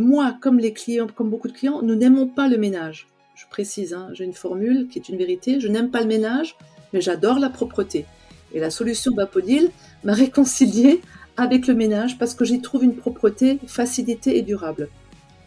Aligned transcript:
moi, 0.00 0.36
comme 0.40 0.58
les 0.58 0.72
clients, 0.72 1.06
comme 1.14 1.30
beaucoup 1.30 1.48
de 1.48 1.52
clients, 1.52 1.82
nous 1.82 1.94
n'aimons 1.94 2.26
pas 2.26 2.48
le 2.48 2.56
ménage. 2.56 3.06
Je 3.34 3.46
précise, 3.48 3.94
hein, 3.94 4.08
j'ai 4.12 4.24
une 4.24 4.32
formule 4.32 4.88
qui 4.88 4.98
est 4.98 5.08
une 5.08 5.16
vérité. 5.16 5.60
Je 5.60 5.68
n'aime 5.68 5.90
pas 5.90 6.00
le 6.00 6.06
ménage, 6.06 6.56
mais 6.92 7.00
j'adore 7.00 7.38
la 7.38 7.50
propreté. 7.50 8.06
Et 8.52 8.60
la 8.60 8.70
solution 8.70 9.12
Bapodil 9.12 9.70
m'a 10.02 10.12
réconcilié 10.24 11.00
avec 11.36 11.66
le 11.66 11.74
ménage 11.74 12.18
parce 12.18 12.34
que 12.34 12.44
j'y 12.44 12.60
trouve 12.60 12.84
une 12.84 12.96
propreté, 12.96 13.58
facilité 13.66 14.36
et 14.36 14.42
durable. 14.42 14.88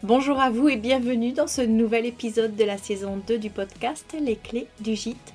Bonjour 0.02 0.40
à 0.40 0.50
vous 0.50 0.68
et 0.68 0.76
bienvenue 0.76 1.32
dans 1.32 1.46
ce 1.46 1.62
nouvel 1.62 2.06
épisode 2.06 2.56
de 2.56 2.64
la 2.64 2.78
saison 2.78 3.20
2 3.26 3.38
du 3.38 3.50
podcast 3.50 4.14
Les 4.20 4.36
clés 4.36 4.68
du 4.80 4.94
gîte 4.94 5.34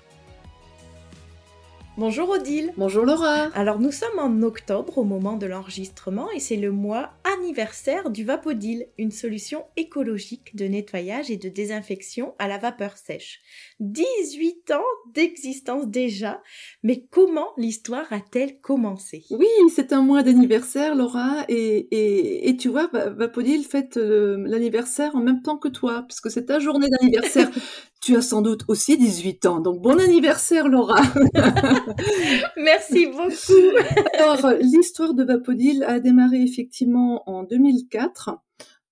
Bonjour 1.97 2.29
Odile. 2.29 2.71
Bonjour 2.77 3.05
Laura. 3.05 3.49
Alors 3.53 3.77
nous 3.77 3.91
sommes 3.91 4.17
en 4.17 4.43
octobre 4.43 4.97
au 4.97 5.03
moment 5.03 5.35
de 5.35 5.45
l'enregistrement 5.45 6.31
et 6.31 6.39
c'est 6.39 6.55
le 6.55 6.71
mois 6.71 7.11
anniversaire 7.37 8.09
du 8.09 8.23
Vapodil, 8.23 8.87
une 8.97 9.11
solution 9.11 9.65
écologique 9.75 10.55
de 10.55 10.65
nettoyage 10.65 11.29
et 11.29 11.35
de 11.35 11.49
désinfection 11.49 12.33
à 12.39 12.47
la 12.47 12.57
vapeur 12.57 12.95
sèche. 12.95 13.41
18 13.81 14.71
ans 14.71 15.11
d'existence 15.13 15.87
déjà, 15.87 16.41
mais 16.83 17.07
comment 17.09 17.47
l'histoire 17.57 18.05
a-t-elle 18.11 18.59
commencé? 18.61 19.25
Oui, 19.31 19.47
c'est 19.73 19.91
un 19.91 20.01
mois 20.01 20.21
d'anniversaire 20.21 20.95
Laura 20.95 21.43
et, 21.49 22.47
et, 22.47 22.55
tu 22.57 22.69
vois, 22.69 22.89
Vapodil 22.93 23.63
fête 23.63 23.97
euh, 23.97 24.37
l'anniversaire 24.47 25.15
en 25.15 25.21
même 25.21 25.41
temps 25.41 25.57
que 25.57 25.67
toi 25.67 26.05
puisque 26.07 26.29
c'est 26.29 26.45
ta 26.45 26.59
journée 26.59 26.87
d'anniversaire. 26.89 27.49
tu 28.01 28.15
as 28.15 28.21
sans 28.21 28.41
doute 28.41 28.63
aussi 28.67 28.97
18 28.97 29.45
ans, 29.47 29.59
donc 29.59 29.81
bon 29.81 29.99
anniversaire 29.99 30.67
Laura 30.67 31.01
Merci 32.57 33.07
beaucoup. 33.07 33.77
Alors, 34.19 34.53
l'histoire 34.61 35.13
de 35.13 35.23
Vapodil 35.23 35.83
a 35.83 35.99
démarré 35.99 36.41
effectivement 36.41 37.23
en 37.27 37.43
2004, 37.43 38.31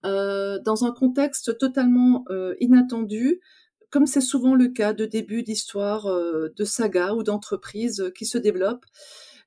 euh, 0.05 0.59
dans 0.63 0.85
un 0.85 0.91
contexte 0.91 1.57
totalement 1.57 2.23
euh, 2.29 2.55
inattendu, 2.59 3.41
comme 3.89 4.05
c'est 4.05 4.21
souvent 4.21 4.55
le 4.55 4.67
cas 4.67 4.93
de 4.93 5.05
début 5.05 5.43
d'histoire 5.43 6.05
euh, 6.07 6.49
de 6.55 6.63
saga 6.63 7.13
ou 7.13 7.23
d'entreprise 7.23 8.11
qui 8.15 8.25
se 8.25 8.37
développe. 8.37 8.85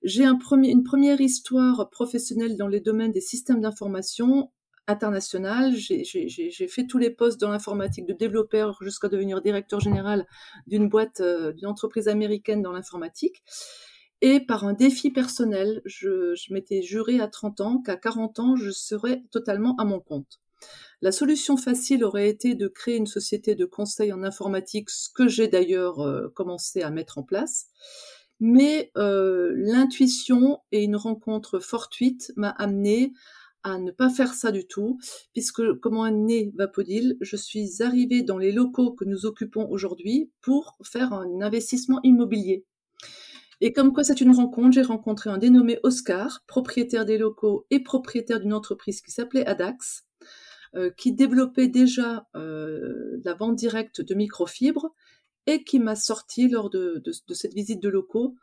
J'ai 0.03 0.25
une 0.25 0.83
première 0.83 1.21
histoire 1.21 1.89
professionnelle 1.91 2.57
dans 2.57 2.67
les 2.67 2.81
domaines 2.81 3.13
des 3.13 3.21
systèmes 3.21 3.61
d'information 3.61 4.51
international. 4.89 5.75
J'ai 5.77 6.69
fait 6.69 6.87
tous 6.87 6.99
les 6.99 7.11
postes 7.11 7.41
dans 7.41 7.51
l'informatique, 7.51 8.07
de 8.07 8.13
développeur 8.13 8.79
jusqu'à 8.83 9.09
devenir 9.09 9.41
directeur 9.43 9.81
général 9.81 10.27
d'une 10.67 10.89
boîte, 10.89 11.21
euh, 11.21 11.53
d'une 11.53 11.69
entreprise 11.69 12.09
américaine 12.09 12.63
dans 12.63 12.73
l'informatique. 12.73 13.43
Et 14.23 14.41
par 14.41 14.65
un 14.65 14.73
défi 14.73 15.11
personnel, 15.11 15.83
je, 15.85 16.35
je 16.35 16.53
m'étais 16.53 16.83
juré 16.83 17.21
à 17.21 17.29
30 17.29 17.61
ans 17.61 17.83
qu'à 17.83 17.97
40 17.97 18.39
ans, 18.41 18.57
je 18.57 18.71
serais 18.71 19.23
totalement 19.31 19.77
à 19.77 19.85
mon 19.85 20.01
compte. 20.01 20.42
La 21.03 21.11
solution 21.11 21.57
facile 21.57 22.05
aurait 22.05 22.29
été 22.29 22.55
de 22.55 22.69
créer 22.69 22.97
une 22.97 23.09
société 23.09 23.57
de 23.57 23.65
conseil 23.65 24.13
en 24.13 24.23
informatique, 24.23 24.89
ce 24.89 25.09
que 25.13 25.27
j'ai 25.27 25.49
d'ailleurs 25.49 25.99
euh, 25.99 26.29
commencé 26.29 26.83
à 26.83 26.91
mettre 26.91 27.19
en 27.19 27.25
place. 27.25 27.67
Mais 28.39 28.93
euh, 28.97 29.53
l'intuition 29.57 30.59
et 30.71 30.85
une 30.85 30.95
rencontre 30.95 31.59
fortuite 31.59 32.33
m'a 32.37 32.51
amené 32.51 33.13
à 33.65 33.79
ne 33.79 33.91
pas 33.91 34.11
faire 34.11 34.33
ça 34.33 34.53
du 34.53 34.65
tout, 34.65 35.01
puisque 35.33 35.75
comment 35.81 36.07
est 36.07 36.13
né 36.13 36.53
Vapodil 36.55 37.17
Je 37.21 37.37
suis 37.37 37.83
arrivée 37.83 38.23
dans 38.23 38.39
les 38.39 38.53
locaux 38.53 38.93
que 38.93 39.05
nous 39.05 39.27
occupons 39.27 39.69
aujourd'hui 39.71 40.31
pour 40.41 40.79
faire 40.85 41.13
un 41.13 41.41
investissement 41.41 41.99
immobilier. 42.05 42.65
Et 43.61 43.73
comme 43.73 43.93
quoi 43.93 44.05
c'est 44.05 44.21
une 44.21 44.35
rencontre, 44.35 44.73
j'ai 44.73 44.83
rencontré 44.83 45.31
un 45.31 45.39
dénommé 45.39 45.81
Oscar, 45.83 46.45
propriétaire 46.47 47.05
des 47.05 47.19
locaux 47.19 47.67
et 47.71 47.81
propriétaire 47.81 48.39
d'une 48.39 48.53
entreprise 48.53 49.01
qui 49.01 49.11
s'appelait 49.11 49.47
Adax, 49.47 50.05
qui 50.97 51.13
développait 51.13 51.69
déjà 51.69 52.27
euh, 52.35 53.21
la 53.25 53.35
vente 53.35 53.57
directe 53.57 54.01
de 54.01 54.15
microfibres 54.15 54.95
et 55.47 55.65
qui 55.65 55.79
m'a 55.79 55.97
sorti 55.97 56.49
lors 56.49 56.71
de, 56.71 57.03
de 57.05 57.35
cette 57.35 57.55
visite 57.55 57.83
de 57.83 57.89
locaux 57.89 58.37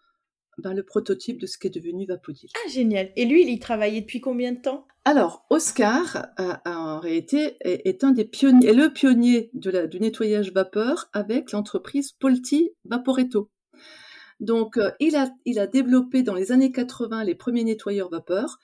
ben, 0.59 0.73
le 0.73 0.83
prototype 0.83 1.39
de 1.39 1.45
ce 1.45 1.57
qui 1.57 1.67
est 1.67 1.69
devenu 1.69 2.05
Vapodil. 2.05 2.49
Ah, 2.55 2.69
génial. 2.69 3.11
Et 3.15 3.25
lui, 3.25 3.43
il 3.43 3.49
y 3.49 3.59
travaillait 3.59 4.01
depuis 4.01 4.19
combien 4.19 4.51
de 4.51 4.59
temps? 4.59 4.85
Alors, 5.05 5.45
Oscar, 5.49 6.27
euh, 6.39 6.53
en 6.65 6.99
réalité, 6.99 7.55
est, 7.61 8.03
un 8.03 8.11
des 8.11 8.25
pionniers, 8.25 8.69
est 8.69 8.73
le 8.73 8.91
pionnier 8.91 9.49
de 9.53 9.71
la, 9.71 9.87
du 9.87 9.99
nettoyage 9.99 10.51
vapeur 10.51 11.09
avec 11.13 11.51
l'entreprise 11.51 12.11
Polti 12.11 12.71
Vaporetto. 12.85 13.49
Donc, 14.39 14.77
euh, 14.77 14.91
il, 14.99 15.15
a, 15.15 15.29
il 15.45 15.59
a 15.59 15.67
développé 15.67 16.23
dans 16.23 16.35
les 16.35 16.51
années 16.51 16.71
80 16.71 17.23
les 17.23 17.35
premiers 17.35 17.63
nettoyeurs 17.63 18.09
vapeur. 18.09 18.59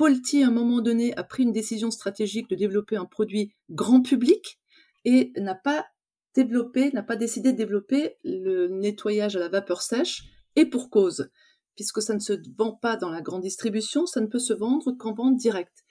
Polti, 0.00 0.42
à 0.42 0.46
un 0.46 0.50
moment 0.50 0.80
donné, 0.80 1.14
a 1.18 1.22
pris 1.22 1.42
une 1.42 1.52
décision 1.52 1.90
stratégique 1.90 2.48
de 2.48 2.54
développer 2.54 2.96
un 2.96 3.04
produit 3.04 3.52
grand 3.68 4.00
public 4.00 4.58
et 5.04 5.30
n'a 5.36 5.54
pas 5.54 5.88
développé, 6.34 6.90
n'a 6.92 7.02
décidé 7.16 7.52
de 7.52 7.58
développer 7.58 8.16
le 8.24 8.68
nettoyage 8.68 9.36
à 9.36 9.40
la 9.40 9.50
vapeur 9.50 9.82
sèche, 9.82 10.22
et 10.56 10.64
pour 10.64 10.88
cause, 10.88 11.28
puisque 11.76 12.00
ça 12.00 12.14
ne 12.14 12.18
se 12.18 12.32
vend 12.56 12.72
pas 12.72 12.96
dans 12.96 13.10
la 13.10 13.20
grande 13.20 13.42
distribution, 13.42 14.06
ça 14.06 14.22
ne 14.22 14.26
peut 14.26 14.38
se 14.38 14.54
vendre 14.54 14.90
qu'en 14.92 15.12
vente 15.12 15.36
directe. 15.36 15.84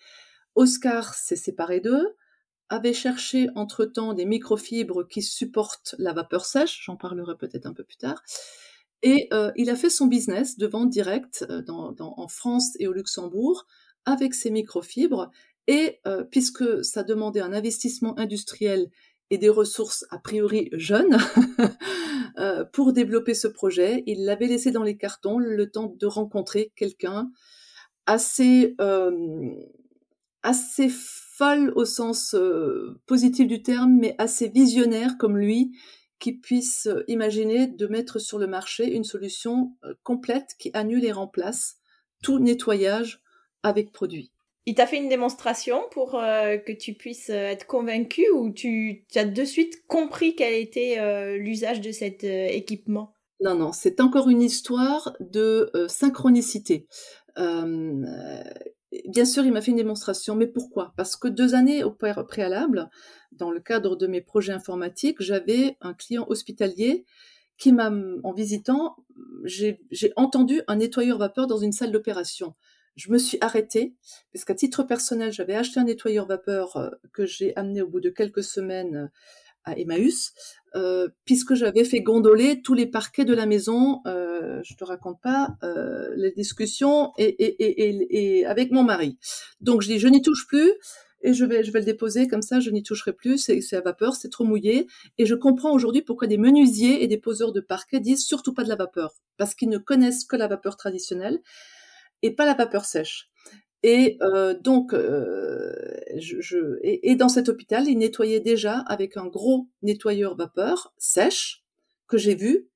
Oscar 0.55 1.13
s'est 1.13 1.35
séparé 1.35 1.79
d'eux, 1.79 2.15
avait 2.67 2.93
cherché 2.93 3.49
entre-temps 3.53 4.15
des 4.15 4.25
microfibres 4.25 5.07
qui 5.07 5.21
supportent 5.21 5.93
la 5.99 6.13
vapeur 6.13 6.45
sèche, 6.45 6.81
j'en 6.83 6.95
parlerai 6.95 7.37
peut-être 7.37 7.67
un 7.67 7.73
peu 7.73 7.83
plus 7.83 7.97
tard, 7.97 8.23
et 9.03 9.27
euh, 9.33 9.51
il 9.55 9.69
a 9.69 9.75
fait 9.75 9.91
son 9.91 10.07
business 10.07 10.57
de 10.57 10.65
vente 10.65 10.89
directe 10.89 11.45
euh, 11.51 11.61
en 11.69 12.27
France 12.27 12.71
et 12.79 12.87
au 12.87 12.91
Luxembourg 12.91 13.67
avec 14.09 14.33
ces 14.33 14.51
microfibres, 14.51 15.31
et 15.69 15.99
euh, 16.07 16.23
puisque 16.23 16.83
ça 16.83 17.03
demandait 17.03 17.41
un 17.41 17.53
investissement 17.53 18.17
industriel 18.17 18.89
et 19.29 19.37
des 19.37 19.49
ressources 19.49 20.03
a 20.09 20.17
priori 20.17 20.69
jeunes 20.73 21.19
euh, 22.39 22.65
pour 22.65 22.91
développer 22.91 23.35
ce 23.35 23.47
projet. 23.47 24.03
Il 24.07 24.25
l'avait 24.25 24.47
laissé 24.47 24.71
dans 24.71 24.81
les 24.81 24.97
cartons 24.97 25.37
le 25.37 25.69
temps 25.69 25.95
de 25.95 26.07
rencontrer 26.07 26.71
quelqu'un 26.75 27.29
assez 28.07 28.75
euh, 28.81 29.51
assez 30.41 30.89
folle 30.89 31.71
au 31.75 31.85
sens 31.85 32.35
positif 33.05 33.47
du 33.47 33.61
terme, 33.61 33.95
mais 33.99 34.15
assez 34.17 34.47
visionnaire 34.47 35.17
comme 35.19 35.37
lui, 35.37 35.71
qui 36.17 36.33
puisse 36.33 36.89
imaginer 37.07 37.67
de 37.67 37.85
mettre 37.85 38.17
sur 38.17 38.39
le 38.39 38.47
marché 38.47 38.91
une 38.91 39.03
solution 39.03 39.75
complète 40.03 40.55
qui 40.57 40.71
annule 40.73 41.05
et 41.05 41.11
remplace 41.11 41.77
tout 42.23 42.39
nettoyage 42.39 43.21
avec 43.63 43.91
produit. 43.91 44.31
Il 44.65 44.75
t'a 44.75 44.85
fait 44.85 44.97
une 44.97 45.09
démonstration 45.09 45.81
pour 45.91 46.15
euh, 46.15 46.57
que 46.57 46.71
tu 46.71 46.93
puisses 46.93 47.31
euh, 47.31 47.47
être 47.47 47.65
convaincu 47.65 48.29
ou 48.29 48.51
tu, 48.51 49.03
as 49.15 49.25
de 49.25 49.43
suite 49.43 49.83
compris 49.87 50.35
quel 50.35 50.53
était 50.53 50.99
euh, 50.99 51.37
l'usage 51.37 51.81
de 51.81 51.91
cet 51.91 52.23
équipement? 52.23 53.13
Non, 53.41 53.55
non, 53.55 53.71
c'est 53.71 53.99
encore 53.99 54.29
une 54.29 54.41
histoire 54.41 55.15
de 55.21 55.71
synchronicité. 55.87 56.87
bien 57.35 59.25
sûr, 59.25 59.45
il 59.45 59.53
m'a 59.53 59.61
fait 59.61 59.71
une 59.71 59.77
démonstration, 59.77 60.35
mais 60.35 60.45
pourquoi? 60.45 60.93
Parce 60.97 61.15
que 61.15 61.29
deux 61.29 61.55
années 61.55 61.83
au 61.83 61.91
préalable, 61.91 62.89
dans 63.31 63.49
le 63.49 63.61
cadre 63.61 63.95
de 63.95 64.07
mes 64.07 64.21
projets 64.21 64.51
informatiques, 64.51 65.21
j'avais 65.21 65.77
un 65.79 65.93
client 65.93 66.25
hospitalier 66.27 67.05
qui 67.57 67.71
m'a, 67.71 67.91
en 68.23 68.33
visitant, 68.33 68.97
j'ai 69.45 69.79
entendu 70.15 70.61
un 70.67 70.75
nettoyeur 70.75 71.17
vapeur 71.17 71.47
dans 71.47 71.57
une 71.57 71.71
salle 71.71 71.91
d'opération. 71.91 72.55
Je 72.99 73.11
me 73.11 73.17
suis 73.17 73.37
arrêtée, 73.39 73.95
parce 74.33 74.43
qu'à 74.43 74.55
titre 74.55 74.83
personnel, 74.83 75.31
j'avais 75.31 75.55
acheté 75.55 75.79
un 75.79 75.85
nettoyeur 75.85 76.27
vapeur 76.27 76.75
euh, 76.75 76.89
que 77.13 77.25
j'ai 77.25 77.55
amené 77.55 77.81
au 77.81 77.87
bout 77.87 78.01
de 78.01 78.09
quelques 78.09 78.43
semaines 78.43 79.09
à 79.63 79.77
Emmaüs, 79.77 80.33
euh, 80.75 81.07
puisque 81.23 81.55
j'avais 81.55 81.85
fait 81.85 82.01
gondoler 82.01 82.61
tous 82.61 82.73
les 82.73 82.85
parquets 82.85 83.25
de 83.25 83.33
la 83.33 83.45
maison. 83.45 84.01
Euh, 84.05 84.59
je 84.63 84.75
te 84.75 84.83
raconte 84.83 85.21
pas 85.21 85.55
euh, 85.63 86.09
les 86.15 86.31
discussions 86.31 87.13
et, 87.17 88.45
avec 88.45 88.71
mon 88.71 88.83
mari. 88.83 89.17
Donc 89.61 89.81
je 89.81 89.87
dis 89.87 89.99
je 89.99 90.07
n'y 90.07 90.21
touche 90.21 90.45
plus 90.47 90.73
et 91.21 91.33
je 91.33 91.45
vais 91.45 91.63
je 91.63 91.71
vais 91.71 91.79
le 91.79 91.85
déposer 91.85 92.27
comme 92.27 92.41
ça, 92.41 92.59
je 92.59 92.69
n'y 92.69 92.83
toucherai 92.83 93.13
plus. 93.13 93.37
C'est 93.37 93.75
à 93.75 93.81
vapeur, 93.81 94.15
c'est 94.15 94.29
trop 94.29 94.43
mouillé. 94.43 94.87
Et 95.17 95.25
je 95.25 95.35
comprends 95.35 95.71
aujourd'hui 95.71 96.01
pourquoi 96.01 96.27
des 96.27 96.37
menuisiers 96.37 97.03
et 97.03 97.07
des 97.07 97.17
poseurs 97.17 97.53
de 97.53 97.61
parquet 97.61 97.99
disent 97.99 98.25
surtout 98.25 98.53
pas 98.53 98.63
de 98.63 98.69
la 98.69 98.75
vapeur, 98.75 99.13
parce 99.37 99.55
qu'ils 99.55 99.69
ne 99.69 99.77
connaissent 99.77 100.25
que 100.25 100.35
la 100.35 100.47
vapeur 100.47 100.77
traditionnelle 100.77 101.39
et 102.21 102.35
pas 102.35 102.45
la 102.45 102.53
vapeur 102.53 102.85
sèche. 102.85 103.29
Et 103.81 104.17
euh, 104.21 104.53
donc, 104.59 104.93
euh, 104.93 105.73
je, 106.17 106.77
et, 106.83 107.15
dans 107.15 107.29
cet 107.29 107.47
hôpital, 107.47 107.87
il 107.87 107.97
nettoyait 107.97 108.41
déjà 108.41 108.79
avec 108.79 109.15
un 109.15 109.27
gros 109.27 109.69
nettoyeur 109.83 110.35
vapeur 110.35 110.93
sèche 110.97 111.63
que 112.07 112.17
j'ai 112.17 112.35
vu. 112.35 112.67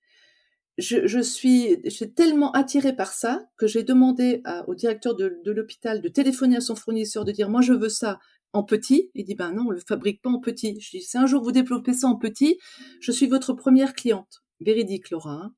Je, 0.80 1.22
suis, 1.22 1.78
j'ai 1.86 2.12
tellement 2.12 2.52
attirée 2.54 2.96
par 2.96 3.14
ça 3.14 3.46
que 3.58 3.68
j'ai 3.68 3.84
demandé 3.84 4.42
au 4.66 4.74
directeur 4.74 5.14
de, 5.16 5.40
de 5.46 5.52
l'hôpital 5.52 6.02
de 6.02 6.10
téléphoner 6.10 6.56
à 6.56 6.62
son 6.62 6.76
fournisseur, 6.76 7.26
de 7.26 7.32
dire 7.32 7.48
moi 7.48 7.62
je 7.62 7.74
veux 7.74 7.90
ça 7.90 8.18
en 8.54 8.64
petit. 8.64 9.12
Il 9.14 9.26
dit 9.26 9.36
ben 9.36 9.52
non, 9.52 9.66
on 9.68 9.70
le 9.70 9.80
fabrique 9.80 10.24
pas 10.24 10.32
en 10.32 10.40
petit. 10.40 10.80
Je 10.80 10.98
dis 10.98 11.04
si 11.04 11.16
un 11.16 11.28
jour 11.28 11.44
vous 11.44 11.52
développez 11.52 11.94
ça 11.94 12.08
en 12.08 12.16
petit, 12.16 12.58
je 13.02 13.12
suis 13.12 13.28
votre 13.28 13.54
première 13.54 13.94
cliente. 13.94 14.44
Véridique, 14.62 15.12
Laura. 15.12 15.34
Hein. 15.34 15.54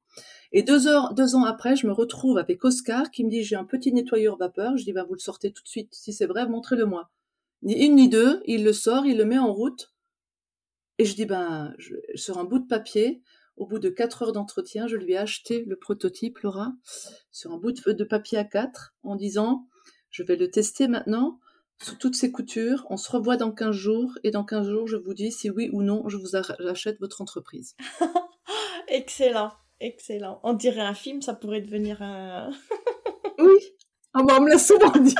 Et 0.51 0.63
deux 0.63 0.87
heures, 0.87 1.13
deux 1.13 1.35
ans 1.35 1.43
après, 1.43 1.75
je 1.75 1.87
me 1.87 1.91
retrouve 1.91 2.37
avec 2.37 2.63
Oscar 2.63 3.11
qui 3.11 3.23
me 3.23 3.29
dit 3.29 3.43
j'ai 3.43 3.55
un 3.55 3.65
petit 3.65 3.91
nettoyeur 3.91 4.37
vapeur. 4.37 4.77
Je 4.77 4.83
dis 4.83 4.93
bah 4.93 5.03
vous 5.03 5.13
le 5.13 5.19
sortez 5.19 5.51
tout 5.51 5.63
de 5.63 5.67
suite. 5.67 5.93
Si 5.93 6.13
c'est 6.13 6.25
vrai, 6.25 6.47
montrez-le-moi. 6.47 7.09
Ni 7.63 7.85
une 7.85 7.95
ni 7.95 8.09
deux, 8.09 8.41
il 8.45 8.63
le 8.63 8.73
sort, 8.73 9.05
il 9.05 9.17
le 9.17 9.25
met 9.25 9.37
en 9.37 9.53
route. 9.53 9.91
Et 10.97 11.05
je 11.05 11.15
dis 11.15 11.25
ben 11.25 11.73
sur 12.15 12.37
un 12.37 12.43
bout 12.43 12.59
de 12.59 12.67
papier, 12.67 13.21
au 13.57 13.65
bout 13.65 13.79
de 13.79 13.89
quatre 13.89 14.23
heures 14.23 14.33
d'entretien, 14.33 14.87
je 14.87 14.97
lui 14.97 15.13
ai 15.13 15.17
acheté 15.17 15.63
le 15.65 15.75
prototype 15.75 16.39
Laura 16.39 16.73
sur 17.31 17.51
un 17.51 17.57
bout 17.57 17.71
de, 17.71 18.03
papier 18.03 18.37
à 18.37 18.43
quatre 18.43 18.95
en 19.03 19.15
disant 19.15 19.67
je 20.09 20.23
vais 20.23 20.35
le 20.35 20.49
tester 20.49 20.87
maintenant 20.87 21.39
sous 21.81 21.95
toutes 21.95 22.15
ses 22.15 22.31
coutures. 22.31 22.85
On 22.89 22.97
se 22.97 23.11
revoit 23.11 23.37
dans 23.37 23.51
15 23.51 23.75
jours 23.75 24.17
et 24.23 24.31
dans 24.31 24.45
15 24.45 24.69
jours, 24.69 24.87
je 24.87 24.97
vous 24.97 25.13
dis 25.13 25.31
si 25.31 25.49
oui 25.49 25.69
ou 25.73 25.83
non 25.83 26.07
je 26.07 26.17
vous 26.17 26.35
achète 26.35 26.99
votre 26.99 27.21
entreprise. 27.21 27.75
Excellent. 28.87 29.51
Excellent. 29.85 30.39
On 30.41 30.53
dirait 30.53 30.81
un 30.81 30.95
film, 30.95 31.21
ça 31.21 31.35
pourrait 31.35 31.61
devenir 31.61 32.01
un. 32.01 32.49
oui. 33.37 33.53
Ah 34.15 34.23
bah, 34.23 34.37
on 34.39 34.41
me 34.41 34.49
l'a 34.49 34.57
souvent 34.57 34.91
dit. 34.97 35.13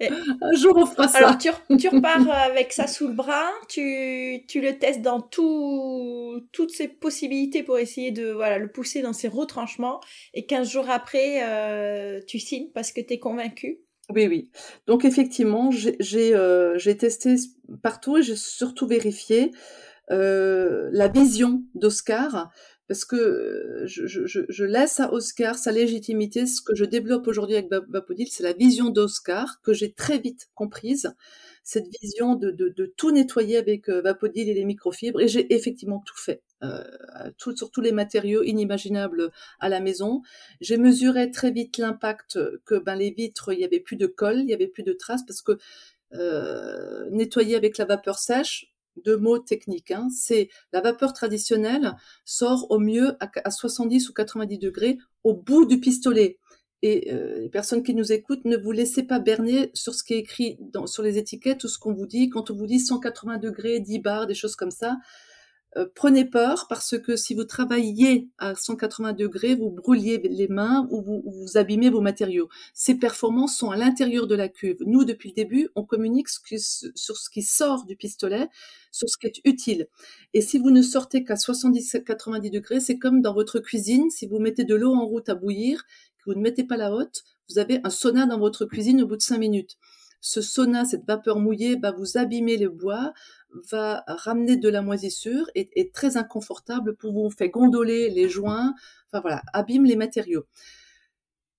un 0.00 0.52
jour, 0.54 0.76
on 0.76 0.86
fera 0.86 1.08
ça. 1.08 1.18
Alors, 1.18 1.36
tu, 1.36 1.48
tu, 1.78 1.88
repars 1.88 2.30
avec 2.30 2.72
ça 2.72 2.86
sous 2.86 3.08
le 3.08 3.14
bras, 3.14 3.48
tu, 3.68 4.44
tu 4.46 4.60
le 4.60 4.78
testes 4.78 5.00
dans 5.00 5.20
tout, 5.20 6.46
toutes 6.52 6.70
ses 6.70 6.86
possibilités 6.86 7.64
pour 7.64 7.78
essayer 7.78 8.12
de 8.12 8.30
voilà, 8.30 8.58
le 8.58 8.70
pousser 8.70 9.02
dans 9.02 9.14
ses 9.14 9.28
retranchements. 9.28 10.00
Et 10.32 10.46
15 10.46 10.70
jours 10.70 10.88
après, 10.88 11.42
euh, 11.42 12.20
tu 12.28 12.38
signes 12.38 12.70
parce 12.72 12.92
que 12.92 13.00
tu 13.00 13.14
es 13.14 13.18
convaincu. 13.18 13.80
Oui, 14.14 14.28
oui. 14.28 14.52
Donc, 14.86 15.04
effectivement, 15.04 15.70
j'ai 15.72 16.34
euh, 16.34 16.78
testé 16.78 17.34
partout 17.82 18.18
et 18.18 18.22
j'ai 18.22 18.36
surtout 18.36 18.86
vérifié 18.86 19.50
euh, 20.12 20.88
la 20.92 21.08
vision 21.08 21.64
d'Oscar 21.74 22.50
parce 22.90 23.04
que 23.04 23.84
je, 23.84 24.04
je, 24.26 24.64
laisse 24.64 24.98
à 24.98 25.12
Oscar 25.12 25.54
sa 25.54 25.70
légitimité. 25.70 26.44
Ce 26.44 26.60
que 26.60 26.74
je 26.74 26.84
développe 26.84 27.28
aujourd'hui 27.28 27.54
avec 27.54 27.70
Bapodil, 27.70 28.26
c'est 28.28 28.42
la 28.42 28.52
vision 28.52 28.90
d'Oscar 28.90 29.60
que 29.62 29.72
j'ai 29.72 29.92
très 29.92 30.18
vite 30.18 30.48
comprise. 30.56 31.14
Cette 31.62 31.86
vision 32.02 32.34
de, 32.34 32.92
tout 32.96 33.12
nettoyer 33.12 33.58
avec 33.58 33.88
Vapodil 33.88 34.48
et 34.48 34.54
les 34.54 34.64
microfibres. 34.64 35.20
Et 35.20 35.28
j'ai 35.28 35.54
effectivement 35.54 36.02
tout 36.04 36.16
fait, 36.16 36.42
euh, 36.64 36.82
sur 37.38 37.70
tous 37.70 37.80
les 37.80 37.92
matériaux 37.92 38.42
inimaginables 38.42 39.30
à 39.60 39.68
la 39.68 39.78
maison. 39.78 40.22
J'ai 40.60 40.76
mesuré 40.76 41.30
très 41.30 41.52
vite 41.52 41.78
l'impact 41.78 42.40
que 42.64 42.74
ben, 42.74 42.96
les 42.96 43.12
vitres, 43.12 43.52
il 43.52 43.60
y 43.60 43.64
avait 43.64 43.78
plus 43.78 43.98
de 43.98 44.08
colle, 44.08 44.40
il 44.40 44.50
y 44.50 44.52
avait 44.52 44.66
plus 44.66 44.82
de 44.82 44.94
traces, 44.94 45.24
parce 45.24 45.42
que 45.42 45.58
euh, 46.12 47.08
nettoyer 47.12 47.54
avec 47.54 47.78
la 47.78 47.84
vapeur 47.84 48.18
sèche, 48.18 48.69
deux 48.96 49.16
mots 49.16 49.38
techniques. 49.38 49.90
Hein. 49.90 50.08
C'est 50.14 50.48
la 50.72 50.80
vapeur 50.80 51.12
traditionnelle 51.12 51.96
sort 52.24 52.70
au 52.70 52.78
mieux 52.78 53.16
à, 53.20 53.50
70 53.50 54.08
ou 54.08 54.12
90 54.12 54.58
degrés 54.58 54.98
au 55.24 55.34
bout 55.34 55.64
du 55.64 55.80
pistolet. 55.80 56.38
Et 56.82 57.12
euh, 57.12 57.40
les 57.40 57.50
personnes 57.50 57.82
qui 57.82 57.94
nous 57.94 58.10
écoutent, 58.12 58.44
ne 58.46 58.56
vous 58.56 58.72
laissez 58.72 59.02
pas 59.02 59.18
berner 59.18 59.70
sur 59.74 59.94
ce 59.94 60.02
qui 60.02 60.14
est 60.14 60.18
écrit 60.18 60.58
sur 60.86 61.02
les 61.02 61.18
étiquettes 61.18 61.62
ou 61.64 61.68
ce 61.68 61.78
qu'on 61.78 61.92
vous 61.92 62.06
dit. 62.06 62.30
Quand 62.30 62.50
on 62.50 62.54
vous 62.54 62.66
dit 62.66 62.80
180 62.80 63.36
degrés, 63.36 63.80
10 63.80 63.98
bars, 63.98 64.26
des 64.26 64.34
choses 64.34 64.56
comme 64.56 64.70
ça, 64.70 64.96
euh, 65.76 65.86
prenez 65.94 66.24
peur 66.24 66.66
parce 66.68 66.98
que 66.98 67.14
si 67.14 67.34
vous 67.34 67.44
travaillez 67.44 68.28
à 68.38 68.56
180 68.56 69.12
degrés, 69.12 69.54
vous 69.54 69.70
brûliez 69.70 70.18
les 70.18 70.48
mains 70.48 70.88
ou 70.90 71.00
vous, 71.00 71.22
vous 71.24 71.56
abîmez 71.56 71.90
vos 71.90 72.00
matériaux. 72.00 72.48
Ces 72.74 72.96
performances 72.96 73.56
sont 73.56 73.70
à 73.70 73.76
l'intérieur 73.76 74.26
de 74.26 74.34
la 74.34 74.48
cuve. 74.48 74.78
Nous, 74.84 75.04
depuis 75.04 75.28
le 75.28 75.34
début, 75.34 75.68
on 75.76 75.84
communique 75.84 76.28
sur 76.28 77.16
ce 77.16 77.30
qui 77.30 77.42
sort 77.42 77.84
du 77.84 77.94
pistolet, 77.94 78.48
sur 78.90 79.08
ce 79.08 79.16
qui 79.16 79.28
est 79.28 79.40
utile. 79.44 79.86
Et 80.34 80.40
si 80.40 80.58
vous 80.58 80.70
ne 80.70 80.82
sortez 80.82 81.22
qu'à 81.22 81.34
70-90 81.34 82.50
degrés, 82.50 82.80
c'est 82.80 82.98
comme 82.98 83.22
dans 83.22 83.34
votre 83.34 83.60
cuisine, 83.60 84.10
si 84.10 84.26
vous 84.26 84.40
mettez 84.40 84.64
de 84.64 84.74
l'eau 84.74 84.94
en 84.94 85.06
route 85.06 85.28
à 85.28 85.36
bouillir, 85.36 85.84
que 86.18 86.30
vous 86.30 86.34
ne 86.34 86.42
mettez 86.42 86.64
pas 86.64 86.76
la 86.76 86.92
haute, 86.92 87.22
vous 87.48 87.58
avez 87.58 87.80
un 87.84 87.90
sauna 87.90 88.26
dans 88.26 88.38
votre 88.38 88.64
cuisine 88.64 89.02
au 89.02 89.06
bout 89.06 89.16
de 89.16 89.22
5 89.22 89.38
minutes 89.38 89.76
ce 90.20 90.42
sauna, 90.42 90.84
cette 90.84 91.06
vapeur 91.06 91.38
mouillée, 91.38 91.76
va 91.76 91.92
vous 91.92 92.18
abîmer 92.18 92.56
le 92.56 92.68
bois, 92.68 93.12
va 93.70 94.04
ramener 94.06 94.56
de 94.56 94.68
la 94.68 94.82
moisissure 94.82 95.50
et 95.54 95.70
est 95.78 95.94
très 95.94 96.16
inconfortable 96.16 96.96
pour 96.96 97.12
vous, 97.12 97.30
fait 97.30 97.48
gondoler 97.48 98.10
les 98.10 98.28
joints, 98.28 98.74
enfin 99.06 99.20
voilà, 99.20 99.42
abîme 99.52 99.84
les 99.84 99.96
matériaux. 99.96 100.46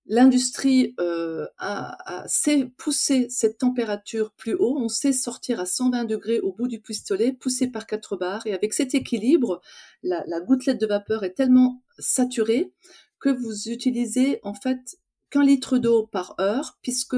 L'industrie 0.06 0.94
euh, 0.98 1.46
a, 1.58 2.24
sait 2.26 2.72
pousser 2.76 3.28
cette 3.30 3.58
température 3.58 4.32
plus 4.32 4.54
haut, 4.54 4.76
on 4.76 4.88
sait 4.88 5.12
sortir 5.12 5.60
à 5.60 5.66
120 5.66 6.04
degrés 6.04 6.40
au 6.40 6.52
bout 6.52 6.66
du 6.66 6.80
pistolet, 6.80 7.32
poussé 7.32 7.68
par 7.68 7.86
quatre 7.86 8.16
barres, 8.16 8.46
et 8.46 8.52
avec 8.52 8.72
cet 8.74 8.94
équilibre, 8.94 9.60
la 10.02 10.40
gouttelette 10.40 10.80
de 10.80 10.86
vapeur 10.86 11.22
est 11.22 11.34
tellement 11.34 11.82
saturée 11.98 12.72
que 13.20 13.28
vous 13.28 13.68
utilisez 13.68 14.40
en 14.42 14.52
fait 14.52 14.98
qu'un 15.30 15.44
litre 15.44 15.78
d'eau 15.78 16.06
par 16.06 16.34
heure, 16.40 16.78
puisque 16.82 17.16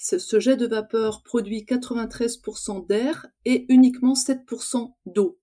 ce 0.00 0.40
jet 0.40 0.56
de 0.56 0.66
vapeur 0.66 1.22
produit 1.22 1.62
93% 1.62 2.86
d'air 2.86 3.26
et 3.44 3.66
uniquement 3.68 4.14
7% 4.14 4.94
d'eau. 5.04 5.38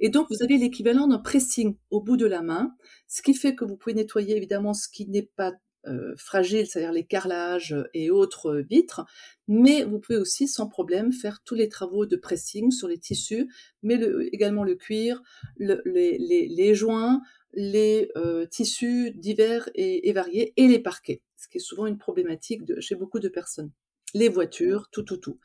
Et 0.00 0.08
donc, 0.08 0.26
vous 0.30 0.42
avez 0.42 0.58
l'équivalent 0.58 1.06
d'un 1.06 1.18
pressing 1.18 1.76
au 1.90 2.00
bout 2.00 2.16
de 2.16 2.26
la 2.26 2.42
main, 2.42 2.74
ce 3.06 3.22
qui 3.22 3.34
fait 3.34 3.54
que 3.54 3.64
vous 3.64 3.76
pouvez 3.76 3.94
nettoyer 3.94 4.36
évidemment 4.36 4.74
ce 4.74 4.88
qui 4.88 5.06
n'est 5.06 5.30
pas 5.36 5.52
euh, 5.86 6.14
fragile, 6.16 6.66
c'est-à-dire 6.66 6.92
les 6.92 7.06
carrelages 7.06 7.76
et 7.94 8.10
autres 8.10 8.64
vitres, 8.68 9.06
mais 9.46 9.84
vous 9.84 10.00
pouvez 10.00 10.18
aussi 10.18 10.48
sans 10.48 10.68
problème 10.68 11.12
faire 11.12 11.40
tous 11.44 11.54
les 11.54 11.68
travaux 11.68 12.04
de 12.04 12.16
pressing 12.16 12.72
sur 12.72 12.88
les 12.88 12.98
tissus, 12.98 13.48
mais 13.84 13.98
également 14.32 14.64
le 14.64 14.74
cuir, 14.74 15.22
les, 15.56 16.74
joints, 16.74 17.22
les 17.54 18.10
euh, 18.16 18.44
tissus 18.46 19.12
divers 19.12 19.70
et, 19.74 20.12
variés 20.12 20.52
et 20.56 20.66
les 20.66 20.80
parquets, 20.80 21.22
ce 21.36 21.48
qui 21.48 21.58
est 21.58 21.60
souvent 21.60 21.86
une 21.86 21.98
problématique 21.98 22.62
chez 22.80 22.96
beaucoup 22.96 23.20
de 23.20 23.28
personnes 23.28 23.70
les 24.14 24.28
voitures, 24.28 24.88
tout, 24.90 25.02
tout, 25.02 25.16
tout. 25.16 25.38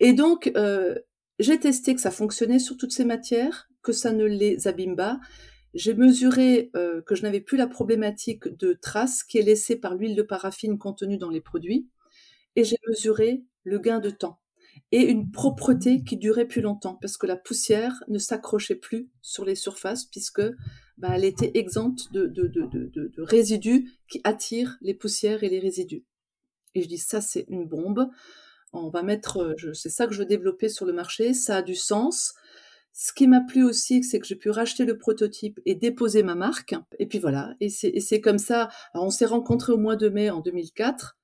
Et 0.00 0.12
donc, 0.12 0.52
euh, 0.56 0.94
j'ai 1.38 1.58
testé 1.58 1.94
que 1.94 2.00
ça 2.00 2.10
fonctionnait 2.10 2.58
sur 2.58 2.76
toutes 2.76 2.92
ces 2.92 3.04
matières, 3.04 3.68
que 3.82 3.92
ça 3.92 4.12
ne 4.12 4.24
les 4.24 4.68
abîme 4.68 4.96
pas. 4.96 5.20
J'ai 5.74 5.94
mesuré 5.94 6.70
euh, 6.76 7.00
que 7.02 7.14
je 7.14 7.22
n'avais 7.22 7.40
plus 7.40 7.56
la 7.56 7.66
problématique 7.66 8.48
de 8.48 8.74
traces 8.74 9.24
qui 9.24 9.38
est 9.38 9.42
laissée 9.42 9.76
par 9.76 9.94
l'huile 9.94 10.14
de 10.14 10.22
paraffine 10.22 10.78
contenue 10.78 11.18
dans 11.18 11.30
les 11.30 11.40
produits. 11.40 11.88
Et 12.56 12.64
j'ai 12.64 12.76
mesuré 12.86 13.42
le 13.64 13.78
gain 13.78 13.98
de 13.98 14.10
temps 14.10 14.38
et 14.90 15.02
une 15.02 15.30
propreté 15.30 16.04
qui 16.04 16.16
durait 16.16 16.46
plus 16.46 16.60
longtemps 16.60 16.98
parce 17.00 17.16
que 17.16 17.26
la 17.26 17.36
poussière 17.36 18.02
ne 18.08 18.18
s'accrochait 18.18 18.76
plus 18.76 19.10
sur 19.22 19.44
les 19.44 19.54
surfaces 19.54 20.04
puisque 20.04 20.42
bah, 20.98 21.10
elle 21.14 21.24
était 21.24 21.52
exempte 21.54 22.12
de, 22.12 23.12
résidus 23.18 23.90
qui 24.08 24.20
attirent 24.24 24.76
les 24.82 24.94
poussières 24.94 25.42
et 25.44 25.48
les 25.48 25.60
résidus. 25.60 26.04
Et 26.74 26.82
je 26.82 26.88
dis 26.88 26.98
ça 26.98 27.20
c'est 27.20 27.44
une 27.48 27.66
bombe. 27.66 28.08
On 28.72 28.88
va 28.88 29.02
mettre, 29.02 29.42
euh, 29.42 29.74
c'est 29.74 29.90
ça 29.90 30.06
que 30.06 30.14
je 30.14 30.18
veux 30.18 30.26
développer 30.26 30.68
sur 30.68 30.86
le 30.86 30.92
marché. 30.92 31.34
Ça 31.34 31.56
a 31.56 31.62
du 31.62 31.74
sens. 31.74 32.34
Ce 32.94 33.12
qui 33.12 33.26
m'a 33.26 33.40
plu 33.40 33.64
aussi, 33.64 34.02
c'est 34.02 34.18
que 34.18 34.26
j'ai 34.26 34.36
pu 34.36 34.50
racheter 34.50 34.84
le 34.84 34.98
prototype 34.98 35.60
et 35.66 35.74
déposer 35.74 36.22
ma 36.22 36.34
marque. 36.34 36.74
Et 36.98 37.06
puis 37.06 37.18
voilà. 37.18 37.54
Et 37.60 37.68
c'est 37.70 38.20
comme 38.20 38.38
ça. 38.38 38.68
on 38.94 39.10
s'est 39.10 39.26
rencontrés 39.26 39.72
au 39.72 39.78
mois 39.78 39.96
de 39.96 40.08
mai 40.08 40.30
en 40.30 40.40
2004. 40.40 41.16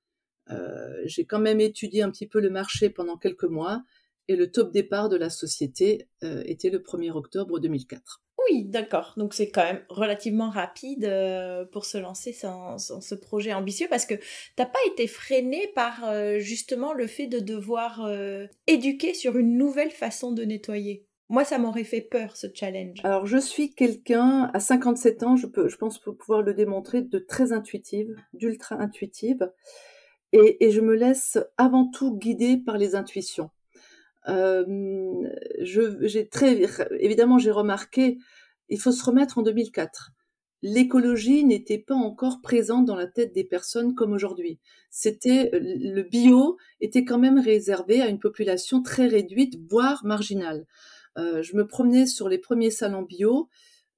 j'ai 1.05 1.25
quand 1.25 1.39
même 1.39 1.59
étudié 1.59 2.01
un 2.01 2.09
petit 2.09 2.27
peu 2.27 2.39
le 2.39 2.49
marché 2.49 2.89
pendant 2.89 3.17
quelques 3.17 3.43
mois 3.43 3.83
et 4.27 4.35
le 4.35 4.51
top 4.51 4.71
départ 4.71 5.09
de 5.09 5.17
la 5.17 5.29
société 5.29 6.07
était 6.23 6.71
le 6.71 6.79
1er 6.79 7.11
octobre 7.11 7.59
2004. 7.59 8.21
Oui, 8.49 8.65
d'accord. 8.65 9.13
Donc 9.17 9.33
c'est 9.33 9.49
quand 9.49 9.63
même 9.63 9.81
relativement 9.89 10.49
rapide 10.49 11.05
euh, 11.05 11.65
pour 11.65 11.85
se 11.85 11.97
lancer 11.97 12.35
dans, 12.41 12.77
ce 12.77 13.15
projet 13.15 13.53
ambitieux 13.53 13.87
parce 13.89 14.05
que 14.05 14.15
t'as 14.55 14.65
pas 14.65 14.79
été 14.87 15.07
freiné 15.07 15.71
par 15.75 16.05
euh, 16.05 16.39
justement 16.39 16.93
le 16.93 17.07
fait 17.07 17.27
de 17.27 17.39
devoir 17.39 18.05
euh, 18.05 18.47
éduquer 18.67 19.13
sur 19.13 19.37
une 19.37 19.57
nouvelle 19.57 19.91
façon 19.91 20.31
de 20.31 20.43
nettoyer. 20.43 21.05
Moi, 21.31 21.43
ça 21.43 21.59
m'aurait 21.59 21.83
fait 21.83 22.01
peur 22.01 22.35
ce 22.35 22.47
challenge. 22.51 22.97
Alors 23.03 23.27
je 23.27 23.37
suis 23.37 23.75
quelqu'un 23.75 24.49
à 24.53 24.59
57 24.59 25.23
ans, 25.23 25.35
je 25.35 25.45
peux, 25.45 25.67
je 25.67 25.77
pense 25.77 25.99
pouvoir 25.99 26.41
le 26.41 26.55
démontrer, 26.55 27.03
de 27.03 27.19
très 27.19 27.53
intuitive, 27.53 28.15
d'ultra 28.33 28.77
intuitive, 28.77 29.51
et, 30.31 30.71
je 30.71 30.81
me 30.81 30.95
laisse 30.95 31.37
avant 31.57 31.87
tout 31.87 32.17
guider 32.17 32.57
par 32.57 32.79
les 32.79 32.95
intuitions. 32.95 33.51
j'ai 34.27 36.29
très 36.29 36.65
évidemment 36.99 37.37
j'ai 37.37 37.51
remarqué 37.51 38.17
il 38.69 38.79
faut 38.79 38.91
se 38.91 39.03
remettre 39.03 39.37
en 39.37 39.41
2004. 39.41 40.11
L'écologie 40.61 41.45
n'était 41.45 41.77
pas 41.77 41.95
encore 41.95 42.41
présente 42.41 42.85
dans 42.85 42.95
la 42.95 43.07
tête 43.07 43.33
des 43.33 43.45
personnes 43.45 43.95
comme 43.95 44.11
aujourd'hui. 44.11 44.59
C'était 44.89 45.49
le 45.53 46.01
bio 46.03 46.57
était 46.81 47.05
quand 47.05 47.17
même 47.17 47.39
réservé 47.39 48.01
à 48.01 48.07
une 48.07 48.19
population 48.19 48.81
très 48.81 49.07
réduite, 49.07 49.55
voire 49.69 50.05
marginale. 50.05 50.65
Euh, 51.17 51.41
je 51.41 51.55
me 51.55 51.65
promenais 51.65 52.05
sur 52.05 52.27
les 52.27 52.37
premiers 52.37 52.71
salons 52.71 53.03
bio. 53.03 53.47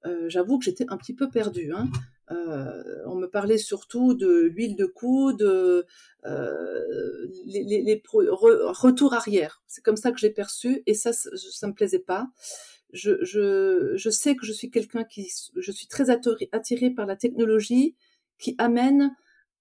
Euh, 0.06 0.28
j'avoue 0.28 0.58
que 0.58 0.64
j'étais 0.64 0.86
un 0.88 0.96
petit 0.96 1.14
peu 1.14 1.28
perdue. 1.30 1.72
Hein. 1.72 1.88
Euh, 2.30 2.82
on 3.06 3.16
me 3.16 3.26
parlait 3.26 3.58
surtout 3.58 4.14
de 4.14 4.42
l'huile 4.54 4.76
de 4.76 4.86
coude, 4.86 5.42
les, 6.24 7.82
les 7.82 8.02
retours 8.06 9.14
arrière. 9.14 9.62
C'est 9.66 9.82
comme 9.82 9.96
ça 9.96 10.12
que 10.12 10.18
j'ai 10.18 10.30
perçu 10.30 10.82
et 10.86 10.94
ça, 10.94 11.12
ça 11.12 11.66
me 11.66 11.74
plaisait 11.74 11.98
pas 11.98 12.28
je, 12.92 13.22
je, 13.24 13.92
je 13.96 14.10
sais 14.10 14.36
que 14.36 14.46
je 14.46 14.52
suis 14.52 14.70
quelqu'un 14.70 15.04
qui, 15.04 15.30
je 15.56 15.72
suis 15.72 15.86
très 15.86 16.10
attirée 16.10 16.90
par 16.90 17.06
la 17.06 17.16
technologie 17.16 17.96
qui 18.38 18.54
amène 18.58 19.14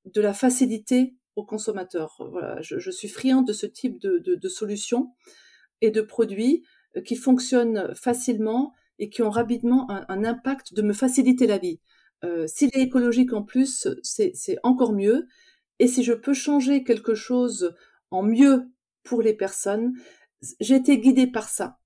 de 0.06 0.22
la 0.22 0.34
facilité 0.34 1.16
aux 1.36 1.46
consommateurs. 1.46 2.16
Voilà, 2.32 2.62
je, 2.62 2.80
je 2.80 2.92
suis 2.92 3.08
friande 3.08 3.48
de 3.48 3.54
ce 3.54 3.66
type 3.66 4.00
de, 4.00 4.18
de, 4.20 4.36
de 4.36 4.50
solutions 4.50 5.14
et 5.82 5.92
de 5.92 6.02
produits 6.02 6.64
euh, 6.98 7.02
qui 7.02 7.16
fonctionnent 7.16 7.94
facilement 7.96 8.74
et 9.00 9.10
qui 9.10 9.22
ont 9.22 9.30
rapidement 9.30 9.90
un, 9.90 10.06
un 10.10 10.24
impact 10.26 10.74
de 10.74 10.82
me 10.82 10.94
faciliter 10.94 11.48
la 11.48 11.58
vie. 11.58 11.80
Euh, 12.24 12.46
S'il 12.48 12.70
est 12.74 12.82
écologique 12.82 13.34
en 13.34 13.44
plus, 13.44 13.88
c'est 14.04 14.58
encore 14.64 14.94
mieux. 14.94 15.28
Et 15.80 15.88
si 15.88 16.04
je 16.04 16.14
peux 16.14 16.34
changer 16.34 16.84
quelque 16.84 17.16
chose 17.16 17.76
en 18.12 18.22
mieux 18.24 18.70
pour 19.04 19.22
les 19.24 19.34
personnes, 19.34 19.94
j'ai 20.60 20.76
été 20.76 21.00
guidée 21.00 21.28
par 21.28 21.50
ça 21.50 21.80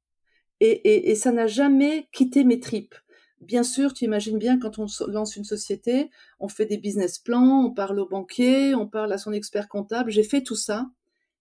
et, 0.61 1.15
ça 1.15 1.31
n'a 1.31 1.47
jamais 1.47 2.07
quitté 2.11 2.43
mes 2.43 2.59
tripes. 2.59 2.95
Bien 3.41 3.63
sûr, 3.63 3.93
tu 3.93 4.05
imagines 4.05 4.37
bien 4.37 4.57
quand 4.57 4.79
on 4.79 4.87
lance 5.07 5.35
une 5.35 5.43
société, 5.43 6.09
on 6.39 6.47
fait 6.47 6.65
des 6.65 6.77
business 6.77 7.19
plans, 7.19 7.65
on 7.65 7.71
parle 7.71 7.99
au 7.99 8.07
banquier, 8.07 8.73
on 8.73 8.87
parle 8.87 9.11
à 9.11 9.17
son 9.17 9.33
expert 9.33 9.67
comptable. 9.67 10.09
J'ai 10.09 10.23
fait 10.23 10.41
tout 10.41 10.55
ça, 10.55 10.89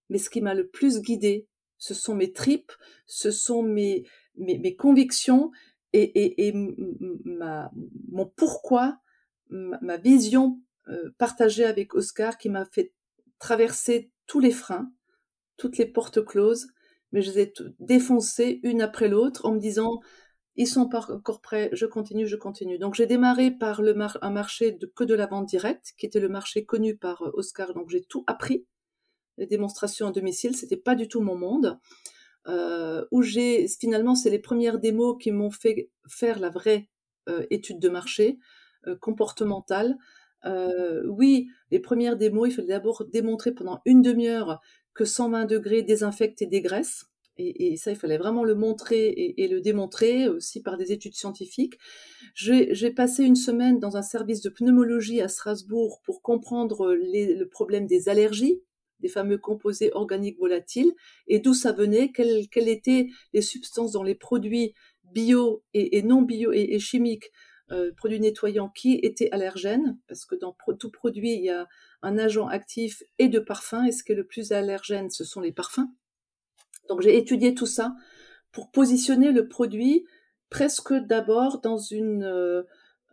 mais 0.09 0.17
ce 0.17 0.29
qui 0.29 0.41
m'a 0.41 0.53
le 0.53 0.67
plus 0.67 1.01
guidé, 1.01 1.47
ce 1.77 1.93
sont 1.93 2.15
mes 2.15 2.31
tripes, 2.31 2.71
ce 3.07 3.31
sont 3.31 3.63
mes, 3.63 4.03
mes, 4.37 4.75
convictions 4.75 5.51
et, 5.93 6.51
ma, 6.53 7.71
mon 8.11 8.25
pourquoi, 8.25 8.99
ma, 9.49 9.97
vision 9.97 10.59
euh, 10.89 11.11
partagée 11.17 11.65
avec 11.65 11.95
Oscar 11.95 12.37
qui 12.37 12.49
m'a 12.49 12.65
fait 12.65 12.91
traverser 13.39 14.11
tous 14.27 14.39
les 14.39 14.51
freins, 14.51 14.91
toutes 15.57 15.77
les 15.77 15.85
portes 15.85 16.23
closes 16.23 16.67
mais 17.15 17.21
je 17.21 17.31
les 17.31 17.43
ai 17.43 17.53
défoncées 17.79 18.59
une 18.63 18.81
après 18.81 19.07
l'autre 19.07 19.45
en 19.45 19.53
me 19.53 19.59
disant 19.59 20.01
ils 20.57 20.67
sont 20.67 20.87
pas 20.87 21.07
encore 21.11 21.41
prêts, 21.41 21.69
je 21.71 21.85
continue, 21.85 22.27
je 22.27 22.35
continue. 22.35 22.77
Donc 22.77 22.93
j'ai 22.93 23.07
démarré 23.07 23.51
par 23.51 23.81
le 23.81 23.95
un 24.21 24.29
marché 24.29 24.77
que 24.95 25.03
de 25.05 25.13
la 25.13 25.25
vente 25.25 25.47
directe, 25.47 25.93
qui 25.97 26.05
était 26.05 26.19
le 26.19 26.29
marché 26.29 26.65
connu 26.65 26.95
par 26.95 27.21
euh, 27.23 27.31
Oscar. 27.33 27.73
Donc 27.73 27.89
j'ai 27.89 28.03
tout 28.03 28.23
appris. 28.27 28.65
Les 29.37 29.47
démonstrations 29.47 30.07
à 30.07 30.11
domicile, 30.11 30.55
c'était 30.55 30.77
pas 30.77 30.95
du 30.95 31.07
tout 31.07 31.21
mon 31.21 31.37
monde. 31.37 31.79
Euh, 32.47 33.05
où 33.11 33.21
j'ai 33.21 33.67
finalement, 33.67 34.13
c'est 34.13 34.29
les 34.29 34.39
premières 34.39 34.77
démos 34.77 35.15
qui 35.19 35.31
m'ont 35.31 35.51
fait 35.51 35.89
faire 36.07 36.39
la 36.39 36.49
vraie 36.49 36.89
euh, 37.27 37.45
étude 37.49 37.79
de 37.79 37.89
marché 37.89 38.37
euh, 38.87 38.95
comportementale. 38.95 39.97
Oui, 41.07 41.47
les 41.71 41.79
premières 41.79 42.17
démos, 42.17 42.49
il 42.49 42.53
fallait 42.53 42.67
d'abord 42.67 43.03
démontrer 43.05 43.51
pendant 43.51 43.81
une 43.83 44.03
demi-heure 44.03 44.61
que 44.95 45.05
120 45.05 45.45
degrés 45.45 45.83
désinfecte 45.83 46.41
et 46.41 46.47
dégraisse. 46.47 47.05
Et, 47.37 47.75
ça, 47.75 47.91
il 47.91 47.97
fallait 47.97 48.17
vraiment 48.17 48.45
le 48.45 48.55
montrer 48.55 49.09
et, 49.37 49.47
le 49.49 49.59
démontrer 49.59 50.29
aussi 50.29 50.61
par 50.61 50.77
des 50.77 50.93
études 50.93 51.15
scientifiques. 51.15 51.77
J'ai 52.33 52.91
passé 52.91 53.25
une 53.25 53.35
semaine 53.35 53.77
dans 53.77 53.97
un 53.97 54.01
service 54.01 54.41
de 54.41 54.49
pneumologie 54.49 55.19
à 55.19 55.27
Strasbourg 55.27 56.01
pour 56.05 56.21
comprendre 56.21 56.95
le 56.95 57.43
problème 57.43 57.87
des 57.87 58.07
allergies, 58.07 58.61
des 59.01 59.09
fameux 59.09 59.37
composés 59.37 59.91
organiques 59.93 60.39
volatiles, 60.39 60.93
et 61.27 61.39
d'où 61.39 61.53
ça 61.53 61.73
venait, 61.73 62.09
quelles, 62.13 62.47
quelles, 62.47 62.69
étaient 62.69 63.07
les 63.33 63.41
substances 63.41 63.91
dans 63.91 64.03
les 64.03 64.15
produits 64.15 64.73
bio 65.03 65.61
et 65.73 66.01
non 66.03 66.21
bio 66.21 66.53
et, 66.53 66.79
chimiques 66.79 67.31
euh, 67.71 67.91
produits 67.97 68.19
nettoyants 68.19 68.69
qui 68.69 68.99
étaient 69.01 69.31
allergènes, 69.31 69.97
parce 70.07 70.25
que 70.25 70.35
dans 70.35 70.55
tout 70.77 70.91
produit, 70.91 71.33
il 71.33 71.43
y 71.43 71.49
a 71.49 71.67
un 72.03 72.17
agent 72.17 72.47
actif 72.47 73.01
et 73.17 73.27
de 73.27 73.39
parfum, 73.39 73.85
et 73.85 73.91
ce 73.91 74.03
qui 74.03 74.11
est 74.11 74.15
le 74.15 74.27
plus 74.27 74.51
allergène, 74.51 75.09
ce 75.09 75.23
sont 75.23 75.41
les 75.41 75.51
parfums. 75.51 75.89
Donc 76.89 77.01
j'ai 77.01 77.17
étudié 77.17 77.55
tout 77.55 77.65
ça 77.65 77.95
pour 78.51 78.71
positionner 78.71 79.31
le 79.31 79.47
produit 79.47 80.05
presque 80.49 80.93
d'abord 80.93 81.59
dans 81.61 81.79
euh, 81.91 82.63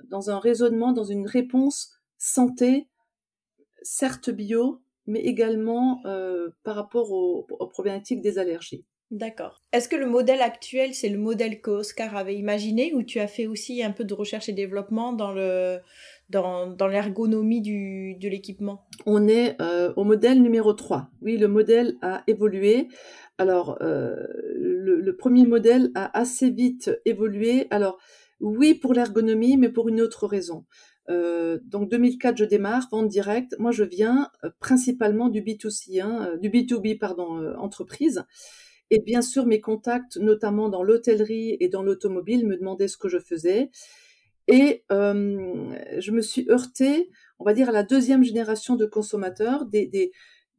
dans 0.04 0.30
un 0.30 0.38
raisonnement, 0.38 0.92
dans 0.92 1.04
une 1.04 1.26
réponse 1.26 1.92
santé, 2.18 2.88
certes 3.82 4.30
bio, 4.30 4.82
mais 5.06 5.20
également 5.20 6.02
euh, 6.04 6.50
par 6.62 6.76
rapport 6.76 7.10
aux 7.10 7.46
problématiques 7.68 8.20
des 8.20 8.38
allergies. 8.38 8.84
D'accord. 9.12 9.60
Est-ce 9.72 9.90
que 9.90 9.96
le 9.96 10.06
modèle 10.06 10.40
actuel, 10.40 10.94
c'est 10.94 11.10
le 11.10 11.18
modèle 11.18 11.60
que 11.60 11.70
Oscar 11.70 12.16
avait 12.16 12.34
imaginé 12.34 12.94
ou 12.94 13.02
tu 13.02 13.20
as 13.20 13.26
fait 13.26 13.46
aussi 13.46 13.82
un 13.82 13.90
peu 13.90 14.04
de 14.04 14.14
recherche 14.14 14.48
et 14.48 14.54
développement 14.54 15.12
dans 15.12 15.32
le 15.32 15.80
dans, 16.30 16.88
l'ergonomie 16.88 17.60
du, 17.60 18.14
de 18.14 18.26
l'équipement? 18.30 18.86
On 19.04 19.28
est 19.28 19.60
euh, 19.60 19.92
au 19.96 20.04
modèle 20.04 20.40
numéro 20.40 20.72
3. 20.72 21.10
Oui, 21.20 21.36
le 21.36 21.46
modèle 21.46 21.98
a 22.00 22.22
évolué. 22.26 22.88
Alors, 23.36 23.76
euh, 23.82 24.16
le, 24.56 25.14
premier 25.14 25.44
modèle 25.44 25.90
a 25.94 26.18
assez 26.18 26.48
vite 26.48 26.90
évolué. 27.04 27.66
Alors, 27.70 27.98
oui, 28.40 28.72
pour 28.72 28.94
l'ergonomie, 28.94 29.58
mais 29.58 29.68
pour 29.68 29.90
une 29.90 30.00
autre 30.00 30.26
raison. 30.26 30.64
Euh, 31.10 31.58
donc 31.64 31.90
2004, 31.90 32.38
je 32.38 32.44
démarre, 32.46 32.88
vente 32.90 33.08
directe. 33.08 33.56
Moi, 33.58 33.72
je 33.72 33.84
viens 33.84 34.30
principalement 34.58 35.28
du 35.28 35.42
B2C, 35.42 36.00
hein, 36.00 36.38
du 36.40 36.48
B2B, 36.48 36.98
pardon, 36.98 37.54
entreprise. 37.58 38.24
Et 38.94 39.00
bien 39.00 39.22
sûr, 39.22 39.46
mes 39.46 39.62
contacts, 39.62 40.18
notamment 40.18 40.68
dans 40.68 40.82
l'hôtellerie 40.82 41.56
et 41.60 41.68
dans 41.70 41.82
l'automobile, 41.82 42.46
me 42.46 42.58
demandaient 42.58 42.88
ce 42.88 42.98
que 42.98 43.08
je 43.08 43.18
faisais. 43.18 43.70
Et 44.48 44.84
je 44.90 46.10
me 46.10 46.20
suis 46.20 46.46
heurtée, 46.50 47.10
on 47.38 47.44
va 47.44 47.54
dire, 47.54 47.70
à 47.70 47.72
la 47.72 47.84
deuxième 47.84 48.22
génération 48.22 48.76
de 48.76 48.84
consommateurs, 48.84 49.64
des, 49.64 49.86
des, 49.86 50.12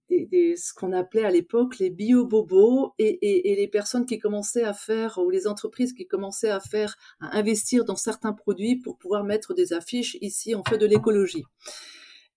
des, 0.09 0.55
ce 0.55 0.73
qu'on 0.73 0.93
appelait 0.93 1.25
à 1.25 1.29
l'époque 1.29 1.77
les 1.77 1.91
bio-bobos 1.91 2.95
et, 2.97 3.55
les 3.55 3.67
personnes 3.67 4.07
qui 4.07 4.17
commençaient 4.17 4.63
à 4.63 4.73
faire, 4.73 5.19
ou 5.19 5.29
les 5.29 5.45
entreprises 5.45 5.93
qui 5.93 6.07
commençaient 6.07 6.49
à 6.49 6.59
faire, 6.59 6.95
à 7.19 7.37
investir 7.37 7.85
dans 7.85 7.95
certains 7.95 8.33
produits 8.33 8.77
pour 8.77 8.97
pouvoir 8.97 9.23
mettre 9.23 9.53
des 9.53 9.73
affiches, 9.73 10.17
ici 10.21 10.55
on 10.55 10.63
fait 10.63 10.79
de 10.79 10.87
l'écologie. 10.87 11.43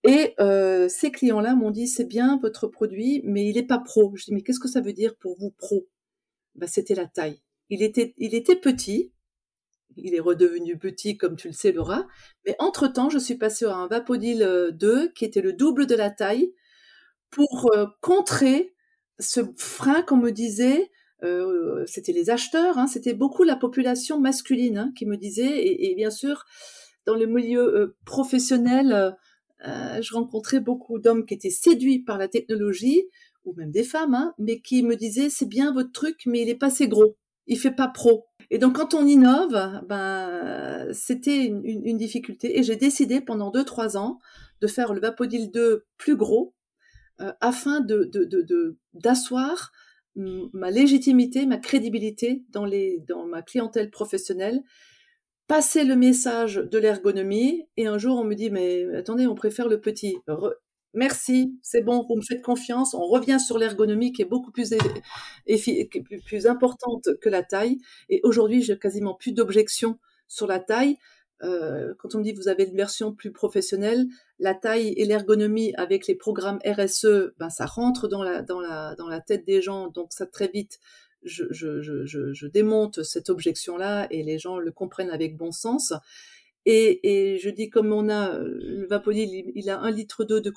Et 0.07 0.35
euh, 0.39 0.89
ces 0.89 1.11
clients-là 1.11 1.55
m'ont 1.55 1.71
dit 1.71 1.89
c'est 1.89 2.05
bien 2.05 2.39
votre 2.41 2.69
produit, 2.69 3.23
mais 3.25 3.47
il 3.47 3.57
n'est 3.57 3.67
pas 3.67 3.79
pro. 3.79 4.13
Je 4.15 4.25
dis 4.25 4.35
mais 4.35 4.43
qu'est-ce 4.43 4.61
que 4.61 4.69
ça 4.69 4.81
veut 4.81 4.93
dire 4.93 5.17
pour 5.17 5.37
vous 5.39 5.51
pro? 5.51 5.89
Ben, 6.55 6.69
C'était 6.69 6.95
la 6.95 7.07
taille. 7.07 7.43
Il 7.69 7.83
était, 7.83 8.15
petit. 8.57 9.13
Il 9.97 10.15
est 10.15 10.21
redevenu 10.21 10.79
petit, 10.79 11.17
comme 11.17 11.37
tu 11.37 11.49
le 11.49 11.55
sais, 11.55 11.73
Laura. 11.73 12.07
Mais 12.45 12.55
entre-temps, 12.61 13.11
je 13.11 13.19
suis 13.19 13.35
passée 13.35 13.65
à 13.65 13.75
un 13.75 13.89
Vapodil 13.89 14.39
2 14.73 14.87
euh, 14.87 15.09
qui 15.15 15.25
était 15.25 15.41
le 15.41 15.53
double 15.53 15.87
de 15.87 15.97
la 15.97 16.11
taille 16.11 16.53
pour 17.31 17.73
euh, 17.75 17.87
contrer 18.01 18.75
ce 19.19 19.41
frein 19.57 20.03
qu'on 20.03 20.19
me 20.19 20.31
disait. 20.31 20.91
C'était 21.87 22.13
les 22.13 22.31
acheteurs, 22.31 22.79
hein, 22.79 22.87
c'était 22.87 23.15
beaucoup 23.15 23.43
la 23.43 23.57
population 23.57 24.21
masculine 24.21 24.79
hein, 24.79 24.93
qui 24.97 25.07
me 25.07 25.17
disait. 25.17 25.67
Et, 25.67 25.95
bien 25.97 26.11
sûr, 26.11 26.45
dans 27.05 27.17
le 27.17 27.27
milieu 27.27 27.97
professionnel, 28.05 29.17
euh, 29.67 30.03
je 30.03 30.15
rencontrais 30.15 30.61
beaucoup 30.61 30.99
d'hommes 30.99 31.25
qui 31.25 31.35
étaient 31.35 31.51
séduits 31.51 32.01
par 32.01 32.19
la 32.19 32.29
technologie, 32.29 33.05
ou 33.45 33.55
même 33.55 33.71
des 33.71 33.85
femmes, 33.85 34.15
hein, 34.15 34.35
mais 34.39 34.61
qui 34.61 34.83
me 34.83 34.97
disaient 34.97 35.31
c'est 35.31 35.49
bien 35.49 35.73
votre 35.73 35.93
truc, 35.93 36.23
mais 36.27 36.43
il 36.43 36.49
est 36.49 36.57
pas 36.57 36.67
assez 36.67 36.89
gros, 36.89 37.17
il 37.47 37.59
fait 37.59 37.71
pas 37.71 37.89
pro. 37.89 38.27
Et 38.51 38.59
donc 38.59 38.77
quand 38.77 38.95
on 38.95 39.07
innove, 39.07 39.83
ben 39.89 40.89
c'était 40.93 41.47
une, 41.47 41.97
difficulté. 41.97 42.59
Et 42.59 42.63
j'ai 42.63 42.77
décidé 42.77 43.21
pendant 43.21 43.51
deux 43.51 43.65
trois 43.65 43.97
ans 43.97 44.19
de 44.61 44.67
faire 44.67 44.93
le 44.93 45.01
Vapodil 45.01 45.51
2 45.51 45.85
plus 45.97 46.17
gros, 46.17 46.55
afin 47.41 47.81
de, 47.81 48.11
d'asseoir 48.95 49.73
ma 50.17 50.71
légitimité, 50.71 51.47
ma 51.47 51.59
crédibilité 51.59 52.45
dans, 52.51 52.65
les, 52.65 53.03
dans 53.07 53.27
ma 53.27 53.43
clientèle 53.43 53.91
professionnelle, 53.91 54.63
passer 55.47 55.85
le 55.85 55.97
message 55.97 56.57
de 56.57 56.79
l'ergonomie, 56.79 57.69
et 57.77 57.87
un 57.87 57.99
jour 57.99 58.19
on 58.19 58.25
me 58.25 58.35
dit, 58.35 58.51
mais 58.51 58.85
attendez, 58.97 59.27
on 59.27 59.35
préfère 59.35 59.69
le 59.69 59.81
petit. 59.81 60.17
Merci, 60.95 61.59
c'est 61.63 61.83
bon, 61.83 62.07
vous 62.09 62.17
me 62.17 62.23
faites 62.23 62.43
confiance. 62.43 62.95
On 62.95 63.07
revient 63.07 63.39
sur 63.39 63.59
l'ergonomie 63.59 64.13
qui 64.13 64.23
est 64.23 64.27
beaucoup 64.27 64.51
plus, 64.51 64.75
plus 66.25 66.47
importante 66.47 67.09
que 67.21 67.29
la 67.29 67.43
taille. 67.43 67.77
Et 68.09 68.21
aujourd'hui, 68.25 68.63
j'ai 68.63 68.79
quasiment 68.79 69.15
plus 69.15 69.33
d'objections 69.33 69.99
sur 70.27 70.47
la 70.47 70.59
taille. 70.59 70.97
Euh, 71.43 71.93
quand 71.99 72.15
on 72.15 72.19
me 72.19 72.23
dit 72.25 72.33
vous 72.33 72.49
avez 72.49 72.65
une 72.65 72.77
version 72.77 73.13
plus 73.13 73.31
professionnelle, 73.31 74.07
la 74.39 74.55
taille 74.55 74.95
et 74.97 75.05
l'ergonomie 75.05 75.75
avec 75.77 76.07
les 76.07 76.15
programmes 76.15 76.59
RSE, 76.65 77.35
ben 77.39 77.51
ça 77.51 77.67
rentre 77.67 78.09
dans 78.09 78.23
la, 78.23 78.41
dans 78.41 78.61
la, 78.61 78.95
dans 78.95 79.09
la 79.09 79.21
tête 79.21 79.45
des 79.47 79.61
gens, 79.61 79.89
donc 79.89 80.15
ça 80.15 80.25
très 80.25 80.49
vite, 80.49 80.79
je, 81.27 82.47
démonte 82.47 83.03
cette 83.03 83.31
objection-là 83.31 84.07
et 84.11 84.23
les 84.23 84.39
gens 84.39 84.59
le 84.59 84.73
comprennent 84.73 85.11
avec 85.11 85.37
bon 85.37 85.53
sens. 85.53 85.93
Et, 86.69 87.39
je 87.41 87.49
dis 87.49 87.71
comme 87.71 87.93
on 87.93 88.09
a 88.09 88.39
le 88.39 88.87
Vapodil, 88.89 89.53
il, 89.55 89.71
a 89.71 89.79
un 89.79 89.91
litre 89.91 90.25
d'eau 90.25 90.41
de, 90.41 90.51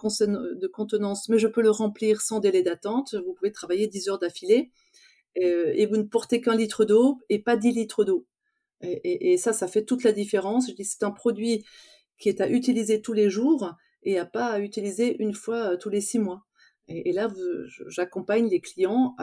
contenance, 0.67 1.29
mais 1.29 1.37
je 1.37 1.47
peux 1.47 1.61
le 1.61 1.69
remplir 1.69 2.21
sans 2.21 2.39
délai 2.39 2.63
d'attente. 2.63 3.13
Vous 3.13 3.33
pouvez 3.33 3.51
travailler 3.51 3.87
10 3.87 4.09
heures 4.09 4.19
d'affilée 4.19 4.71
euh, 5.37 5.71
et 5.75 5.85
vous 5.85 5.97
ne 5.97 6.03
portez 6.03 6.41
qu'un 6.41 6.55
litre 6.55 6.83
d'eau 6.83 7.19
et 7.29 7.39
pas 7.39 7.57
10 7.57 7.73
litres 7.73 8.03
d'eau. 8.03 8.25
Et, 8.81 9.37
ça, 9.37 9.51
ça 9.53 9.67
fait 9.67 9.83
toute 9.83 10.03
la 10.03 10.13
différence. 10.13 10.69
Je 10.69 10.73
dis, 10.73 10.85
c'est 10.85 11.03
un 11.03 11.11
produit 11.11 11.65
qui 12.17 12.29
est 12.29 12.41
à 12.41 12.49
utiliser 12.49 13.01
tous 13.01 13.13
les 13.13 13.29
jours 13.29 13.73
et 14.03 14.17
à 14.17 14.25
pas 14.25 14.47
à 14.47 14.59
utiliser 14.59 15.21
une 15.21 15.33
fois 15.33 15.73
euh, 15.73 15.77
tous 15.77 15.89
les 15.89 16.01
six 16.01 16.17
mois. 16.17 16.45
Et, 16.87 17.11
là, 17.11 17.27
j'accompagne 17.87 18.49
les 18.49 18.61
clients 18.61 19.15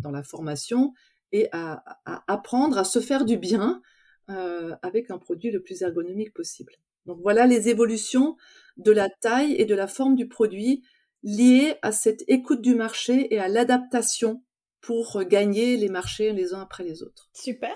dans 0.00 0.10
la 0.10 0.22
formation 0.22 0.92
et 1.32 1.48
à, 1.52 1.82
apprendre 2.26 2.78
à 2.78 2.84
se 2.84 3.00
faire 3.00 3.24
du 3.24 3.36
bien 3.36 3.82
euh, 4.30 4.76
avec 4.82 5.10
un 5.10 5.18
produit 5.18 5.50
le 5.50 5.62
plus 5.62 5.82
ergonomique 5.82 6.32
possible. 6.32 6.72
Donc 7.06 7.18
voilà 7.22 7.46
les 7.46 7.68
évolutions 7.68 8.36
de 8.76 8.92
la 8.92 9.08
taille 9.08 9.54
et 9.54 9.64
de 9.64 9.74
la 9.74 9.86
forme 9.86 10.14
du 10.14 10.28
produit 10.28 10.82
liées 11.22 11.76
à 11.82 11.92
cette 11.92 12.22
écoute 12.28 12.62
du 12.62 12.74
marché 12.74 13.34
et 13.34 13.38
à 13.38 13.48
l'adaptation 13.48 14.42
pour 14.80 15.22
gagner 15.24 15.76
les 15.76 15.88
marchés 15.88 16.32
les 16.32 16.54
uns 16.54 16.60
après 16.60 16.84
les 16.84 17.02
autres. 17.02 17.28
Super. 17.32 17.74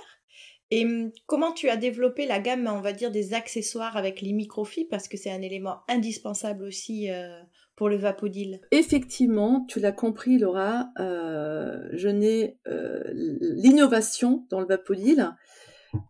Et 0.70 0.86
hum, 0.86 1.12
comment 1.26 1.52
tu 1.52 1.68
as 1.68 1.76
développé 1.76 2.24
la 2.24 2.40
gamme, 2.40 2.66
on 2.66 2.80
va 2.80 2.92
dire, 2.92 3.10
des 3.10 3.34
accessoires 3.34 3.96
avec 3.96 4.22
les 4.22 4.32
microfibres? 4.32 4.88
Parce 4.88 5.06
que 5.06 5.18
c'est 5.18 5.30
un 5.30 5.42
élément 5.42 5.80
indispensable 5.88 6.64
aussi 6.64 7.10
euh, 7.10 7.42
le 7.88 7.96
Vapodil. 7.96 8.60
Effectivement, 8.70 9.64
tu 9.68 9.80
l'as 9.80 9.92
compris, 9.92 10.38
Laura, 10.38 10.90
euh, 10.98 11.88
je 11.92 12.08
n'ai 12.08 12.58
euh, 12.66 13.02
l'innovation 13.12 14.46
dans 14.50 14.60
le 14.60 14.66
Vapodil. 14.66 15.30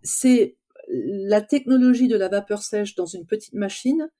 C'est 0.03 0.57
la 0.89 1.41
technologie 1.41 2.09
de 2.09 2.17
la 2.17 2.29
vapeur 2.29 2.63
sèche 2.63 2.95
dans 2.95 3.07
une 3.07 3.27
petite 3.27 3.55
machine, 3.55 4.11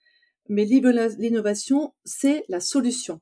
mais 0.49 0.65
l'innovation, 0.65 1.95
c'est 2.05 2.45
la 2.49 2.61
solution. 2.61 3.21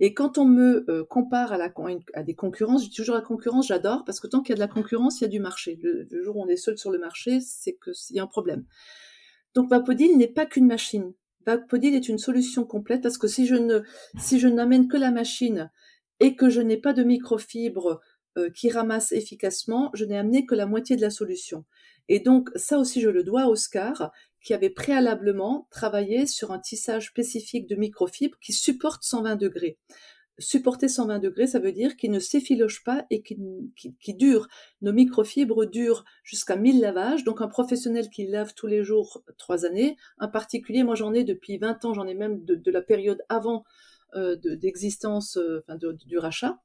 Et 0.00 0.14
quand 0.14 0.38
on 0.38 0.44
me 0.44 0.84
euh, 0.90 1.04
compare 1.04 1.52
à, 1.52 1.58
la, 1.58 1.72
à 2.14 2.22
des 2.22 2.34
concurrences, 2.34 2.82
dis 2.88 2.96
toujours 2.96 3.14
la 3.14 3.20
concurrence, 3.20 3.68
j'adore, 3.68 4.04
parce 4.04 4.20
que 4.20 4.26
tant 4.26 4.40
qu'il 4.40 4.50
y 4.50 4.54
a 4.54 4.56
de 4.56 4.60
la 4.60 4.68
concurrence, 4.68 5.20
il 5.20 5.24
y 5.24 5.26
a 5.26 5.30
du 5.30 5.38
marché. 5.38 5.78
Le, 5.80 6.08
jour 6.24 6.36
où 6.36 6.42
on 6.42 6.48
est 6.48 6.56
seul 6.56 6.76
sur 6.76 6.90
le 6.90 6.98
marché, 6.98 7.40
c'est 7.40 7.76
qu'il 7.76 8.16
y 8.16 8.20
a 8.20 8.22
un 8.22 8.26
problème. 8.26 8.64
Donc 9.54 9.70
Vapodil 9.70 10.16
n'est 10.16 10.28
pas 10.28 10.46
qu'une 10.46 10.66
machine. 10.66 11.12
Vapodil 11.46 11.94
est 11.94 12.08
une 12.08 12.18
solution 12.18 12.64
complète 12.64 13.02
parce 13.02 13.18
que 13.18 13.26
si 13.28 13.46
je 13.46 14.48
n'amène 14.48 14.88
que 14.88 14.96
la 14.96 15.10
machine 15.10 15.70
et 16.20 16.36
que 16.36 16.50
je 16.50 16.60
n'ai 16.60 16.76
pas 16.76 16.92
de 16.92 17.02
microfibre 17.02 18.00
euh, 18.38 18.50
qui 18.50 18.70
ramasse 18.70 19.12
efficacement, 19.12 19.90
je 19.94 20.04
n'ai 20.04 20.16
amené 20.16 20.46
que 20.46 20.54
la 20.54 20.66
moitié 20.66 20.96
de 20.96 21.02
la 21.02 21.10
solution. 21.10 21.64
Et 22.08 22.20
donc 22.20 22.50
ça 22.56 22.78
aussi 22.78 23.00
je 23.00 23.10
le 23.10 23.24
dois 23.24 23.42
à 23.42 23.48
Oscar, 23.48 24.10
qui 24.42 24.54
avait 24.54 24.70
préalablement 24.70 25.68
travaillé 25.70 26.26
sur 26.26 26.50
un 26.50 26.58
tissage 26.58 27.08
spécifique 27.08 27.68
de 27.68 27.76
microfibres 27.76 28.38
qui 28.40 28.52
supporte 28.52 29.02
120 29.02 29.36
degrés. 29.36 29.78
Supporter 30.38 30.88
120 30.88 31.18
degrés, 31.18 31.46
ça 31.46 31.58
veut 31.58 31.72
dire 31.72 31.96
qu'il 31.96 32.10
ne 32.10 32.18
s'effiloche 32.18 32.82
pas 32.84 33.04
et 33.10 33.22
qu'il 33.22 34.16
dure. 34.16 34.48
Nos 34.80 34.92
microfibres 34.92 35.66
durent 35.66 36.04
jusqu'à 36.24 36.56
1000 36.56 36.80
lavages. 36.80 37.24
Donc 37.24 37.40
un 37.40 37.48
professionnel 37.48 38.08
qui 38.08 38.26
lave 38.26 38.54
tous 38.54 38.66
les 38.66 38.82
jours 38.82 39.22
trois 39.38 39.66
années, 39.66 39.96
un 40.18 40.28
particulier, 40.28 40.84
moi 40.84 40.94
j'en 40.94 41.12
ai 41.12 41.24
depuis 41.24 41.58
20 41.58 41.84
ans, 41.84 41.94
j'en 41.94 42.06
ai 42.06 42.14
même 42.14 42.44
de, 42.44 42.70
la 42.70 42.82
période 42.82 43.22
avant 43.28 43.64
euh, 44.14 44.36
d'existence, 44.36 45.36
euh, 45.36 45.62
enfin 45.66 45.76
du 45.76 46.18
rachat 46.18 46.58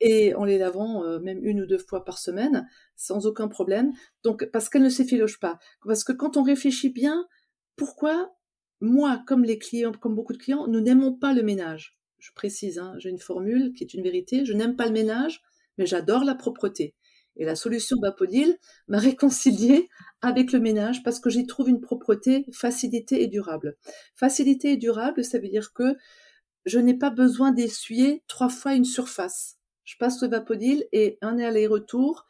et 0.00 0.34
en 0.34 0.44
les 0.44 0.58
lavant 0.58 1.04
euh, 1.04 1.18
même 1.18 1.44
une 1.44 1.60
ou 1.60 1.66
deux 1.66 1.78
fois 1.78 2.04
par 2.04 2.18
semaine 2.18 2.68
sans 2.96 3.26
aucun 3.26 3.48
problème. 3.48 3.92
Donc 4.22 4.46
parce 4.46 4.68
qu'elles 4.68 4.82
ne 4.82 4.88
s'effilochent 4.88 5.40
pas. 5.40 5.58
Parce 5.84 6.04
que 6.04 6.12
quand 6.12 6.36
on 6.36 6.42
réfléchit 6.42 6.90
bien, 6.90 7.26
pourquoi 7.76 8.32
moi, 8.80 9.22
comme 9.26 9.44
les 9.44 9.58
clients, 9.58 9.92
comme 9.92 10.14
beaucoup 10.14 10.32
de 10.32 10.38
clients, 10.38 10.66
nous 10.68 10.80
n'aimons 10.80 11.12
pas 11.12 11.32
le 11.32 11.42
ménage? 11.42 11.97
Je 12.18 12.32
précise, 12.32 12.78
hein, 12.78 12.94
j'ai 12.98 13.10
une 13.10 13.18
formule 13.18 13.72
qui 13.72 13.84
est 13.84 13.94
une 13.94 14.02
vérité. 14.02 14.44
Je 14.44 14.52
n'aime 14.52 14.76
pas 14.76 14.86
le 14.86 14.92
ménage, 14.92 15.42
mais 15.76 15.86
j'adore 15.86 16.24
la 16.24 16.34
propreté. 16.34 16.94
Et 17.36 17.44
la 17.44 17.54
solution 17.54 17.96
Bapodil 18.00 18.58
m'a 18.88 18.98
réconcilié 18.98 19.88
avec 20.22 20.52
le 20.52 20.60
ménage 20.60 21.02
parce 21.02 21.20
que 21.20 21.30
j'y 21.30 21.46
trouve 21.46 21.68
une 21.68 21.80
propreté, 21.80 22.46
facilité 22.52 23.22
et 23.22 23.28
durable. 23.28 23.76
Facilité 24.14 24.72
et 24.72 24.76
durable, 24.76 25.24
ça 25.24 25.38
veut 25.38 25.48
dire 25.48 25.72
que 25.72 25.96
je 26.66 26.78
n'ai 26.78 26.94
pas 26.94 27.10
besoin 27.10 27.52
d'essuyer 27.52 28.22
trois 28.26 28.48
fois 28.48 28.74
une 28.74 28.84
surface 28.84 29.58
je 29.88 29.96
passe 29.96 30.20
le 30.20 30.28
Vapodil 30.28 30.86
et 30.92 31.16
un 31.22 31.38
aller-retour 31.38 32.26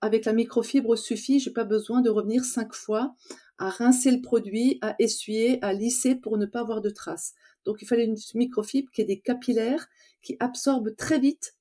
avec 0.00 0.24
la 0.24 0.32
microfibre 0.32 0.96
suffit, 0.96 1.40
j'ai 1.40 1.50
pas 1.50 1.64
besoin 1.64 2.00
de 2.00 2.08
revenir 2.08 2.42
cinq 2.42 2.72
fois 2.72 3.14
à 3.58 3.68
rincer 3.68 4.10
le 4.10 4.22
produit, 4.22 4.78
à 4.80 4.96
essuyer, 4.98 5.62
à 5.62 5.74
lisser 5.74 6.14
pour 6.14 6.38
ne 6.38 6.46
pas 6.46 6.60
avoir 6.60 6.80
de 6.80 6.88
traces. 6.88 7.34
Donc 7.64 7.82
il 7.82 7.86
fallait 7.86 8.04
une 8.04 8.16
microfibre 8.34 8.90
qui 8.90 9.00
ait 9.00 9.06
des 9.06 9.20
capillaires 9.20 9.88
qui 10.22 10.36
absorbe 10.40 10.94
très 10.96 11.18
vite 11.18 11.54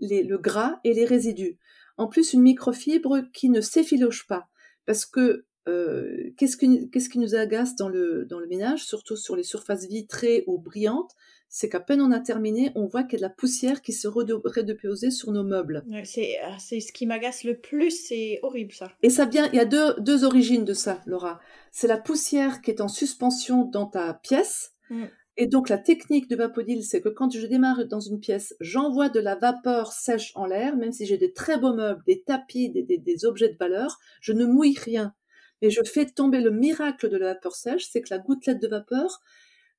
le 0.00 0.36
gras 0.36 0.80
et 0.84 0.94
les 0.94 1.04
résidus. 1.04 1.58
En 1.96 2.08
plus, 2.08 2.32
une 2.32 2.42
microfibre 2.42 3.22
qui 3.32 3.48
ne 3.48 3.60
s'effiloche 3.60 4.26
pas, 4.26 4.48
parce 4.86 5.06
que 5.06 5.44
euh, 5.68 6.32
qu'est-ce 6.36 6.56
qui, 6.56 7.18
nous 7.18 7.34
agace 7.36 7.76
dans 7.76 7.88
le, 7.88 8.24
dans 8.24 8.40
le 8.40 8.48
ménage, 8.48 8.84
surtout 8.84 9.16
sur 9.16 9.36
les 9.36 9.44
surfaces 9.44 9.86
vitrées 9.86 10.42
ou 10.48 10.58
brillantes, 10.58 11.12
c'est 11.48 11.68
qu'à 11.68 11.80
peine 11.80 12.00
on 12.00 12.10
a 12.10 12.18
terminé, 12.18 12.72
on 12.74 12.86
voit 12.86 13.04
qu'il 13.04 13.12
y 13.12 13.16
a 13.16 13.28
de 13.28 13.30
la 13.30 13.34
poussière 13.34 13.82
qui 13.82 13.92
se 13.92 14.08
redéposée 14.08 15.10
sur 15.10 15.30
nos 15.30 15.44
meubles. 15.44 15.84
Euh, 15.92 16.00
c'est 16.04 16.80
ce 16.80 16.92
qui 16.92 17.06
m'agace 17.06 17.44
le 17.44 17.58
plus, 17.58 17.90
c'est 17.90 18.40
horrible 18.42 18.72
ça. 18.72 18.90
Et 19.02 19.10
ça 19.10 19.26
vient, 19.26 19.48
il 19.52 19.56
y 19.56 19.60
a 19.60 19.64
deux, 19.64 19.94
deux 20.00 20.24
origines 20.24 20.64
de 20.64 20.74
ça, 20.74 21.02
Laura. 21.06 21.40
C'est 21.70 21.88
la 21.88 21.98
poussière 21.98 22.62
qui 22.62 22.70
est 22.70 22.80
en 22.80 22.88
suspension 22.88 23.64
dans 23.64 23.86
ta 23.86 24.14
pièce. 24.14 24.72
Mm. 24.90 25.04
Et 25.36 25.46
donc 25.46 25.68
la 25.68 25.78
technique 25.78 26.28
de 26.28 26.36
Vapodil, 26.36 26.84
c'est 26.84 27.00
que 27.00 27.08
quand 27.08 27.30
je 27.32 27.46
démarre 27.46 27.86
dans 27.86 28.00
une 28.00 28.20
pièce, 28.20 28.54
j'envoie 28.60 29.08
de 29.08 29.20
la 29.20 29.34
vapeur 29.34 29.92
sèche 29.92 30.32
en 30.34 30.44
l'air, 30.44 30.76
même 30.76 30.92
si 30.92 31.06
j'ai 31.06 31.16
des 31.16 31.32
très 31.32 31.58
beaux 31.58 31.74
meubles, 31.74 32.02
des 32.06 32.22
tapis, 32.22 32.70
des, 32.70 32.82
des, 32.82 32.98
des 32.98 33.24
objets 33.24 33.48
de 33.48 33.56
valeur, 33.56 33.98
je 34.20 34.32
ne 34.32 34.44
mouille 34.44 34.76
rien. 34.78 35.14
Mais 35.62 35.70
je 35.70 35.80
fais 35.84 36.06
tomber 36.06 36.40
le 36.40 36.50
miracle 36.50 37.08
de 37.08 37.16
la 37.16 37.34
vapeur 37.34 37.54
sèche, 37.54 37.88
c'est 37.90 38.02
que 38.02 38.12
la 38.12 38.18
gouttelette 38.18 38.60
de 38.60 38.68
vapeur, 38.68 39.20